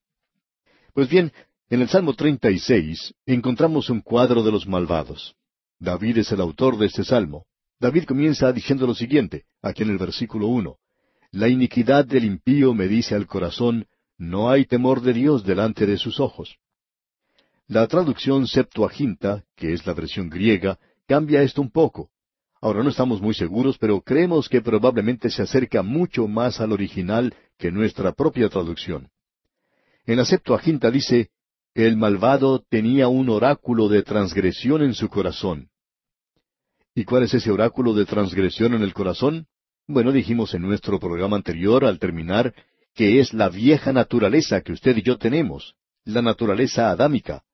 Pues 0.95 1.09
bien, 1.09 1.33
en 1.71 1.81
el 1.81 1.89
Salmo 1.89 2.15
36 2.15 3.15
encontramos 3.27 3.91
un 3.91 4.01
cuadro 4.01 4.45
de 4.45 4.53
los 4.53 4.67
malvados. 4.67 5.35
David 5.83 6.19
es 6.19 6.31
el 6.31 6.41
autor 6.41 6.79
de 6.79 6.87
este 6.87 7.03
salmo. 7.03 7.45
David 7.81 8.05
comienza 8.05 8.53
diciendo 8.53 8.87
lo 8.87 8.95
siguiente, 8.95 9.47
aquí 9.61 9.83
en 9.83 9.91
el 9.91 9.99
versículo 9.99 10.47
uno. 10.47 10.77
La 11.33 11.49
iniquidad 11.49 12.05
del 12.05 12.25
impío 12.25 12.73
me 12.73 12.87
dice 12.87 13.17
al 13.17 13.27
corazón, 13.27 13.89
no 14.17 14.49
hay 14.49 14.65
temor 14.65 15.01
de 15.01 15.13
Dios 15.13 15.43
delante 15.45 15.85
de 15.85 15.97
sus 15.97 16.21
ojos. 16.21 16.57
La 17.67 17.85
traducción 17.89 18.47
Septuaginta, 18.47 19.43
que 19.57 19.73
es 19.73 19.85
la 19.85 19.93
versión 19.93 20.31
griega, 20.31 20.79
cambia 21.09 21.43
esto 21.43 21.61
un 21.61 21.73
poco. 21.73 22.11
Ahora 22.61 22.85
no 22.85 22.91
estamos 22.91 23.21
muy 23.21 23.35
seguros, 23.35 23.77
pero 23.77 24.03
creemos 24.03 24.49
que 24.49 24.63
probablemente 24.63 25.31
se 25.31 25.43
acerca 25.43 25.83
mucho 25.83 26.29
más 26.29 26.61
al 26.61 26.71
original 26.71 27.35
que 27.59 27.73
nuestra 27.73 28.13
propia 28.13 28.49
traducción. 28.49 29.09
En 30.07 30.19
la 30.19 30.25
Septuaginta 30.25 30.93
dice, 30.93 31.31
el 31.75 31.97
malvado 31.97 32.61
tenía 32.69 33.09
un 33.09 33.31
oráculo 33.31 33.89
de 33.89 34.05
transgresión 34.05 34.83
en 34.83 34.95
su 34.95 35.09
corazón. 35.09 35.71
¿Y 36.95 37.05
cuál 37.05 37.23
es 37.23 37.33
ese 37.33 37.51
oráculo 37.51 37.95
de 37.95 38.05
transgresión 38.05 38.75
en 38.75 38.83
el 38.83 38.93
corazón? 38.93 39.47
Bueno, 39.87 40.13
dijimos 40.13 40.53
en 40.55 40.63
nuestro 40.63 41.01
programa 41.01 41.37
anterior, 41.37 41.87
al 41.87 41.99
terminar, 41.99 42.55
que 42.95 43.19
es 43.19 43.33
la 43.33 43.49
vieja 43.49 43.93
naturaleza 43.93 44.61
que 44.61 44.73
usted 44.73 44.99
y 44.99 45.03
yo 45.03 45.17
tenemos, 45.17 45.75
la 46.05 46.21
naturaleza 46.21 46.91
adámica. 46.91 47.45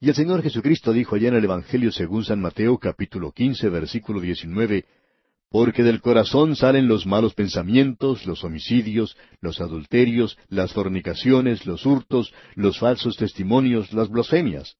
Y 0.00 0.08
el 0.08 0.14
Señor 0.14 0.42
Jesucristo 0.42 0.92
dijo 0.92 1.16
allá 1.16 1.28
en 1.28 1.34
el 1.34 1.44
Evangelio 1.44 1.92
según 1.92 2.24
San 2.24 2.40
Mateo 2.40 2.78
capítulo 2.78 3.32
quince 3.32 3.68
versículo 3.68 4.20
diecinueve, 4.20 4.86
porque 5.50 5.82
del 5.82 6.00
corazón 6.00 6.56
salen 6.56 6.88
los 6.88 7.04
malos 7.04 7.34
pensamientos, 7.34 8.24
los 8.24 8.42
homicidios, 8.42 9.18
los 9.40 9.60
adulterios, 9.60 10.38
las 10.48 10.72
fornicaciones, 10.72 11.66
los 11.66 11.84
hurtos, 11.84 12.32
los 12.54 12.78
falsos 12.78 13.16
testimonios, 13.16 13.92
las 13.92 14.08
blasfemias. 14.08 14.76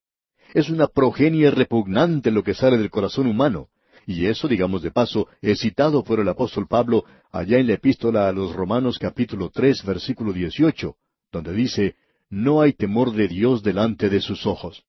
Es 0.55 0.71
una 0.71 0.87
progenie 0.87 1.51
repugnante 1.51 2.31
lo 2.31 2.43
que 2.43 2.55
sale 2.55 2.79
del 2.79 2.91
corazón 2.91 3.27
humano. 3.27 3.69
Y 4.09 4.25
eso, 4.25 4.49
digamos 4.49 4.81
de 4.81 4.91
paso, 4.91 5.29
es 5.43 5.61
citado 5.61 6.03
por 6.03 6.19
el 6.19 6.27
apóstol 6.31 6.67
Pablo 6.67 7.05
allá 7.31 7.59
en 7.59 7.67
la 7.67 7.75
epístola 7.75 8.27
a 8.27 8.33
los 8.33 8.55
Romanos 8.55 8.99
capítulo 8.99 9.51
tres 9.51 9.85
versículo 9.85 10.33
dieciocho, 10.33 10.97
donde 11.31 11.53
dice, 11.53 11.95
No 12.31 12.63
hay 12.63 12.73
temor 12.73 13.13
de 13.13 13.29
Dios 13.29 13.63
delante 13.63 14.09
de 14.09 14.23
sus 14.23 14.47
ojos. 14.47 14.83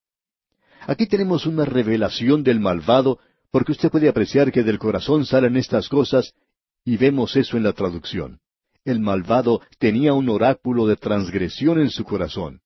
Aquí 0.88 1.06
tenemos 1.06 1.46
una 1.46 1.66
revelación 1.66 2.44
del 2.44 2.62
malvado 2.62 3.20
porque 3.52 3.74
usted 3.74 3.92
puede 3.92 4.08
apreciar 4.08 4.54
que 4.54 4.64
del 4.64 4.80
corazón 4.80 5.26
salen 5.26 5.58
estas 5.58 5.90
cosas, 5.90 6.34
y 6.86 6.96
vemos 6.96 7.36
eso 7.36 7.58
en 7.58 7.64
la 7.64 7.74
traducción. 7.74 8.40
El 8.86 9.02
malvado 9.02 9.60
tenía 9.80 10.14
un 10.14 10.30
oráculo 10.30 10.88
de 10.88 10.96
transgresión 10.96 11.82
en 11.82 11.90
su 11.90 12.06
corazón. 12.06 12.62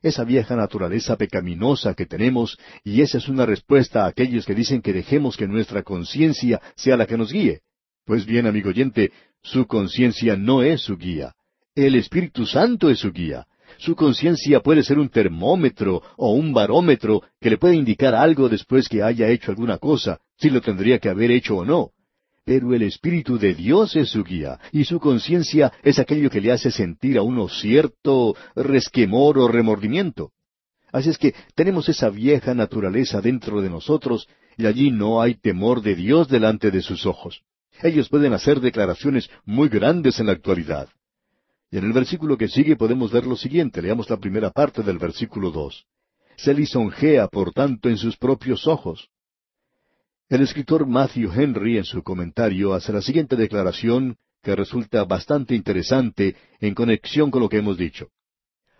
Esa 0.00 0.22
vieja 0.22 0.54
naturaleza 0.54 1.16
pecaminosa 1.16 1.94
que 1.94 2.06
tenemos, 2.06 2.56
y 2.84 3.00
esa 3.00 3.18
es 3.18 3.28
una 3.28 3.44
respuesta 3.46 4.04
a 4.04 4.08
aquellos 4.08 4.46
que 4.46 4.54
dicen 4.54 4.80
que 4.80 4.92
dejemos 4.92 5.36
que 5.36 5.48
nuestra 5.48 5.82
conciencia 5.82 6.60
sea 6.76 6.96
la 6.96 7.06
que 7.06 7.16
nos 7.16 7.32
guíe. 7.32 7.62
Pues 8.04 8.24
bien, 8.24 8.46
amigo 8.46 8.68
oyente, 8.70 9.10
su 9.42 9.66
conciencia 9.66 10.36
no 10.36 10.62
es 10.62 10.82
su 10.82 10.96
guía. 10.96 11.34
El 11.74 11.96
Espíritu 11.96 12.46
Santo 12.46 12.90
es 12.90 13.00
su 13.00 13.12
guía. 13.12 13.46
Su 13.78 13.96
conciencia 13.96 14.60
puede 14.60 14.82
ser 14.82 14.98
un 14.98 15.08
termómetro 15.08 16.02
o 16.16 16.32
un 16.32 16.52
barómetro 16.52 17.22
que 17.40 17.50
le 17.50 17.58
puede 17.58 17.74
indicar 17.74 18.14
algo 18.14 18.48
después 18.48 18.88
que 18.88 19.02
haya 19.02 19.28
hecho 19.28 19.50
alguna 19.50 19.78
cosa, 19.78 20.20
si 20.36 20.48
lo 20.48 20.60
tendría 20.60 20.98
que 21.00 21.08
haber 21.08 21.32
hecho 21.32 21.56
o 21.56 21.64
no. 21.64 21.90
Pero 22.48 22.72
el 22.72 22.80
Espíritu 22.80 23.38
de 23.38 23.54
Dios 23.54 23.94
es 23.94 24.08
su 24.08 24.24
guía, 24.24 24.58
y 24.72 24.84
su 24.84 24.98
conciencia 24.98 25.70
es 25.82 25.98
aquello 25.98 26.30
que 26.30 26.40
le 26.40 26.50
hace 26.50 26.70
sentir 26.70 27.18
a 27.18 27.22
uno 27.22 27.46
cierto 27.46 28.34
resquemor 28.56 29.38
o 29.38 29.48
remordimiento. 29.48 30.30
Así 30.90 31.10
es 31.10 31.18
que 31.18 31.34
tenemos 31.54 31.90
esa 31.90 32.08
vieja 32.08 32.54
naturaleza 32.54 33.20
dentro 33.20 33.60
de 33.60 33.68
nosotros, 33.68 34.28
y 34.56 34.64
allí 34.64 34.90
no 34.90 35.20
hay 35.20 35.34
temor 35.34 35.82
de 35.82 35.94
Dios 35.94 36.28
delante 36.28 36.70
de 36.70 36.80
sus 36.80 37.04
ojos. 37.04 37.42
Ellos 37.82 38.08
pueden 38.08 38.32
hacer 38.32 38.60
declaraciones 38.60 39.28
muy 39.44 39.68
grandes 39.68 40.18
en 40.18 40.28
la 40.28 40.32
actualidad. 40.32 40.88
Y 41.70 41.76
en 41.76 41.84
el 41.84 41.92
versículo 41.92 42.38
que 42.38 42.48
sigue 42.48 42.76
podemos 42.76 43.12
ver 43.12 43.26
lo 43.26 43.36
siguiente. 43.36 43.82
Leamos 43.82 44.08
la 44.08 44.16
primera 44.16 44.48
parte 44.52 44.82
del 44.82 44.96
versículo 44.96 45.50
dos. 45.50 45.84
Se 46.38 46.54
lisonjea, 46.54 47.28
por 47.28 47.52
tanto, 47.52 47.90
en 47.90 47.98
sus 47.98 48.16
propios 48.16 48.66
ojos. 48.66 49.10
El 50.28 50.42
escritor 50.42 50.86
Matthew 50.86 51.32
Henry 51.32 51.78
en 51.78 51.84
su 51.84 52.02
comentario 52.02 52.74
hace 52.74 52.92
la 52.92 53.00
siguiente 53.00 53.34
declaración 53.34 54.18
que 54.42 54.54
resulta 54.54 55.04
bastante 55.04 55.54
interesante 55.54 56.36
en 56.60 56.74
conexión 56.74 57.30
con 57.30 57.40
lo 57.40 57.48
que 57.48 57.56
hemos 57.56 57.78
dicho. 57.78 58.08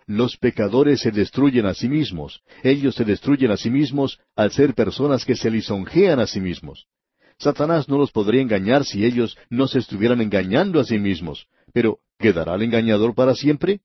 Los 0.05 0.37
pecadores 0.37 1.01
se 1.01 1.09
destruyen 1.09 1.65
a 1.65 1.73
sí 1.73 1.89
mismos. 1.89 2.43
Ellos 2.61 2.93
se 2.93 3.03
destruyen 3.03 3.49
a 3.49 3.57
sí 3.57 3.71
mismos 3.71 4.19
al 4.35 4.51
ser 4.51 4.75
personas 4.75 5.25
que 5.25 5.35
se 5.35 5.49
lisonjean 5.49 6.19
a 6.19 6.27
sí 6.27 6.39
mismos. 6.39 6.85
Satanás 7.39 7.89
no 7.89 7.97
los 7.97 8.11
podría 8.11 8.41
engañar 8.41 8.85
si 8.85 9.03
ellos 9.03 9.35
no 9.49 9.67
se 9.67 9.79
estuvieran 9.79 10.21
engañando 10.21 10.79
a 10.79 10.83
sí 10.83 10.99
mismos. 10.99 11.47
Pero, 11.73 11.97
¿quedará 12.19 12.55
el 12.55 12.61
engañador 12.61 13.15
para 13.15 13.33
siempre? 13.33 13.81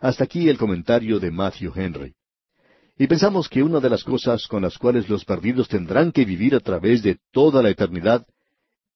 Hasta 0.00 0.24
aquí 0.24 0.48
el 0.48 0.58
comentario 0.58 1.20
de 1.20 1.30
Matthew 1.30 1.72
Henry. 1.76 2.14
Y 2.98 3.06
pensamos 3.06 3.48
que 3.48 3.62
una 3.62 3.80
de 3.80 3.90
las 3.90 4.04
cosas 4.04 4.46
con 4.46 4.62
las 4.62 4.76
cuales 4.76 5.08
los 5.08 5.24
perdidos 5.24 5.68
tendrán 5.68 6.12
que 6.12 6.24
vivir 6.24 6.54
a 6.54 6.60
través 6.60 7.02
de 7.02 7.18
toda 7.30 7.62
la 7.62 7.70
eternidad 7.70 8.26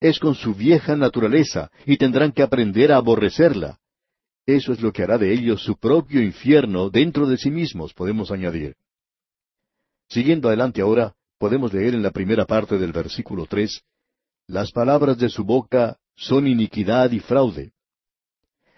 es 0.00 0.18
con 0.18 0.34
su 0.34 0.54
vieja 0.54 0.94
naturaleza 0.96 1.70
y 1.86 1.96
tendrán 1.96 2.32
que 2.32 2.42
aprender 2.42 2.92
a 2.92 2.98
aborrecerla. 2.98 3.78
Eso 4.44 4.72
es 4.72 4.80
lo 4.80 4.92
que 4.92 5.02
hará 5.02 5.18
de 5.18 5.32
ellos 5.32 5.62
su 5.62 5.76
propio 5.76 6.22
infierno 6.22 6.90
dentro 6.90 7.26
de 7.26 7.38
sí 7.38 7.50
mismos, 7.50 7.94
podemos 7.94 8.30
añadir. 8.30 8.76
Siguiendo 10.08 10.48
adelante 10.48 10.82
ahora, 10.82 11.14
podemos 11.38 11.72
leer 11.72 11.94
en 11.94 12.02
la 12.02 12.10
primera 12.10 12.44
parte 12.44 12.78
del 12.78 12.92
versículo 12.92 13.46
tres, 13.46 13.82
Las 14.46 14.70
palabras 14.70 15.18
de 15.18 15.28
su 15.28 15.42
boca 15.42 15.98
son 16.14 16.46
iniquidad 16.46 17.10
y 17.10 17.18
fraude. 17.18 17.72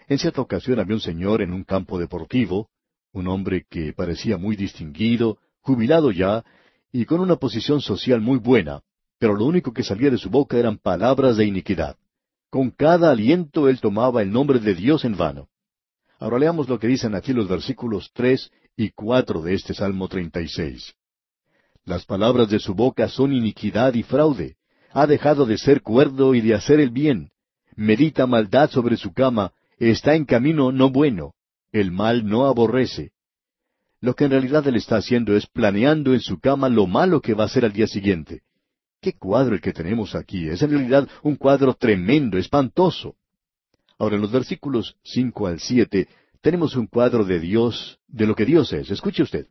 En 0.07 0.17
cierta 0.17 0.41
ocasión 0.41 0.79
había 0.79 0.95
un 0.95 1.01
señor 1.01 1.43
en 1.43 1.53
un 1.53 1.63
campo 1.63 1.99
deportivo, 1.99 2.69
un 3.11 3.27
hombre 3.27 3.65
que 3.69 3.93
parecía 3.93 4.37
muy 4.37 4.55
distinguido, 4.55 5.37
jubilado 5.61 6.11
ya, 6.11 6.43
y 6.91 7.05
con 7.05 7.19
una 7.19 7.35
posición 7.35 7.81
social 7.81 8.21
muy 8.21 8.37
buena, 8.37 8.81
pero 9.19 9.35
lo 9.35 9.45
único 9.45 9.73
que 9.73 9.83
salía 9.83 10.09
de 10.09 10.17
su 10.17 10.29
boca 10.29 10.57
eran 10.57 10.77
palabras 10.77 11.37
de 11.37 11.45
iniquidad. 11.45 11.97
Con 12.49 12.71
cada 12.71 13.11
aliento 13.11 13.69
él 13.69 13.79
tomaba 13.79 14.21
el 14.21 14.31
nombre 14.31 14.59
de 14.59 14.73
Dios 14.73 15.05
en 15.05 15.17
vano. 15.17 15.49
Ahora 16.19 16.39
leamos 16.39 16.67
lo 16.67 16.79
que 16.79 16.87
dicen 16.87 17.15
aquí 17.15 17.33
los 17.33 17.47
versículos 17.47 18.11
tres 18.13 18.51
y 18.75 18.89
cuatro 18.89 19.41
de 19.41 19.53
este 19.53 19.73
Salmo 19.73 20.07
treinta 20.07 20.41
y 20.41 20.47
seis. 20.47 20.93
Las 21.85 22.05
palabras 22.05 22.49
de 22.49 22.59
su 22.59 22.73
boca 22.73 23.07
son 23.07 23.33
iniquidad 23.33 23.93
y 23.93 24.03
fraude. 24.03 24.55
Ha 24.91 25.05
dejado 25.05 25.45
de 25.45 25.57
ser 25.57 25.81
cuerdo 25.81 26.33
y 26.33 26.41
de 26.41 26.55
hacer 26.55 26.79
el 26.79 26.89
bien. 26.89 27.29
Medita 27.75 28.25
maldad 28.25 28.69
sobre 28.71 28.97
su 28.97 29.13
cama 29.13 29.53
está 29.77 30.15
en 30.15 30.25
camino 30.25 30.71
no 30.71 30.89
bueno, 30.89 31.33
el 31.71 31.91
mal 31.91 32.25
no 32.27 32.45
aborrece. 32.45 33.11
Lo 34.01 34.15
que 34.15 34.25
en 34.25 34.31
realidad 34.31 34.65
él 34.67 34.75
está 34.75 34.97
haciendo 34.97 35.35
es 35.35 35.45
planeando 35.47 36.13
en 36.13 36.21
su 36.21 36.39
cama 36.39 36.69
lo 36.69 36.87
malo 36.87 37.21
que 37.21 37.33
va 37.33 37.43
a 37.43 37.47
hacer 37.47 37.65
al 37.65 37.73
día 37.73 37.87
siguiente. 37.87 38.43
¿Qué 39.01 39.13
cuadro 39.13 39.55
el 39.55 39.61
que 39.61 39.73
tenemos 39.73 40.15
aquí? 40.15 40.47
Es 40.47 40.61
en 40.61 40.71
realidad 40.71 41.07
un 41.23 41.35
cuadro 41.35 41.73
tremendo, 41.73 42.37
espantoso. 42.37 43.15
Ahora 43.97 44.15
en 44.15 44.21
los 44.21 44.31
versículos 44.31 44.95
cinco 45.03 45.47
al 45.47 45.59
siete 45.59 46.07
tenemos 46.41 46.75
un 46.75 46.87
cuadro 46.87 47.25
de 47.25 47.39
Dios, 47.39 47.99
de 48.07 48.25
lo 48.25 48.35
que 48.35 48.45
Dios 48.45 48.71
es. 48.73 48.89
Escuche 48.89 49.23
usted. 49.23 49.47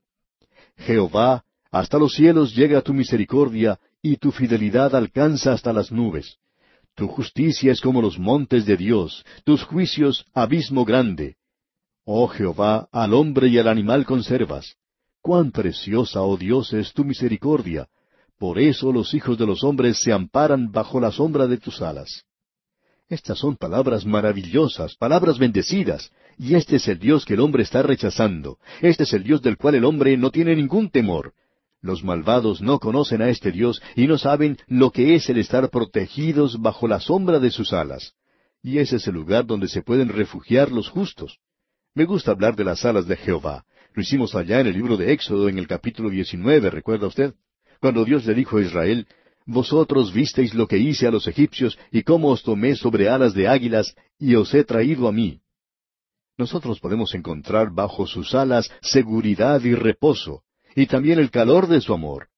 Jehová, 0.79 1.45
hasta 1.71 1.99
los 1.99 2.15
cielos 2.15 2.55
llega 2.55 2.81
tu 2.81 2.95
misericordia, 2.95 3.79
y 4.01 4.17
tu 4.17 4.31
fidelidad 4.31 4.95
alcanza 4.95 5.53
hasta 5.53 5.73
las 5.73 5.93
nubes. 5.93 6.39
Tu 6.95 7.07
justicia 7.09 7.73
es 7.73 7.81
como 7.81 8.01
los 8.01 8.19
montes 8.19 8.65
de 8.65 8.77
Dios, 8.77 9.25
tus 9.45 9.65
juicios 9.65 10.25
abismo 10.33 10.85
grande. 10.85 11.37
Oh 12.11 12.27
Jehová, 12.27 12.89
al 12.91 13.13
hombre 13.13 13.49
y 13.49 13.59
al 13.59 13.69
animal 13.69 14.07
conservas. 14.07 14.77
Cuán 15.21 15.51
preciosa, 15.51 16.23
oh 16.23 16.39
Dios, 16.39 16.73
es 16.73 16.95
tu 16.95 17.05
misericordia. 17.05 17.87
Por 18.39 18.59
eso 18.59 18.93
los 18.93 19.13
hijos 19.13 19.37
de 19.37 19.45
los 19.45 19.63
hombres 19.63 20.01
se 20.01 20.11
amparan 20.11 20.73
bajo 20.73 21.01
la 21.01 21.13
sombra 21.13 21.47
de 21.47 21.59
tus 21.59 21.83
alas. 21.83 22.25
Estas 23.11 23.39
son 23.39 23.57
palabras 23.57 24.07
maravillosas, 24.07 24.95
palabras 24.95 25.39
bendecidas, 25.39 26.11
y 26.39 26.55
este 26.55 26.77
es 26.77 26.89
el 26.89 26.99
Dios 26.99 27.27
que 27.27 27.35
el 27.35 27.41
hombre 27.41 27.63
está 27.63 27.83
rechazando. 27.83 28.57
Este 28.81 29.03
es 29.03 29.13
el 29.13 29.23
Dios 29.23 29.43
del 29.43 29.59
cual 29.59 29.75
el 29.75 29.85
hombre 29.85 30.17
no 30.17 30.31
tiene 30.31 30.57
ningún 30.57 30.89
temor. 30.89 31.35
Los 31.83 32.03
malvados 32.03 32.63
no 32.63 32.79
conocen 32.79 33.21
a 33.21 33.29
este 33.29 33.53
Dios 33.53 33.83
y 33.97 34.07
no 34.07 34.17
saben 34.17 34.57
lo 34.67 34.93
que 34.93 35.15
es 35.15 35.29
el 35.29 35.37
estar 35.37 35.69
protegidos 35.69 36.59
bajo 36.59 36.89
la 36.89 37.01
sombra 37.01 37.39
de 37.39 37.51
sus 37.51 37.75
alas. 37.75 38.15
Y 38.63 38.79
ese 38.79 38.97
es 38.97 39.07
el 39.09 39.15
lugar 39.15 39.45
donde 39.45 39.69
se 39.69 39.83
pueden 39.83 40.09
refugiar 40.09 40.73
los 40.73 40.89
justos. 40.89 41.39
Me 41.99 42.05
gusta 42.05 42.31
hablar 42.31 42.55
de 42.55 42.63
las 42.63 42.85
alas 42.85 43.09
de 43.09 43.17
Jehová. 43.17 43.65
Lo 43.93 44.03
hicimos 44.03 44.37
allá 44.37 44.61
en 44.61 44.69
el 44.69 44.75
libro 44.75 44.97
de 44.97 45.11
Éxodo 45.11 45.49
en 45.49 45.59
el 45.59 45.67
capítulo 45.67 46.11
19, 46.11 46.71
¿recuerda 46.71 47.09
usted? 47.09 47.35
Cuando 47.81 48.05
Dios 48.05 48.25
le 48.25 48.35
dijo 48.35 48.57
a 48.57 48.61
Israel, 48.61 49.09
Vosotros 49.47 50.13
visteis 50.13 50.55
lo 50.55 50.69
que 50.69 50.79
hice 50.79 51.09
a 51.09 51.11
los 51.11 51.27
egipcios 51.27 51.77
y 51.91 52.05
cómo 52.05 52.29
os 52.29 52.45
tomé 52.45 52.77
sobre 52.77 53.09
alas 53.09 53.35
de 53.35 53.49
águilas 53.49 53.97
y 54.17 54.37
os 54.37 54.55
he 54.55 54.63
traído 54.63 55.09
a 55.09 55.13
mí. 55.13 55.41
Nosotros 56.37 56.79
podemos 56.79 57.17
encontrar 57.17 57.73
bajo 57.73 58.07
sus 58.07 58.33
alas 58.33 58.71
seguridad 58.81 59.61
y 59.65 59.75
reposo 59.75 60.45
y 60.77 60.87
también 60.87 61.19
el 61.19 61.33
calor 61.33 61.67
de 61.67 61.81
su 61.81 61.93
amor. 61.93 62.29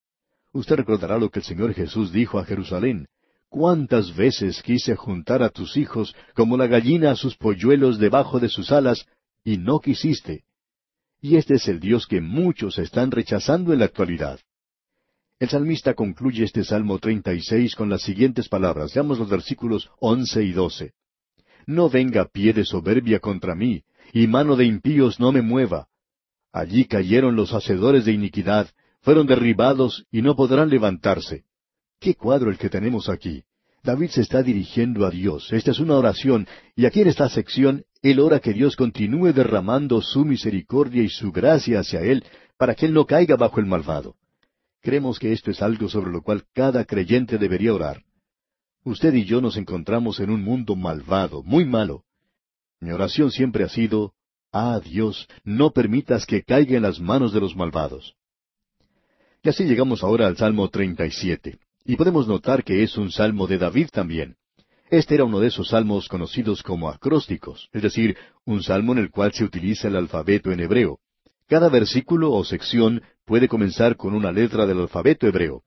Usted 0.54 0.76
recordará 0.76 1.18
lo 1.18 1.28
que 1.28 1.40
el 1.40 1.44
Señor 1.44 1.74
Jesús 1.74 2.12
dijo 2.12 2.38
a 2.38 2.46
Jerusalén. 2.46 3.08
¿Cuántas 3.50 4.16
veces 4.16 4.62
quise 4.62 4.96
juntar 4.96 5.42
a 5.42 5.50
tus 5.50 5.76
hijos 5.76 6.14
como 6.34 6.56
la 6.56 6.66
gallina 6.66 7.10
a 7.10 7.16
sus 7.16 7.36
polluelos 7.36 7.98
debajo 7.98 8.40
de 8.40 8.48
sus 8.48 8.72
alas, 8.72 9.04
y 9.44 9.58
no 9.58 9.80
quisiste? 9.80 10.44
Y 11.20 11.36
este 11.36 11.54
es 11.54 11.68
el 11.68 11.80
Dios 11.80 12.06
que 12.06 12.20
muchos 12.20 12.78
están 12.78 13.10
rechazando 13.10 13.72
en 13.72 13.80
la 13.80 13.84
actualidad. 13.86 14.40
El 15.38 15.48
salmista 15.48 15.94
concluye 15.94 16.44
este 16.44 16.64
Salmo 16.64 16.98
36 16.98 17.74
con 17.74 17.88
las 17.88 18.02
siguientes 18.02 18.48
palabras. 18.48 18.92
Veamos 18.94 19.18
los 19.18 19.28
versículos 19.28 19.90
once 19.98 20.42
y 20.42 20.52
doce. 20.52 20.92
No 21.66 21.88
venga 21.88 22.26
pie 22.26 22.52
de 22.52 22.64
soberbia 22.64 23.20
contra 23.20 23.54
mí, 23.54 23.82
y 24.12 24.26
mano 24.26 24.56
de 24.56 24.66
impíos 24.66 25.20
no 25.20 25.32
me 25.32 25.40
mueva. 25.40 25.88
Allí 26.52 26.84
cayeron 26.84 27.36
los 27.36 27.54
hacedores 27.54 28.04
de 28.04 28.12
iniquidad, 28.12 28.68
fueron 29.00 29.26
derribados 29.26 30.04
y 30.10 30.20
no 30.20 30.36
podrán 30.36 30.68
levantarse. 30.68 31.44
¿Qué 31.98 32.14
cuadro 32.14 32.50
el 32.50 32.58
que 32.58 32.68
tenemos 32.68 33.08
aquí? 33.08 33.44
David 33.82 34.10
se 34.10 34.20
está 34.20 34.42
dirigiendo 34.42 35.06
a 35.06 35.10
Dios. 35.10 35.52
Esta 35.52 35.70
es 35.70 35.80
una 35.80 35.96
oración, 35.96 36.46
y 36.76 36.84
aquí 36.84 37.00
en 37.00 37.08
esta 37.08 37.28
sección 37.28 37.84
él 38.02 38.20
ora 38.20 38.40
que 38.40 38.52
Dios 38.52 38.76
continúe 38.76 39.32
derramando 39.32 40.00
su 40.00 40.24
misericordia 40.24 41.02
y 41.02 41.08
su 41.08 41.32
gracia 41.32 41.80
hacia 41.80 42.00
él 42.00 42.24
para 42.56 42.74
que 42.74 42.86
él 42.86 42.94
no 42.94 43.04
caiga 43.04 43.36
bajo 43.36 43.60
el 43.60 43.66
malvado. 43.66 44.16
Creemos 44.80 45.18
que 45.18 45.32
esto 45.32 45.50
es 45.50 45.60
algo 45.60 45.88
sobre 45.88 46.10
lo 46.10 46.22
cual 46.22 46.44
cada 46.54 46.84
creyente 46.84 47.36
debería 47.36 47.74
orar. 47.74 48.02
Usted 48.84 49.12
y 49.12 49.24
yo 49.24 49.42
nos 49.42 49.58
encontramos 49.58 50.20
en 50.20 50.30
un 50.30 50.42
mundo 50.42 50.74
malvado, 50.74 51.42
muy 51.42 51.66
malo. 51.66 52.04
Mi 52.80 52.90
oración 52.90 53.30
siempre 53.30 53.64
ha 53.64 53.68
sido, 53.68 54.14
Ah 54.52 54.80
Dios, 54.82 55.28
no 55.44 55.70
permitas 55.70 56.24
que 56.24 56.42
caiga 56.42 56.76
en 56.76 56.82
las 56.82 56.98
manos 56.98 57.34
de 57.34 57.40
los 57.40 57.54
malvados. 57.54 58.14
Y 59.42 59.50
así 59.50 59.64
llegamos 59.64 60.02
ahora 60.02 60.26
al 60.26 60.36
Salmo 60.36 60.68
37, 60.68 61.58
y 61.84 61.96
podemos 61.96 62.26
notar 62.26 62.64
que 62.64 62.82
es 62.82 62.96
un 62.96 63.10
salmo 63.10 63.46
de 63.46 63.58
David 63.58 63.88
también. 63.92 64.36
Este 64.90 65.14
era 65.14 65.24
uno 65.24 65.38
de 65.38 65.46
esos 65.46 65.68
salmos 65.68 66.08
conocidos 66.08 66.64
como 66.64 66.90
acrósticos, 66.90 67.68
es 67.72 67.80
decir, 67.80 68.16
un 68.44 68.60
salmo 68.64 68.90
en 68.90 68.98
el 68.98 69.10
cual 69.10 69.32
se 69.32 69.44
utiliza 69.44 69.86
el 69.86 69.94
alfabeto 69.94 70.50
en 70.50 70.58
hebreo. 70.58 70.98
Cada 71.46 71.68
versículo 71.68 72.32
o 72.32 72.44
sección 72.44 73.00
puede 73.24 73.46
comenzar 73.46 73.96
con 73.96 74.14
una 74.14 74.32
letra 74.32 74.66
del 74.66 74.80
alfabeto 74.80 75.28
hebreo. 75.28 75.62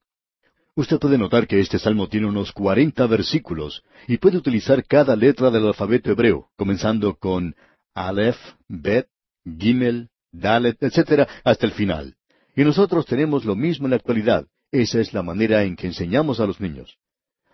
Usted 0.76 1.00
puede 1.00 1.18
notar 1.18 1.48
que 1.48 1.62
este 1.62 1.80
salmo 1.80 2.10
tiene 2.10 2.28
unos 2.28 2.52
cuarenta 2.52 3.08
versículos 3.08 3.84
y 4.08 4.18
puede 4.18 4.38
utilizar 4.38 4.84
cada 4.84 5.16
letra 5.16 5.52
del 5.52 5.68
alfabeto 5.68 6.12
hebreo, 6.12 6.50
comenzando 6.58 7.16
con 7.16 7.56
Aleph, 7.94 8.40
Bet, 8.68 9.08
Gimel, 9.46 10.10
Dalet, 10.34 10.84
etc., 10.84 11.30
hasta 11.46 11.66
el 11.66 11.72
final. 11.72 12.18
Y 12.58 12.66
nosotros 12.66 13.06
tenemos 13.06 13.46
lo 13.46 13.56
mismo 13.56 13.86
en 13.86 13.92
la 13.92 13.98
actualidad. 13.98 14.48
Esa 14.70 15.00
es 15.00 15.14
la 15.14 15.24
manera 15.24 15.64
en 15.64 15.78
que 15.78 15.88
enseñamos 15.88 16.42
a 16.42 16.46
los 16.46 16.60
niños. 16.60 16.98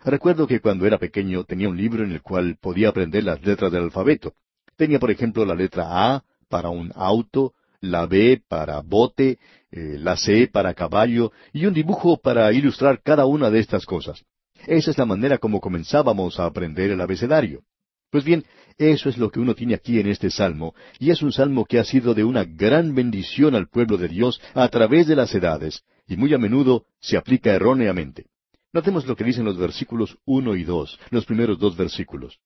Recuerdo 0.04 0.46
que 0.46 0.60
cuando 0.60 0.86
era 0.86 0.98
pequeño 0.98 1.44
tenía 1.44 1.68
un 1.68 1.76
libro 1.76 2.04
en 2.04 2.12
el 2.12 2.22
cual 2.22 2.56
podía 2.60 2.88
aprender 2.88 3.24
las 3.24 3.44
letras 3.44 3.70
del 3.70 3.84
alfabeto. 3.84 4.34
Tenía, 4.76 4.98
por 4.98 5.10
ejemplo, 5.10 5.44
la 5.44 5.54
letra 5.54 6.14
A 6.14 6.24
para 6.48 6.70
un 6.70 6.90
auto, 6.94 7.52
la 7.80 8.06
B 8.06 8.42
para 8.48 8.80
bote, 8.80 9.38
eh, 9.70 9.96
la 9.98 10.16
C 10.16 10.48
para 10.48 10.74
caballo 10.74 11.32
y 11.52 11.66
un 11.66 11.74
dibujo 11.74 12.16
para 12.16 12.50
ilustrar 12.52 13.02
cada 13.02 13.26
una 13.26 13.50
de 13.50 13.60
estas 13.60 13.84
cosas. 13.84 14.24
Esa 14.66 14.90
es 14.90 14.98
la 14.98 15.06
manera 15.06 15.38
como 15.38 15.60
comenzábamos 15.60 16.40
a 16.40 16.46
aprender 16.46 16.90
el 16.90 17.00
abecedario. 17.00 17.62
Pues 18.10 18.24
bien, 18.24 18.44
eso 18.76 19.08
es 19.08 19.18
lo 19.18 19.30
que 19.30 19.38
uno 19.38 19.54
tiene 19.54 19.74
aquí 19.74 20.00
en 20.00 20.08
este 20.08 20.30
salmo, 20.30 20.74
y 20.98 21.10
es 21.10 21.22
un 21.22 21.32
salmo 21.32 21.64
que 21.64 21.78
ha 21.78 21.84
sido 21.84 22.12
de 22.12 22.24
una 22.24 22.44
gran 22.44 22.94
bendición 22.94 23.54
al 23.54 23.68
pueblo 23.68 23.96
de 23.98 24.08
Dios 24.08 24.40
a 24.54 24.68
través 24.68 25.06
de 25.06 25.14
las 25.14 25.34
edades, 25.34 25.82
y 26.08 26.16
muy 26.16 26.34
a 26.34 26.38
menudo 26.38 26.86
se 26.98 27.16
aplica 27.16 27.52
erróneamente. 27.52 28.26
Notemos 28.72 29.06
lo 29.06 29.16
que 29.16 29.24
dicen 29.24 29.44
los 29.44 29.58
versículos 29.58 30.16
uno 30.24 30.54
y 30.54 30.64
dos, 30.64 30.98
los 31.10 31.26
primeros 31.26 31.58
dos 31.58 31.76
versículos. 31.76 32.38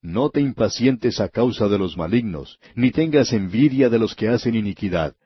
No 0.00 0.30
te 0.30 0.40
impacientes 0.40 1.18
a 1.20 1.28
causa 1.28 1.68
de 1.68 1.78
los 1.78 1.96
malignos, 1.96 2.60
ni 2.76 2.92
tengas 2.92 3.32
envidia 3.32 3.88
de 3.88 3.98
los 3.98 4.14
que 4.14 4.28
hacen 4.28 4.54
iniquidad, 4.54 5.16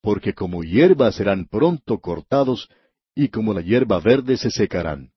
porque 0.00 0.34
como 0.34 0.62
hierba 0.62 1.10
serán 1.10 1.46
pronto 1.46 1.98
cortados, 1.98 2.68
y 3.16 3.28
como 3.28 3.52
la 3.52 3.60
hierba 3.60 3.98
verde 3.98 4.36
se 4.36 4.50
secarán. 4.50 5.10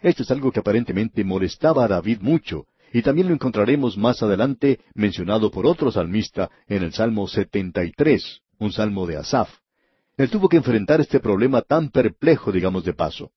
Esto 0.00 0.24
es 0.24 0.30
algo 0.32 0.50
que 0.50 0.58
aparentemente 0.58 1.22
molestaba 1.22 1.84
a 1.84 1.88
David 1.88 2.18
mucho, 2.20 2.66
y 2.92 3.02
también 3.02 3.28
lo 3.28 3.34
encontraremos 3.34 3.96
más 3.96 4.20
adelante 4.22 4.80
mencionado 4.94 5.52
por 5.52 5.64
otro 5.64 5.92
salmista 5.92 6.50
en 6.66 6.82
el 6.82 6.92
Salmo 6.92 7.28
73, 7.28 8.40
un 8.58 8.72
salmo 8.72 9.06
de 9.06 9.16
Asaf. 9.16 9.48
Él 10.16 10.28
tuvo 10.28 10.48
que 10.48 10.56
enfrentar 10.56 11.00
este 11.00 11.20
problema 11.20 11.62
tan 11.62 11.90
perplejo, 11.90 12.50
digamos 12.50 12.84
de 12.84 12.92
paso. 12.92 13.30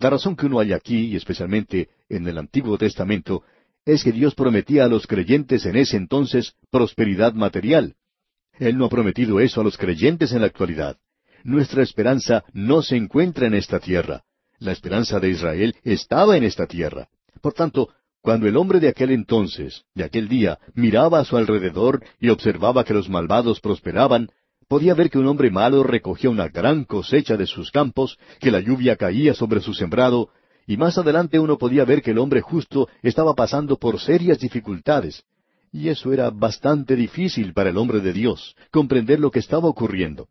La 0.00 0.10
razón 0.10 0.36
que 0.36 0.46
uno 0.46 0.60
hay 0.60 0.72
aquí, 0.72 1.06
y 1.06 1.16
especialmente 1.16 1.88
en 2.08 2.28
el 2.28 2.38
Antiguo 2.38 2.78
Testamento, 2.78 3.42
es 3.84 4.04
que 4.04 4.12
Dios 4.12 4.34
prometía 4.34 4.84
a 4.84 4.88
los 4.88 5.08
creyentes 5.08 5.66
en 5.66 5.76
ese 5.76 5.96
entonces 5.96 6.54
prosperidad 6.70 7.32
material. 7.32 7.96
Él 8.60 8.78
no 8.78 8.84
ha 8.84 8.90
prometido 8.90 9.40
eso 9.40 9.60
a 9.60 9.64
los 9.64 9.76
creyentes 9.76 10.32
en 10.32 10.42
la 10.42 10.46
actualidad. 10.46 10.98
Nuestra 11.42 11.82
esperanza 11.82 12.44
no 12.52 12.82
se 12.82 12.96
encuentra 12.96 13.48
en 13.48 13.54
esta 13.54 13.80
tierra. 13.80 14.22
La 14.60 14.70
esperanza 14.70 15.18
de 15.18 15.30
Israel 15.30 15.74
estaba 15.82 16.36
en 16.36 16.44
esta 16.44 16.66
tierra. 16.66 17.08
Por 17.40 17.54
tanto, 17.54 17.88
cuando 18.20 18.46
el 18.46 18.56
hombre 18.56 18.78
de 18.78 18.88
aquel 18.88 19.10
entonces, 19.10 19.84
de 19.94 20.04
aquel 20.04 20.28
día, 20.28 20.58
miraba 20.74 21.18
a 21.18 21.24
su 21.24 21.36
alrededor 21.36 22.04
y 22.20 22.28
observaba 22.28 22.84
que 22.84 22.94
los 22.94 23.08
malvados 23.08 23.60
prosperaban, 23.60 24.30
podía 24.68 24.94
ver 24.94 25.10
que 25.10 25.18
un 25.18 25.26
hombre 25.26 25.50
malo 25.50 25.82
recogía 25.82 26.30
una 26.30 26.48
gran 26.48 26.84
cosecha 26.84 27.36
de 27.36 27.46
sus 27.46 27.70
campos, 27.70 28.18
que 28.38 28.50
la 28.50 28.60
lluvia 28.60 28.96
caía 28.96 29.34
sobre 29.34 29.60
su 29.60 29.74
sembrado, 29.74 30.28
y 30.66 30.76
más 30.76 30.98
adelante 30.98 31.38
uno 31.38 31.56
podía 31.56 31.86
ver 31.86 32.02
que 32.02 32.10
el 32.10 32.18
hombre 32.18 32.42
justo 32.42 32.88
estaba 33.02 33.34
pasando 33.34 33.78
por 33.78 33.98
serias 33.98 34.38
dificultades. 34.38 35.24
Y 35.72 35.88
eso 35.88 36.12
era 36.12 36.30
bastante 36.30 36.94
difícil 36.94 37.54
para 37.54 37.70
el 37.70 37.78
hombre 37.78 38.00
de 38.00 38.12
Dios, 38.12 38.54
comprender 38.70 39.18
lo 39.18 39.30
que 39.30 39.38
estaba 39.38 39.68
ocurriendo. 39.68 40.28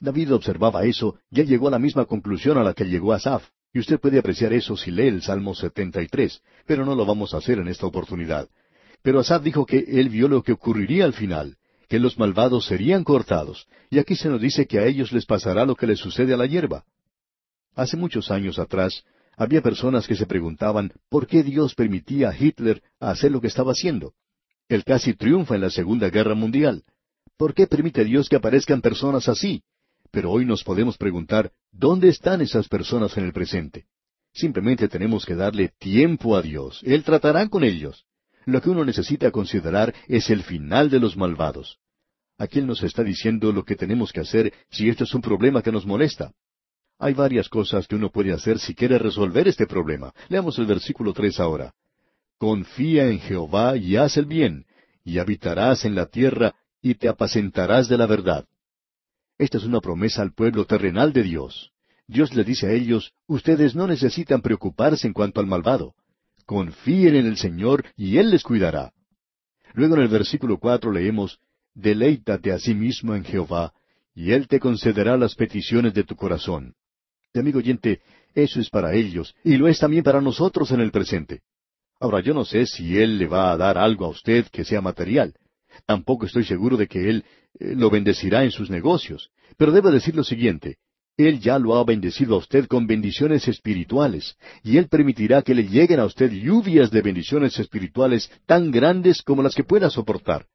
David 0.00 0.32
observaba 0.34 0.84
eso 0.84 1.16
y 1.30 1.42
llegó 1.42 1.68
a 1.68 1.72
la 1.72 1.78
misma 1.78 2.04
conclusión 2.04 2.58
a 2.58 2.62
la 2.62 2.74
que 2.74 2.84
llegó 2.84 3.12
Asaf. 3.12 3.48
Y 3.72 3.80
usted 3.80 3.98
puede 3.98 4.20
apreciar 4.20 4.52
eso 4.52 4.76
si 4.76 4.92
lee 4.92 5.08
el 5.08 5.22
Salmo 5.22 5.54
73, 5.54 6.40
pero 6.64 6.84
no 6.84 6.94
lo 6.94 7.04
vamos 7.04 7.34
a 7.34 7.38
hacer 7.38 7.58
en 7.58 7.66
esta 7.66 7.86
oportunidad. 7.86 8.48
Pero 9.02 9.18
Asaf 9.18 9.42
dijo 9.42 9.66
que 9.66 9.78
él 9.78 10.08
vio 10.08 10.28
lo 10.28 10.42
que 10.42 10.52
ocurriría 10.52 11.04
al 11.04 11.12
final, 11.12 11.56
que 11.88 11.98
los 11.98 12.18
malvados 12.18 12.66
serían 12.66 13.04
cortados, 13.04 13.66
y 13.90 13.98
aquí 13.98 14.16
se 14.16 14.28
nos 14.28 14.40
dice 14.40 14.66
que 14.66 14.78
a 14.78 14.86
ellos 14.86 15.12
les 15.12 15.26
pasará 15.26 15.64
lo 15.64 15.76
que 15.76 15.86
les 15.86 15.98
sucede 15.98 16.34
a 16.34 16.36
la 16.36 16.46
hierba. 16.46 16.84
Hace 17.74 17.96
muchos 17.96 18.30
años 18.30 18.58
atrás, 18.58 19.04
había 19.36 19.62
personas 19.62 20.06
que 20.06 20.14
se 20.14 20.26
preguntaban 20.26 20.92
por 21.08 21.26
qué 21.26 21.42
Dios 21.42 21.74
permitía 21.74 22.30
a 22.30 22.36
Hitler 22.38 22.82
hacer 23.00 23.32
lo 23.32 23.40
que 23.40 23.48
estaba 23.48 23.72
haciendo. 23.72 24.14
Él 24.68 24.84
casi 24.84 25.14
triunfa 25.14 25.56
en 25.56 25.60
la 25.60 25.70
Segunda 25.70 26.08
Guerra 26.08 26.34
Mundial. 26.34 26.84
¿Por 27.36 27.52
qué 27.52 27.66
permite 27.66 28.04
Dios 28.04 28.28
que 28.28 28.36
aparezcan 28.36 28.80
personas 28.80 29.28
así? 29.28 29.62
Pero 30.10 30.30
hoy 30.30 30.44
nos 30.44 30.62
podemos 30.62 30.96
preguntar, 30.96 31.50
¿dónde 31.72 32.08
están 32.08 32.40
esas 32.40 32.68
personas 32.68 33.16
en 33.16 33.24
el 33.24 33.32
presente? 33.32 33.86
Simplemente 34.32 34.88
tenemos 34.88 35.26
que 35.26 35.34
darle 35.34 35.72
tiempo 35.78 36.36
a 36.36 36.42
Dios. 36.42 36.80
Él 36.84 37.02
tratará 37.02 37.48
con 37.48 37.64
ellos. 37.64 38.04
Lo 38.46 38.60
que 38.60 38.70
uno 38.70 38.84
necesita 38.84 39.30
considerar 39.30 39.94
es 40.08 40.30
el 40.30 40.42
final 40.42 40.90
de 40.90 41.00
los 41.00 41.16
malvados. 41.16 41.78
Aquí 42.38 42.58
Él 42.58 42.66
nos 42.66 42.82
está 42.82 43.02
diciendo 43.02 43.52
lo 43.52 43.64
que 43.64 43.76
tenemos 43.76 44.12
que 44.12 44.20
hacer 44.20 44.52
si 44.70 44.88
esto 44.88 45.04
es 45.04 45.14
un 45.14 45.22
problema 45.22 45.62
que 45.62 45.72
nos 45.72 45.86
molesta. 45.86 46.32
Hay 46.98 47.14
varias 47.14 47.48
cosas 47.48 47.86
que 47.86 47.96
uno 47.96 48.10
puede 48.10 48.32
hacer 48.32 48.58
si 48.58 48.74
quiere 48.74 48.98
resolver 48.98 49.48
este 49.48 49.66
problema. 49.66 50.12
Leamos 50.28 50.58
el 50.58 50.66
versículo 50.66 51.12
tres 51.12 51.40
ahora. 51.40 51.72
Confía 52.38 53.08
en 53.08 53.20
Jehová 53.20 53.76
y 53.76 53.96
haz 53.96 54.16
el 54.16 54.26
bien, 54.26 54.66
y 55.04 55.18
habitarás 55.18 55.84
en 55.84 55.94
la 55.94 56.06
tierra 56.06 56.54
y 56.82 56.94
te 56.94 57.08
apacentarás 57.08 57.88
de 57.88 57.98
la 57.98 58.06
verdad. 58.06 58.46
Esta 59.38 59.58
es 59.58 59.64
una 59.64 59.80
promesa 59.80 60.22
al 60.22 60.32
pueblo 60.32 60.64
terrenal 60.64 61.12
de 61.12 61.22
Dios. 61.22 61.72
Dios 62.06 62.34
le 62.34 62.44
dice 62.44 62.66
a 62.66 62.72
ellos, 62.72 63.12
ustedes 63.26 63.74
no 63.74 63.86
necesitan 63.86 64.42
preocuparse 64.42 65.06
en 65.06 65.12
cuanto 65.12 65.40
al 65.40 65.46
malvado. 65.46 65.94
Confíen 66.46 67.16
en 67.16 67.26
el 67.26 67.36
Señor 67.36 67.84
y 67.96 68.18
Él 68.18 68.30
les 68.30 68.42
cuidará. 68.42 68.92
Luego 69.72 69.96
en 69.96 70.02
el 70.02 70.08
versículo 70.08 70.58
cuatro 70.58 70.92
leemos, 70.92 71.38
Deleítate 71.74 72.52
a 72.52 72.58
sí 72.60 72.72
mismo 72.72 73.16
en 73.16 73.24
Jehová, 73.24 73.72
y 74.14 74.30
Él 74.30 74.46
te 74.46 74.60
concederá 74.60 75.16
las 75.16 75.34
peticiones 75.34 75.92
de 75.92 76.04
tu 76.04 76.14
corazón 76.14 76.76
amigo 77.40 77.58
oyente, 77.58 78.00
eso 78.34 78.60
es 78.60 78.70
para 78.70 78.94
ellos, 78.94 79.34
y 79.44 79.56
lo 79.56 79.68
es 79.68 79.78
también 79.78 80.04
para 80.04 80.20
nosotros 80.20 80.70
en 80.70 80.80
el 80.80 80.90
presente. 80.90 81.40
Ahora, 82.00 82.20
yo 82.20 82.34
no 82.34 82.44
sé 82.44 82.66
si 82.66 82.98
Él 82.98 83.18
le 83.18 83.26
va 83.26 83.52
a 83.52 83.56
dar 83.56 83.78
algo 83.78 84.04
a 84.04 84.08
usted 84.08 84.46
que 84.50 84.64
sea 84.64 84.80
material. 84.80 85.34
Tampoco 85.86 86.26
estoy 86.26 86.44
seguro 86.44 86.76
de 86.76 86.86
que 86.86 87.08
Él 87.08 87.24
eh, 87.58 87.74
lo 87.76 87.90
bendecirá 87.90 88.44
en 88.44 88.50
sus 88.50 88.70
negocios. 88.70 89.30
Pero 89.56 89.72
debo 89.72 89.90
decir 89.90 90.14
lo 90.14 90.24
siguiente. 90.24 90.78
Él 91.16 91.40
ya 91.40 91.58
lo 91.58 91.76
ha 91.76 91.84
bendecido 91.84 92.34
a 92.34 92.38
usted 92.38 92.66
con 92.66 92.86
bendiciones 92.86 93.46
espirituales, 93.46 94.36
y 94.62 94.78
Él 94.78 94.88
permitirá 94.88 95.42
que 95.42 95.54
le 95.54 95.68
lleguen 95.68 96.00
a 96.00 96.06
usted 96.06 96.30
lluvias 96.32 96.90
de 96.90 97.02
bendiciones 97.02 97.58
espirituales 97.58 98.30
tan 98.46 98.70
grandes 98.70 99.22
como 99.22 99.42
las 99.42 99.54
que 99.54 99.64
pueda 99.64 99.90
soportar. 99.90 100.46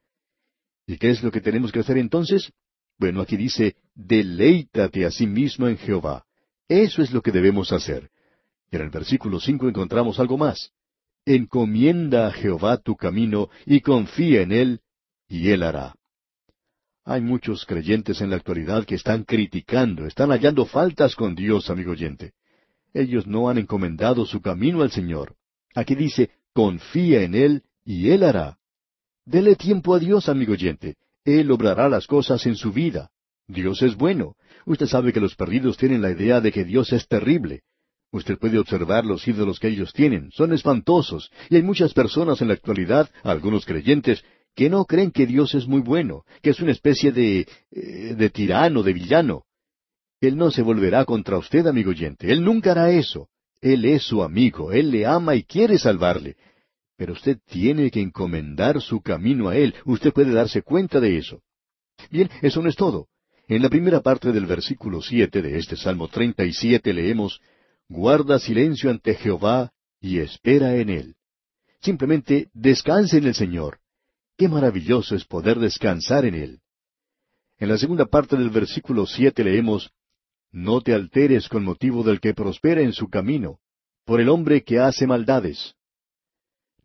¿Y 0.85 0.97
qué 0.97 1.11
es 1.11 1.23
lo 1.23 1.31
que 1.31 1.39
tenemos 1.39 1.71
que 1.71 1.79
hacer 1.79 1.97
entonces? 1.97 2.51
Bueno, 2.97 3.21
aquí 3.21 3.37
dice, 3.37 3.75
deleítate 3.95 5.05
a 5.05 5.11
sí 5.11 5.25
mismo 5.27 5.67
en 5.67 5.77
Jehová. 5.77 6.25
Eso 6.67 7.01
es 7.01 7.11
lo 7.11 7.21
que 7.21 7.31
debemos 7.31 7.71
hacer. 7.71 8.09
Y 8.71 8.75
en 8.75 8.81
el 8.81 8.89
versículo 8.89 9.39
cinco 9.39 9.69
encontramos 9.69 10.19
algo 10.19 10.37
más. 10.37 10.71
Encomienda 11.25 12.27
a 12.27 12.31
Jehová 12.31 12.77
tu 12.77 12.95
camino 12.95 13.49
y 13.65 13.79
confía 13.79 14.41
en 14.41 14.51
Él, 14.51 14.79
y 15.27 15.49
Él 15.49 15.63
hará. 15.63 15.95
Hay 17.09 17.21
muchos 17.21 17.65
creyentes 17.65 18.21
en 18.21 18.29
la 18.29 18.35
actualidad 18.35 18.85
que 18.85 18.93
están 18.93 19.23
criticando, 19.23 20.05
están 20.05 20.29
hallando 20.29 20.67
faltas 20.67 21.15
con 21.15 21.33
Dios, 21.33 21.71
amigo 21.71 21.93
oyente. 21.93 22.33
Ellos 22.93 23.25
no 23.25 23.49
han 23.49 23.57
encomendado 23.57 24.27
su 24.27 24.41
camino 24.41 24.83
al 24.83 24.91
Señor. 24.91 25.33
Aquí 25.73 25.95
dice, 25.95 26.29
confía 26.53 27.23
en 27.23 27.33
Él, 27.33 27.63
y 27.83 28.11
Él 28.11 28.21
hará. 28.21 28.59
Dele 29.25 29.55
tiempo 29.55 29.95
a 29.95 29.99
Dios, 29.99 30.29
amigo 30.29 30.53
oyente. 30.53 30.97
Él 31.25 31.49
obrará 31.49 31.89
las 31.89 32.05
cosas 32.05 32.45
en 32.45 32.55
su 32.55 32.71
vida. 32.71 33.09
Dios 33.47 33.81
es 33.81 33.95
bueno. 33.95 34.35
Usted 34.67 34.85
sabe 34.85 35.11
que 35.11 35.19
los 35.19 35.33
perdidos 35.33 35.77
tienen 35.77 36.03
la 36.03 36.11
idea 36.11 36.41
de 36.41 36.51
que 36.51 36.63
Dios 36.63 36.93
es 36.93 37.07
terrible. 37.07 37.63
Usted 38.11 38.37
puede 38.37 38.59
observar 38.59 39.03
los 39.03 39.27
ídolos 39.27 39.59
que 39.59 39.69
ellos 39.69 39.93
tienen. 39.93 40.29
Son 40.31 40.53
espantosos. 40.53 41.31
Y 41.49 41.55
hay 41.55 41.63
muchas 41.63 41.91
personas 41.95 42.39
en 42.41 42.49
la 42.49 42.53
actualidad, 42.53 43.09
algunos 43.23 43.65
creyentes, 43.65 44.23
que 44.59 44.69
no 44.69 44.83
creen 44.83 45.11
que 45.11 45.25
Dios 45.25 45.55
es 45.55 45.69
muy 45.69 45.79
bueno, 45.79 46.25
que 46.41 46.49
es 46.49 46.59
una 46.59 46.73
especie 46.73 47.13
de, 47.13 47.47
eh, 47.71 48.13
de 48.17 48.29
tirano, 48.29 48.83
de 48.83 48.91
villano. 48.91 49.45
Él 50.19 50.35
no 50.35 50.51
se 50.51 50.61
volverá 50.61 51.05
contra 51.05 51.37
usted, 51.37 51.65
amigo 51.65 51.91
oyente. 51.91 52.29
Él 52.29 52.43
nunca 52.43 52.71
hará 52.71 52.91
eso. 52.91 53.29
Él 53.61 53.85
es 53.85 54.03
su 54.03 54.21
amigo. 54.21 54.73
Él 54.73 54.91
le 54.91 55.05
ama 55.05 55.37
y 55.37 55.43
quiere 55.43 55.77
salvarle. 55.77 56.35
Pero 56.97 57.13
usted 57.13 57.37
tiene 57.45 57.89
que 57.89 58.01
encomendar 58.01 58.81
su 58.81 58.99
camino 58.99 59.47
a 59.47 59.55
Él. 59.55 59.75
Usted 59.85 60.11
puede 60.11 60.33
darse 60.33 60.61
cuenta 60.61 60.99
de 60.99 61.17
eso. 61.17 61.41
Bien, 62.11 62.29
eso 62.41 62.61
no 62.61 62.67
es 62.67 62.75
todo. 62.75 63.07
En 63.47 63.61
la 63.61 63.69
primera 63.69 64.01
parte 64.01 64.33
del 64.33 64.45
versículo 64.45 65.01
siete 65.01 65.41
de 65.41 65.57
este 65.57 65.77
Salmo 65.77 66.09
treinta 66.09 66.43
y 66.43 66.51
siete 66.51 66.91
leemos 66.91 67.39
Guarda 67.87 68.39
silencio 68.39 68.89
ante 68.89 69.15
Jehová 69.15 69.71
y 70.01 70.19
espera 70.19 70.75
en 70.75 70.89
Él. 70.89 71.15
Simplemente 71.79 72.49
descanse 72.53 73.19
en 73.19 73.27
el 73.27 73.35
Señor. 73.35 73.79
Qué 74.39 74.47
maravilloso 74.47 75.17
es 75.17 75.25
poder 75.25 75.59
descansar 75.59 76.23
en 76.23 76.33
Él. 76.33 76.61
En 77.57 77.67
la 77.67 77.77
segunda 77.77 78.05
parte 78.05 78.37
del 78.37 78.49
versículo 78.49 79.05
siete 79.05 79.43
leemos 79.43 79.91
No 80.49 80.79
te 80.79 80.93
alteres 80.93 81.49
con 81.49 81.65
motivo 81.65 82.03
del 82.03 82.21
que 82.21 82.33
prospera 82.33 82.79
en 82.79 82.93
su 82.93 83.09
camino, 83.09 83.59
por 84.05 84.21
el 84.21 84.29
hombre 84.29 84.63
que 84.63 84.79
hace 84.79 85.05
maldades. 85.05 85.75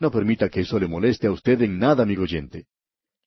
No 0.01 0.11
permita 0.11 0.49
que 0.49 0.63
eso 0.63 0.81
le 0.81 0.89
moleste 0.89 1.29
a 1.29 1.31
usted 1.31 1.63
en 1.63 1.79
nada, 1.79 2.03
amigo 2.03 2.25
oyente. 2.25 2.67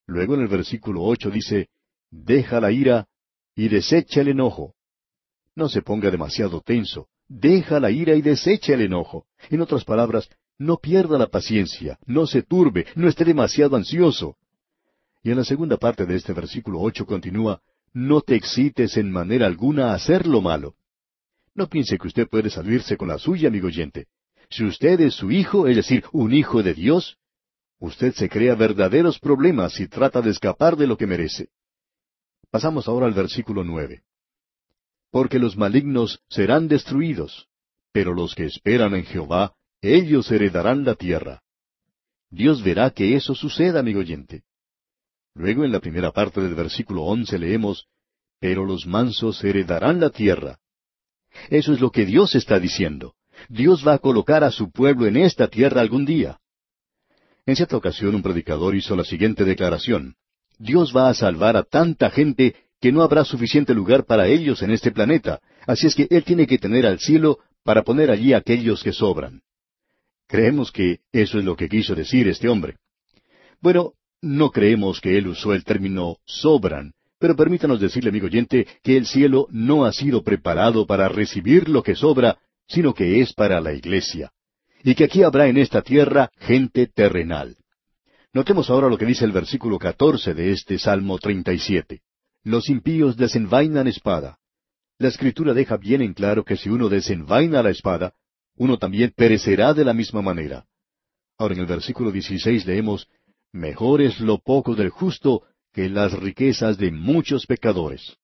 Luego 0.08 0.36
en 0.36 0.42
el 0.42 0.50
versículo 0.50 1.04
ocho 1.04 1.32
dice 1.32 1.70
Deja 2.12 2.60
la 2.60 2.74
ira 2.74 3.08
y 3.56 3.70
desecha 3.70 4.20
el 4.20 4.28
enojo. 4.28 4.76
No 5.56 5.70
se 5.70 5.82
ponga 5.82 6.12
demasiado 6.12 6.60
tenso, 6.60 7.08
deja 7.30 7.80
la 7.80 7.92
ira 7.92 8.14
y 8.14 8.22
desecha 8.22 8.74
el 8.74 8.82
enojo. 8.82 9.26
En 9.50 9.62
otras 9.62 9.86
palabras, 9.86 10.28
no 10.58 10.78
pierda 10.78 11.18
la 11.18 11.28
paciencia, 11.28 12.00
no 12.06 12.26
se 12.26 12.42
turbe, 12.42 12.86
no 12.96 13.08
esté 13.08 13.26
demasiado 13.26 13.76
ansioso. 13.76 14.38
Y 15.24 15.32
en 15.32 15.38
la 15.38 15.44
segunda 15.44 15.78
parte 15.78 16.06
de 16.06 16.16
este 16.16 16.34
versículo 16.34 16.80
ocho 16.80 17.06
continúa, 17.06 17.62
no 17.94 18.22
te 18.22 18.36
excites 18.36 18.98
en 18.98 19.12
manera 19.12 19.46
alguna 19.46 19.92
a 19.92 19.96
hacer 19.96 20.28
lo 20.28 20.42
malo. 20.42 20.76
No 21.54 21.68
piense 21.68 21.98
que 21.98 22.08
usted 22.08 22.28
puede 22.28 22.50
salirse 22.50 22.98
con 22.98 23.08
la 23.08 23.18
suya, 23.18 23.50
amigo 23.50 23.68
oyente. 23.68 24.08
Si 24.50 24.64
usted 24.64 25.00
es 25.02 25.16
su 25.16 25.32
hijo, 25.32 25.68
es 25.68 25.76
decir, 25.76 26.06
un 26.12 26.34
hijo 26.34 26.64
de 26.64 26.74
Dios, 26.74 27.18
usted 27.80 28.14
se 28.14 28.30
crea 28.30 28.56
verdaderos 28.56 29.20
problemas 29.20 29.80
y 29.80 29.88
trata 29.88 30.22
de 30.22 30.30
escapar 30.30 30.78
de 30.78 30.88
lo 30.88 30.98
que 30.98 31.08
merece. 31.08 31.50
Pasamos 32.50 32.88
ahora 32.88 33.08
al 33.08 33.14
versículo 33.14 33.64
nueve. 33.64 34.04
Porque 35.12 35.40
los 35.40 35.58
malignos 35.58 36.22
serán 36.30 36.68
destruidos, 36.68 37.48
pero 37.92 38.14
los 38.14 38.36
que 38.36 38.46
esperan 38.46 38.96
en 38.96 39.06
Jehová, 39.06 39.57
ellos 39.82 40.32
heredarán 40.32 40.84
la 40.84 40.96
tierra. 40.96 41.42
Dios 42.30 42.64
verá 42.64 42.90
que 42.90 43.16
eso 43.16 43.36
suceda, 43.36 43.80
amigo 43.80 44.00
oyente. 44.00 44.44
Luego 45.34 45.64
en 45.64 45.72
la 45.72 45.80
primera 45.80 46.12
parte 46.12 46.42
del 46.42 46.56
versículo 46.56 47.04
once 47.04 47.38
leemos, 47.38 47.88
Pero 48.40 48.66
los 48.66 48.86
mansos 48.86 49.44
heredarán 49.44 50.00
la 50.00 50.10
tierra. 50.10 50.60
Eso 51.50 51.74
es 51.74 51.80
lo 51.80 51.92
que 51.92 52.06
Dios 52.06 52.36
está 52.36 52.60
diciendo. 52.60 53.16
Dios 53.50 53.88
va 53.88 53.94
a 53.94 54.00
colocar 54.00 54.44
a 54.44 54.52
su 54.52 54.72
pueblo 54.72 55.08
en 55.08 55.18
esta 55.18 55.48
tierra 55.48 55.82
algún 55.82 56.06
día. 56.06 56.40
En 57.46 57.56
cierta 57.56 57.78
ocasión 57.78 58.14
un 58.14 58.22
predicador 58.22 58.76
hizo 58.76 58.96
la 58.96 59.04
siguiente 59.04 59.44
declaración. 59.44 60.16
Dios 60.60 60.96
va 60.96 61.10
a 61.10 61.14
salvar 61.14 61.56
a 61.56 61.64
tanta 61.64 62.10
gente 62.10 62.56
que 62.80 62.92
no 62.92 63.02
habrá 63.02 63.24
suficiente 63.26 63.74
lugar 63.74 64.06
para 64.06 64.28
ellos 64.28 64.62
en 64.62 64.72
este 64.72 64.92
planeta, 64.92 65.40
así 65.66 65.88
es 65.88 65.96
que 65.96 66.08
Él 66.10 66.24
tiene 66.24 66.46
que 66.46 66.58
tener 66.58 66.86
al 66.86 67.00
cielo 67.00 67.40
para 67.64 67.84
poner 67.84 68.12
allí 68.12 68.34
aquellos 68.34 68.84
que 68.84 68.94
sobran. 68.94 69.42
Creemos 70.28 70.72
que 70.72 71.00
eso 71.12 71.40
es 71.40 71.46
lo 71.46 71.56
que 71.56 71.70
quiso 71.70 71.96
decir 71.96 72.28
este 72.28 72.50
hombre. 72.50 72.76
Bueno, 73.62 73.94
no 74.22 74.52
creemos 74.52 75.00
que 75.00 75.18
él 75.18 75.28
usó 75.28 75.54
el 75.54 75.64
término 75.64 76.18
sobran, 76.26 76.94
pero 77.20 77.36
permítanos 77.36 77.80
decirle, 77.80 78.10
amigo 78.10 78.28
oyente, 78.28 78.68
que 78.84 78.98
el 78.98 79.06
cielo 79.06 79.48
no 79.50 79.86
ha 79.86 79.94
sido 79.94 80.24
preparado 80.24 80.86
para 80.86 81.08
recibir 81.08 81.70
lo 81.70 81.82
que 81.82 81.96
sobra, 81.96 82.38
sino 82.68 82.94
que 82.94 83.22
es 83.22 83.34
para 83.34 83.60
la 83.62 83.74
iglesia. 83.74 84.32
Y 84.84 84.94
que 84.96 85.06
aquí 85.06 85.24
habrá 85.24 85.48
en 85.48 85.58
esta 85.58 85.82
tierra 85.82 86.30
gente 86.38 86.88
terrenal. 86.88 87.56
Notemos 88.34 88.70
ahora 88.70 88.90
lo 88.90 88.98
que 88.98 89.06
dice 89.06 89.26
el 89.26 89.32
versículo 89.32 89.80
catorce 89.80 90.34
de 90.34 90.52
este 90.52 90.78
Salmo 90.78 91.18
treinta 91.18 91.54
y 91.54 91.60
siete. 91.60 92.02
Los 92.44 92.70
impíos 92.70 93.18
desenvainan 93.18 93.88
espada. 93.88 94.38
La 95.00 95.08
escritura 95.08 95.54
deja 95.54 95.78
bien 95.78 96.02
en 96.02 96.14
claro 96.14 96.44
que 96.44 96.58
si 96.58 96.70
uno 96.70 96.90
desenvaina 96.90 97.64
la 97.64 97.72
espada, 97.72 98.14
uno 98.58 98.78
también 98.78 99.14
perecerá 99.16 99.74
de 99.74 99.86
la 99.86 99.94
misma 99.94 100.22
manera. 100.22 100.66
Ahora 101.38 101.54
en 101.54 101.62
el 101.62 101.68
versículo 101.68 102.12
dieciséis 102.12 102.66
leemos, 102.66 103.08
Mejor 103.54 104.02
es 104.02 104.20
lo 104.20 104.40
poco 104.40 104.76
del 104.76 104.90
justo 104.90 105.44
que 105.74 105.90
las 105.90 106.14
riquezas 106.14 106.78
de 106.78 106.92
muchos 106.92 107.46
pecadores. 107.46 108.18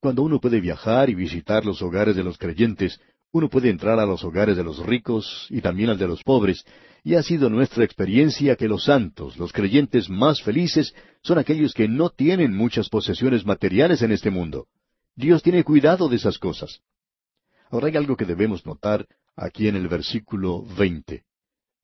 Cuando 0.00 0.22
uno 0.22 0.40
puede 0.40 0.60
viajar 0.60 1.10
y 1.10 1.14
visitar 1.14 1.64
los 1.64 1.80
hogares 1.82 2.16
de 2.16 2.24
los 2.24 2.38
creyentes, 2.38 3.00
uno 3.32 3.48
puede 3.48 3.70
entrar 3.70 3.98
a 3.98 4.06
los 4.06 4.24
hogares 4.24 4.56
de 4.56 4.64
los 4.64 4.84
ricos 4.84 5.46
y 5.50 5.60
también 5.60 5.90
al 5.90 5.98
de 5.98 6.08
los 6.08 6.22
pobres, 6.22 6.64
y 7.04 7.14
ha 7.14 7.22
sido 7.22 7.48
nuestra 7.48 7.84
experiencia 7.84 8.56
que 8.56 8.68
los 8.68 8.84
santos, 8.84 9.38
los 9.38 9.52
creyentes 9.52 10.10
más 10.10 10.42
felices, 10.42 10.94
son 11.22 11.38
aquellos 11.38 11.72
que 11.72 11.88
no 11.88 12.10
tienen 12.10 12.54
muchas 12.54 12.88
posesiones 12.88 13.46
materiales 13.46 14.02
en 14.02 14.12
este 14.12 14.30
mundo. 14.30 14.66
Dios 15.14 15.42
tiene 15.42 15.64
cuidado 15.64 16.08
de 16.08 16.16
esas 16.16 16.38
cosas. 16.38 16.80
Ahora 17.70 17.86
hay 17.88 17.96
algo 17.96 18.16
que 18.16 18.24
debemos 18.24 18.66
notar 18.66 19.06
aquí 19.36 19.68
en 19.68 19.76
el 19.76 19.88
versículo 19.88 20.62
veinte. 20.76 21.24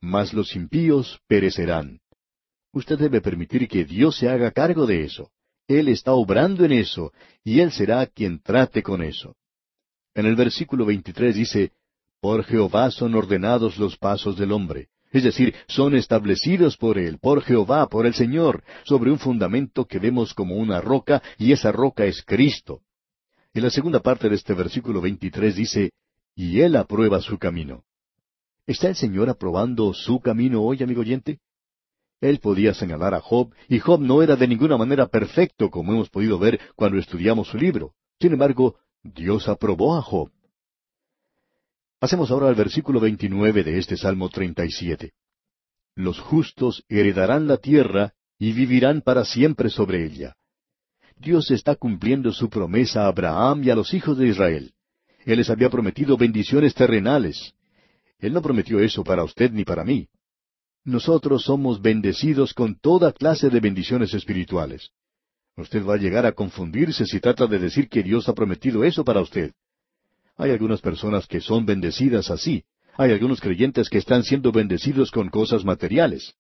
Mas 0.01 0.35
los 0.35 0.55
impíos 0.57 1.21
perecerán. 1.27 2.01
Usted 2.73 2.99
debe 2.99 3.21
permitir 3.21 3.69
que 3.69 3.85
Dios 3.85 4.19
se 4.19 4.29
haga 4.29 4.51
cargo 4.51 4.85
de 4.87 5.05
eso. 5.05 5.31
Él 5.69 5.89
está 5.89 6.13
obrando 6.13 6.65
en 6.65 6.73
eso, 6.73 7.13
y 7.43 7.61
Él 7.61 7.73
será 7.73 8.07
quien 8.07 8.41
trate 8.41 8.83
con 8.83 9.03
eso. 9.03 9.37
En 10.15 10.27
el 10.27 10.37
versículo 10.37 10.85
23 10.85 11.35
dice, 11.35 11.73
Por 12.21 12.45
Jehová 12.45 12.91
son 12.91 13.15
ordenados 13.15 13.79
los 13.79 13.97
pasos 13.97 14.37
del 14.37 14.53
hombre. 14.53 14.89
Es 15.13 15.25
decir, 15.25 15.55
son 15.69 15.95
establecidos 15.95 16.77
por 16.77 16.99
Él, 16.99 17.19
por 17.19 17.43
Jehová, 17.43 17.89
por 17.89 18.07
el 18.07 18.15
Señor, 18.15 18.63
sobre 18.85 19.11
un 19.11 19.19
fundamento 19.19 19.87
que 19.87 19.99
vemos 19.99 20.35
como 20.35 20.57
una 20.57 20.81
roca, 20.81 21.23
y 21.39 21.53
esa 21.53 21.73
roca 21.73 22.05
es 22.05 22.23
Cristo. 22.23 22.83
En 23.57 23.63
la 23.63 23.71
segunda 23.71 24.01
parte 24.01 24.29
de 24.29 24.35
este 24.35 24.53
versículo 24.53 25.01
23 25.01 25.57
dice, 25.57 25.93
Y 26.35 26.61
Él 26.61 26.77
aprueba 26.77 27.23
su 27.23 27.39
camino. 27.39 27.85
¿Está 28.67 28.89
el 28.89 28.97
Señor 28.97 29.31
aprobando 29.31 29.95
su 29.95 30.21
camino 30.21 30.63
hoy, 30.63 30.83
amigo 30.83 31.01
oyente? 31.01 31.39
Él 32.21 32.39
podía 32.39 32.75
señalar 32.75 33.15
a 33.15 33.21
Job, 33.23 33.55
y 33.71 33.79
Job 33.79 34.03
no 34.03 34.23
era 34.23 34.37
de 34.37 34.47
ninguna 34.47 34.77
manera 34.77 35.07
perfecto, 35.07 35.71
como 35.71 35.95
hemos 35.95 36.11
podido 36.11 36.39
ver 36.39 36.61
cuando 36.75 36.99
estudiamos 36.99 37.49
su 37.49 37.57
libro. 37.57 37.95
Sin 38.21 38.35
embargo, 38.35 38.77
Dios 39.03 39.49
aprobó 39.49 39.97
a 39.97 40.03
Job. 40.03 40.31
Pasemos 41.99 42.31
ahora 42.31 42.49
al 42.49 42.57
versículo 42.57 43.01
29 43.01 43.65
de 43.65 43.79
este 43.79 43.97
Salmo 43.97 44.29
37. 44.29 45.15
Los 45.95 46.21
justos 46.21 46.85
heredarán 46.91 47.47
la 47.47 47.57
tierra 47.57 48.13
y 48.39 48.53
vivirán 48.53 49.01
para 49.01 49.25
siempre 49.25 49.71
sobre 49.71 50.05
ella. 50.05 50.37
Dios 51.17 51.51
está 51.51 51.75
cumpliendo 51.75 52.33
su 52.33 52.49
promesa 52.49 53.05
a 53.05 53.09
Abraham 53.09 53.65
y 53.65 53.71
a 53.71 53.75
los 53.75 53.95
hijos 53.95 54.19
de 54.19 54.29
Israel. 54.29 54.73
Él 55.25 55.39
les 55.39 55.51
había 55.51 55.71
prometido 55.71 56.17
bendiciones 56.17 56.75
terrenales. 56.75 57.55
Él 58.19 58.33
no 58.33 58.43
prometió 58.43 58.81
eso 58.81 59.03
para 59.03 59.25
usted 59.25 59.51
ni 59.51 59.65
para 59.65 59.85
mí. 59.85 60.09
Nosotros 60.85 61.43
somos 61.43 61.83
bendecidos 61.83 62.55
con 62.55 62.79
toda 62.79 63.13
clase 63.13 63.51
de 63.51 63.61
bendiciones 63.61 64.15
espirituales. 64.15 64.91
Usted 65.57 65.85
va 65.85 65.95
a 65.95 65.99
llegar 65.99 66.27
a 66.27 66.33
confundirse 66.33 67.07
si 67.07 67.19
trata 67.19 67.47
de 67.47 67.59
decir 67.59 67.89
que 67.89 68.03
Dios 68.03 68.29
ha 68.29 68.35
prometido 68.35 68.85
eso 68.85 69.05
para 69.05 69.21
usted. 69.21 69.53
Hay 70.37 70.51
algunas 70.51 70.81
personas 70.81 71.27
que 71.27 71.41
son 71.41 71.65
bendecidas 71.65 72.31
así. 72.31 72.65
Hay 72.99 73.11
algunos 73.11 73.41
creyentes 73.41 73.89
que 73.89 73.99
están 73.99 74.23
siendo 74.23 74.53
bendecidos 74.53 75.11
con 75.11 75.29
cosas 75.29 75.65
materiales. 75.65 76.35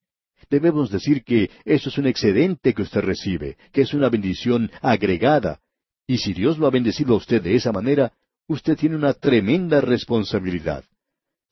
Debemos 0.50 0.90
decir 0.90 1.24
que 1.24 1.50
eso 1.64 1.88
es 1.88 1.98
un 1.98 2.06
excedente 2.06 2.74
que 2.74 2.82
usted 2.82 3.00
recibe, 3.00 3.56
que 3.72 3.82
es 3.82 3.94
una 3.94 4.08
bendición 4.08 4.70
agregada. 4.80 5.60
Y 6.06 6.18
si 6.18 6.32
Dios 6.32 6.58
lo 6.58 6.66
ha 6.66 6.70
bendecido 6.70 7.14
a 7.14 7.16
usted 7.16 7.42
de 7.42 7.56
esa 7.56 7.72
manera, 7.72 8.12
usted 8.46 8.76
tiene 8.76 8.96
una 8.96 9.12
tremenda 9.12 9.80
responsabilidad. 9.80 10.84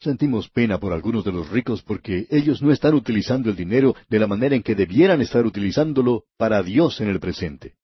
Sentimos 0.00 0.48
pena 0.50 0.78
por 0.78 0.92
algunos 0.92 1.24
de 1.24 1.32
los 1.32 1.48
ricos 1.50 1.82
porque 1.82 2.26
ellos 2.30 2.62
no 2.62 2.70
están 2.70 2.94
utilizando 2.94 3.50
el 3.50 3.56
dinero 3.56 3.96
de 4.08 4.18
la 4.18 4.26
manera 4.26 4.54
en 4.54 4.62
que 4.62 4.74
debieran 4.74 5.20
estar 5.20 5.44
utilizándolo 5.46 6.24
para 6.36 6.62
Dios 6.62 7.00
en 7.00 7.08
el 7.08 7.20
presente. 7.20 7.74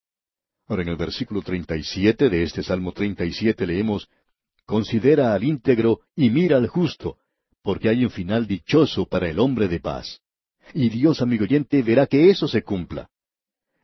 Ahora 0.66 0.82
en 0.82 0.90
el 0.90 0.96
versículo 0.96 1.42
37 1.42 2.28
de 2.28 2.42
este 2.42 2.62
Salmo 2.62 2.92
37 2.92 3.66
leemos, 3.66 4.08
Considera 4.66 5.34
al 5.34 5.42
íntegro 5.42 6.00
y 6.14 6.30
mira 6.30 6.56
al 6.56 6.68
justo, 6.68 7.16
porque 7.62 7.88
hay 7.88 8.04
un 8.04 8.10
final 8.10 8.46
dichoso 8.46 9.06
para 9.06 9.28
el 9.28 9.40
hombre 9.40 9.66
de 9.66 9.80
paz. 9.80 10.20
Y 10.74 10.88
Dios, 10.88 11.22
amigo 11.22 11.44
oyente, 11.44 11.82
verá 11.82 12.06
que 12.06 12.30
eso 12.30 12.48
se 12.48 12.62
cumpla. 12.62 13.08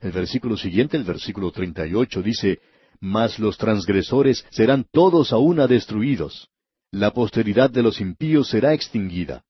El 0.01 0.13
versículo 0.13 0.57
siguiente, 0.57 0.97
el 0.97 1.05
versículo 1.05 1.51
38, 1.51 2.23
dice, 2.23 2.61
Mas 3.01 3.39
los 3.39 3.59
transgresores 3.59 4.45
serán 4.51 4.87
todos 4.91 5.33
a 5.33 5.39
una 5.39 5.67
destruidos 5.67 6.49
la 6.97 7.13
posteridad 7.13 7.71
de 7.71 7.83
los 7.83 8.01
impíos 8.01 8.49
será 8.49 8.73
extinguida. 8.73 9.45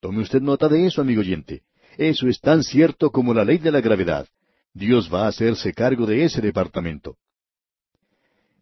Tome 0.00 0.22
usted 0.22 0.40
nota 0.40 0.68
de 0.68 0.86
eso, 0.86 1.02
amigo 1.02 1.20
oyente. 1.20 1.62
Eso 1.98 2.26
es 2.28 2.40
tan 2.40 2.62
cierto 2.64 3.10
como 3.10 3.34
la 3.34 3.44
ley 3.44 3.58
de 3.58 3.70
la 3.70 3.80
gravedad. 3.80 4.26
Dios 4.72 5.12
va 5.12 5.24
a 5.24 5.28
hacerse 5.28 5.74
cargo 5.74 6.06
de 6.06 6.24
ese 6.24 6.40
departamento. 6.40 7.16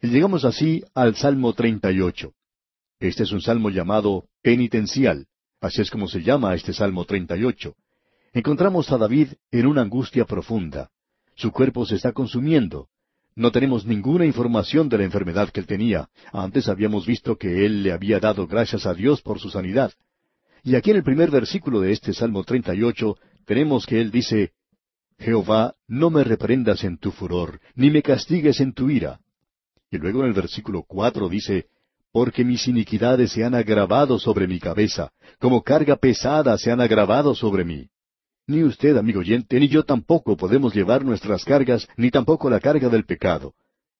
Y 0.02 0.08
llegamos 0.08 0.44
así 0.44 0.82
al 0.94 1.14
Salmo 1.14 1.52
38. 1.52 2.32
Este 2.98 3.22
es 3.22 3.30
un 3.30 3.40
salmo 3.40 3.70
llamado 3.70 4.24
penitencial. 4.42 5.26
Así 5.60 5.82
es 5.82 5.90
como 5.90 6.08
se 6.08 6.22
llama 6.22 6.54
este 6.54 6.72
Salmo 6.72 7.04
38. 7.04 7.74
Encontramos 8.32 8.92
a 8.92 8.98
David 8.98 9.32
en 9.50 9.66
una 9.66 9.82
angustia 9.82 10.24
profunda. 10.24 10.90
Su 11.34 11.50
cuerpo 11.50 11.86
se 11.86 11.96
está 11.96 12.12
consumiendo. 12.12 12.88
No 13.34 13.52
tenemos 13.52 13.86
ninguna 13.86 14.26
información 14.26 14.88
de 14.88 14.98
la 14.98 15.04
enfermedad 15.04 15.50
que 15.50 15.60
él 15.60 15.66
tenía. 15.66 16.08
Antes 16.32 16.68
habíamos 16.68 17.06
visto 17.06 17.36
que 17.36 17.64
él 17.64 17.82
le 17.82 17.92
había 17.92 18.18
dado 18.18 18.46
gracias 18.46 18.84
a 18.84 18.94
Dios 18.94 19.22
por 19.22 19.38
su 19.38 19.48
sanidad. 19.48 19.92
Y 20.64 20.74
aquí 20.74 20.90
en 20.90 20.96
el 20.96 21.04
primer 21.04 21.30
versículo 21.30 21.80
de 21.80 21.92
este 21.92 22.12
Salmo 22.12 22.42
38 22.42 23.16
tenemos 23.46 23.86
que 23.86 24.00
él 24.00 24.10
dice, 24.10 24.52
Jehová, 25.18 25.74
no 25.86 26.10
me 26.10 26.24
reprendas 26.24 26.84
en 26.84 26.98
tu 26.98 27.12
furor, 27.12 27.60
ni 27.74 27.90
me 27.90 28.02
castigues 28.02 28.60
en 28.60 28.72
tu 28.72 28.90
ira. 28.90 29.20
Y 29.90 29.98
luego 29.98 30.22
en 30.22 30.28
el 30.28 30.34
versículo 30.34 30.82
cuatro 30.82 31.28
dice, 31.28 31.66
Porque 32.12 32.44
mis 32.44 32.68
iniquidades 32.68 33.32
se 33.32 33.44
han 33.44 33.54
agravado 33.54 34.18
sobre 34.18 34.46
mi 34.46 34.58
cabeza, 34.58 35.12
como 35.38 35.62
carga 35.62 35.96
pesada 35.96 36.58
se 36.58 36.70
han 36.70 36.80
agravado 36.80 37.34
sobre 37.34 37.64
mí. 37.64 37.88
Ni 38.48 38.64
usted, 38.64 38.96
amigo 38.96 39.20
oyente, 39.20 39.60
ni 39.60 39.68
yo 39.68 39.84
tampoco 39.84 40.34
podemos 40.34 40.74
llevar 40.74 41.04
nuestras 41.04 41.44
cargas, 41.44 41.86
ni 41.98 42.10
tampoco 42.10 42.48
la 42.48 42.60
carga 42.60 42.88
del 42.88 43.04
pecado. 43.04 43.52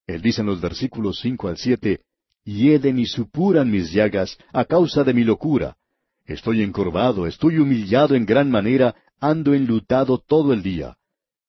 Él 0.07 0.23
dice 0.23 0.41
en 0.41 0.47
los 0.47 0.59
versículos 0.59 1.21
cinco 1.21 1.49
al 1.49 1.59
siete, 1.59 2.01
Hieden 2.45 2.99
y 2.99 3.05
supuran 3.05 3.71
mis 3.71 3.93
llagas 3.93 4.39
a 4.55 4.65
causa 4.65 5.05
de 5.05 5.13
mi 5.13 5.23
locura. 5.23 5.77
Estoy 6.25 6.63
encorvado, 6.63 7.27
estoy 7.27 7.59
humillado 7.59 8.15
en 8.15 8.25
gran 8.25 8.51
manera, 8.51 8.95
ando 9.21 9.53
enlutado 9.53 10.17
todo 10.17 10.55
el 10.55 10.63
día, 10.63 10.97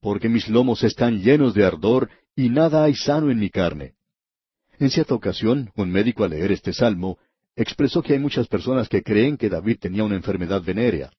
porque 0.01 0.27
mis 0.27 0.49
lomos 0.49 0.83
están 0.83 1.21
llenos 1.21 1.53
de 1.53 1.63
ardor 1.63 2.09
y 2.35 2.49
nada 2.49 2.83
hay 2.83 2.95
sano 2.95 3.31
en 3.31 3.39
mi 3.39 3.49
carne. 3.49 3.93
En 4.77 4.89
cierta 4.89 5.13
ocasión, 5.13 5.71
un 5.77 5.89
médico 5.89 6.25
al 6.25 6.31
leer 6.31 6.51
este 6.51 6.73
salmo 6.73 7.17
expresó 7.55 8.01
que 8.01 8.11
hay 8.11 8.19
muchas 8.19 8.49
personas 8.49 8.89
que 8.89 9.03
creen 9.03 9.37
que 9.37 9.47
David 9.47 9.77
tenía 9.79 10.03
una 10.03 10.15
enfermedad 10.15 10.61
venérea. 10.61 11.11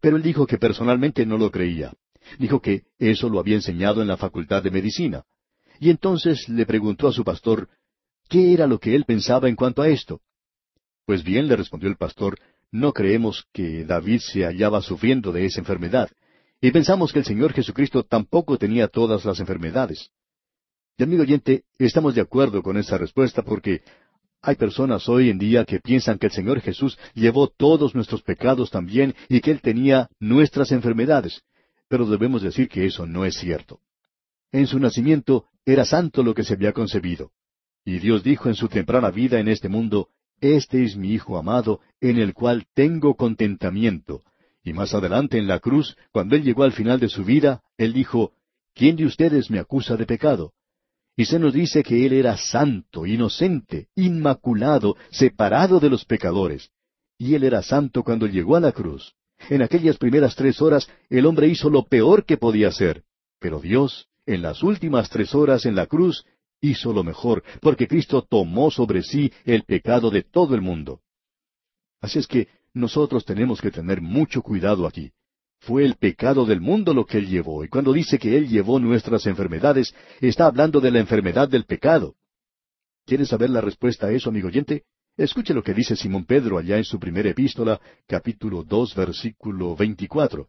Pero 0.00 0.16
él 0.16 0.22
dijo 0.22 0.46
que 0.46 0.58
personalmente 0.58 1.26
no 1.26 1.38
lo 1.38 1.50
creía. 1.50 1.92
Dijo 2.38 2.60
que 2.60 2.84
eso 2.98 3.28
lo 3.28 3.40
había 3.40 3.56
enseñado 3.56 4.02
en 4.02 4.08
la 4.08 4.16
facultad 4.16 4.62
de 4.62 4.70
medicina. 4.70 5.24
Y 5.80 5.90
entonces 5.90 6.48
le 6.48 6.66
preguntó 6.66 7.08
a 7.08 7.12
su 7.12 7.24
pastor 7.24 7.68
qué 8.28 8.52
era 8.52 8.66
lo 8.66 8.78
que 8.78 8.94
él 8.94 9.04
pensaba 9.04 9.48
en 9.48 9.56
cuanto 9.56 9.82
a 9.82 9.88
esto. 9.88 10.20
Pues 11.06 11.24
bien, 11.24 11.48
le 11.48 11.56
respondió 11.56 11.88
el 11.88 11.96
pastor, 11.96 12.38
no 12.70 12.92
creemos 12.92 13.46
que 13.52 13.84
David 13.84 14.20
se 14.20 14.44
hallaba 14.44 14.82
sufriendo 14.82 15.32
de 15.32 15.46
esa 15.46 15.60
enfermedad, 15.60 16.10
y 16.60 16.70
pensamos 16.70 17.12
que 17.12 17.20
el 17.20 17.24
Señor 17.24 17.52
Jesucristo 17.52 18.02
tampoco 18.02 18.58
tenía 18.58 18.88
todas 18.88 19.24
las 19.24 19.40
enfermedades. 19.40 20.10
Y 20.96 21.04
amigo 21.04 21.22
oyente, 21.22 21.62
estamos 21.78 22.14
de 22.14 22.20
acuerdo 22.20 22.62
con 22.62 22.76
esa 22.76 22.98
respuesta 22.98 23.42
porque 23.42 23.82
hay 24.40 24.54
personas 24.54 25.08
hoy 25.08 25.30
en 25.30 25.38
día 25.38 25.64
que 25.64 25.80
piensan 25.80 26.18
que 26.18 26.26
el 26.26 26.32
Señor 26.32 26.60
Jesús 26.60 26.98
llevó 27.14 27.48
todos 27.48 27.94
nuestros 27.94 28.22
pecados 28.22 28.70
también 28.70 29.14
y 29.28 29.40
que 29.40 29.50
Él 29.50 29.60
tenía 29.60 30.08
nuestras 30.20 30.70
enfermedades, 30.70 31.42
pero 31.88 32.06
debemos 32.06 32.42
decir 32.42 32.68
que 32.68 32.86
eso 32.86 33.06
no 33.06 33.24
es 33.24 33.34
cierto. 33.36 33.80
En 34.52 34.66
su 34.66 34.78
nacimiento 34.78 35.46
era 35.66 35.84
santo 35.84 36.22
lo 36.22 36.34
que 36.34 36.44
se 36.44 36.54
había 36.54 36.72
concebido. 36.72 37.32
Y 37.84 37.98
Dios 37.98 38.22
dijo 38.22 38.48
en 38.48 38.54
su 38.54 38.68
temprana 38.68 39.10
vida 39.10 39.40
en 39.40 39.48
este 39.48 39.68
mundo, 39.68 40.08
Este 40.40 40.84
es 40.84 40.96
mi 40.96 41.12
Hijo 41.12 41.36
amado, 41.36 41.80
en 42.00 42.18
el 42.18 42.32
cual 42.32 42.66
tengo 42.74 43.14
contentamiento. 43.14 44.22
Y 44.62 44.72
más 44.72 44.94
adelante 44.94 45.38
en 45.38 45.48
la 45.48 45.58
cruz, 45.58 45.96
cuando 46.12 46.36
Él 46.36 46.44
llegó 46.44 46.62
al 46.62 46.72
final 46.72 47.00
de 47.00 47.08
su 47.08 47.24
vida, 47.24 47.62
Él 47.76 47.92
dijo, 47.92 48.32
¿quién 48.74 48.96
de 48.96 49.06
ustedes 49.06 49.50
me 49.50 49.58
acusa 49.58 49.96
de 49.96 50.06
pecado? 50.06 50.52
Y 51.18 51.24
se 51.24 51.40
nos 51.40 51.52
dice 51.52 51.82
que 51.82 52.06
Él 52.06 52.12
era 52.12 52.36
santo, 52.36 53.04
inocente, 53.04 53.88
inmaculado, 53.96 54.96
separado 55.10 55.80
de 55.80 55.90
los 55.90 56.04
pecadores. 56.04 56.70
Y 57.18 57.34
Él 57.34 57.42
era 57.42 57.60
santo 57.60 58.04
cuando 58.04 58.28
llegó 58.28 58.54
a 58.54 58.60
la 58.60 58.70
cruz. 58.70 59.16
En 59.50 59.60
aquellas 59.62 59.96
primeras 59.98 60.36
tres 60.36 60.62
horas 60.62 60.88
el 61.10 61.26
hombre 61.26 61.48
hizo 61.48 61.70
lo 61.70 61.82
peor 61.86 62.24
que 62.24 62.36
podía 62.36 62.68
hacer. 62.68 63.02
Pero 63.40 63.58
Dios, 63.58 64.06
en 64.26 64.42
las 64.42 64.62
últimas 64.62 65.10
tres 65.10 65.34
horas 65.34 65.66
en 65.66 65.74
la 65.74 65.86
cruz, 65.86 66.24
hizo 66.60 66.92
lo 66.92 67.02
mejor, 67.02 67.42
porque 67.60 67.88
Cristo 67.88 68.22
tomó 68.22 68.70
sobre 68.70 69.02
sí 69.02 69.32
el 69.44 69.64
pecado 69.64 70.12
de 70.12 70.22
todo 70.22 70.54
el 70.54 70.60
mundo. 70.60 71.00
Así 72.00 72.20
es 72.20 72.28
que 72.28 72.46
nosotros 72.74 73.24
tenemos 73.24 73.60
que 73.60 73.72
tener 73.72 74.00
mucho 74.00 74.40
cuidado 74.40 74.86
aquí. 74.86 75.10
Fue 75.60 75.84
el 75.84 75.96
pecado 75.96 76.46
del 76.46 76.60
mundo 76.60 76.94
lo 76.94 77.04
que 77.04 77.18
Él 77.18 77.28
llevó, 77.28 77.64
y 77.64 77.68
cuando 77.68 77.92
dice 77.92 78.18
que 78.18 78.36
Él 78.36 78.48
llevó 78.48 78.78
nuestras 78.78 79.26
enfermedades, 79.26 79.94
está 80.20 80.46
hablando 80.46 80.80
de 80.80 80.90
la 80.90 81.00
enfermedad 81.00 81.48
del 81.48 81.64
pecado. 81.64 82.14
¿Quieres 83.04 83.28
saber 83.28 83.50
la 83.50 83.60
respuesta 83.60 84.06
a 84.06 84.12
eso, 84.12 84.28
amigo 84.30 84.48
oyente? 84.48 84.84
Escuche 85.16 85.52
lo 85.52 85.62
que 85.64 85.74
dice 85.74 85.96
Simón 85.96 86.24
Pedro 86.26 86.58
allá 86.58 86.76
en 86.76 86.84
su 86.84 87.00
primera 87.00 87.28
epístola, 87.28 87.80
capítulo 88.06 88.62
dos, 88.62 88.94
versículo 88.94 89.74
veinticuatro. 89.74 90.48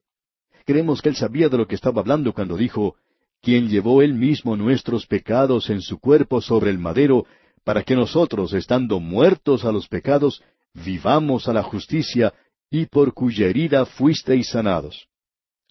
Creemos 0.63 1.01
que 1.01 1.09
él 1.09 1.15
sabía 1.15 1.49
de 1.49 1.57
lo 1.57 1.67
que 1.67 1.73
estaba 1.73 2.01
hablando 2.01 2.33
cuando 2.33 2.55
dijo, 2.55 2.95
quien 3.41 3.67
llevó 3.67 4.03
él 4.03 4.13
mismo 4.13 4.55
nuestros 4.55 5.07
pecados 5.07 5.71
en 5.71 5.81
su 5.81 5.99
cuerpo 5.99 6.41
sobre 6.41 6.69
el 6.69 6.77
madero, 6.77 7.25
para 7.63 7.81
que 7.81 7.95
nosotros, 7.95 8.53
estando 8.53 8.99
muertos 8.99 9.65
a 9.65 9.71
los 9.71 9.87
pecados, 9.87 10.43
vivamos 10.73 11.47
a 11.47 11.53
la 11.53 11.63
justicia, 11.63 12.33
y 12.69 12.85
por 12.85 13.13
cuya 13.13 13.47
herida 13.47 13.85
fuisteis 13.85 14.49
sanados. 14.49 15.07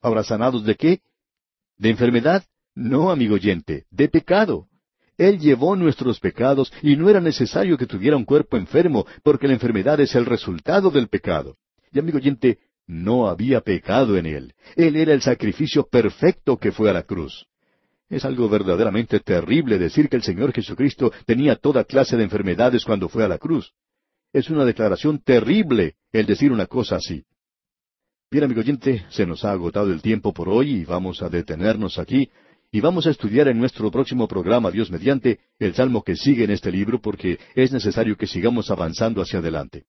Ahora, 0.01 0.23
¿sanados 0.23 0.65
de 0.65 0.75
qué? 0.75 1.01
¿De 1.77 1.91
enfermedad? 1.91 2.45
No, 2.75 3.11
amigo 3.11 3.35
oyente, 3.35 3.87
de 3.91 4.09
pecado. 4.09 4.67
Él 5.17 5.41
llevó 5.41 5.75
nuestros 5.75 6.21
pecados 6.21 6.73
y 6.83 6.97
no 6.97 7.11
era 7.11 7.21
necesario 7.21 7.77
que 7.77 7.87
tuviera 7.87 8.17
un 8.17 8.25
cuerpo 8.25 8.57
enfermo, 8.57 9.07
porque 9.25 9.49
la 9.49 9.55
enfermedad 9.55 9.99
es 10.01 10.15
el 10.15 10.27
resultado 10.27 10.91
del 10.91 11.09
pecado. 11.09 11.57
Y 11.93 11.99
amigo 11.99 12.19
oyente, 12.19 12.59
no 12.87 13.29
había 13.29 13.61
pecado 13.61 14.17
en 14.17 14.27
él. 14.27 14.55
Él 14.77 14.97
era 14.97 15.13
el 15.13 15.23
sacrificio 15.23 15.89
perfecto 15.89 16.57
que 16.57 16.73
fue 16.73 16.89
a 16.89 16.93
la 16.93 17.03
cruz. 17.03 17.47
Es 18.09 18.25
algo 18.25 18.49
verdaderamente 18.49 19.21
terrible 19.21 19.79
decir 19.79 20.09
que 20.09 20.17
el 20.17 20.23
Señor 20.23 20.53
Jesucristo 20.53 21.13
tenía 21.27 21.57
toda 21.57 21.85
clase 21.85 22.17
de 22.17 22.25
enfermedades 22.25 22.85
cuando 22.85 23.09
fue 23.09 23.25
a 23.25 23.29
la 23.29 23.39
cruz. 23.39 23.75
Es 24.33 24.51
una 24.51 24.65
declaración 24.65 25.21
terrible 25.21 25.97
el 26.13 26.27
decir 26.27 26.53
una 26.53 26.67
cosa 26.67 26.97
así. 26.97 27.25
Bien, 28.31 28.45
amigo 28.45 28.61
oyente, 28.61 29.07
se 29.09 29.25
nos 29.25 29.45
ha 29.45 29.53
agotado 29.53 29.91
el 29.91 30.03
tiempo 30.03 30.35
por 30.35 30.51
hoy 30.51 30.71
y 30.71 30.85
vamos 30.85 31.23
a 31.23 31.31
detenernos 31.31 31.99
aquí 31.99 32.31
y 32.71 32.81
vamos 32.81 33.07
a 33.07 33.11
estudiar 33.11 33.49
en 33.49 33.59
nuestro 33.59 33.91
próximo 33.91 34.29
programa, 34.29 34.71
Dios 34.71 34.91
mediante, 34.91 35.41
el 35.59 35.75
salmo 35.75 36.03
que 36.03 36.15
sigue 36.15 36.45
en 36.45 36.51
este 36.51 36.71
libro 36.71 37.01
porque 37.01 37.39
es 37.55 37.73
necesario 37.73 38.17
que 38.19 38.27
sigamos 38.27 38.71
avanzando 38.71 39.23
hacia 39.23 39.39
adelante. 39.39 39.87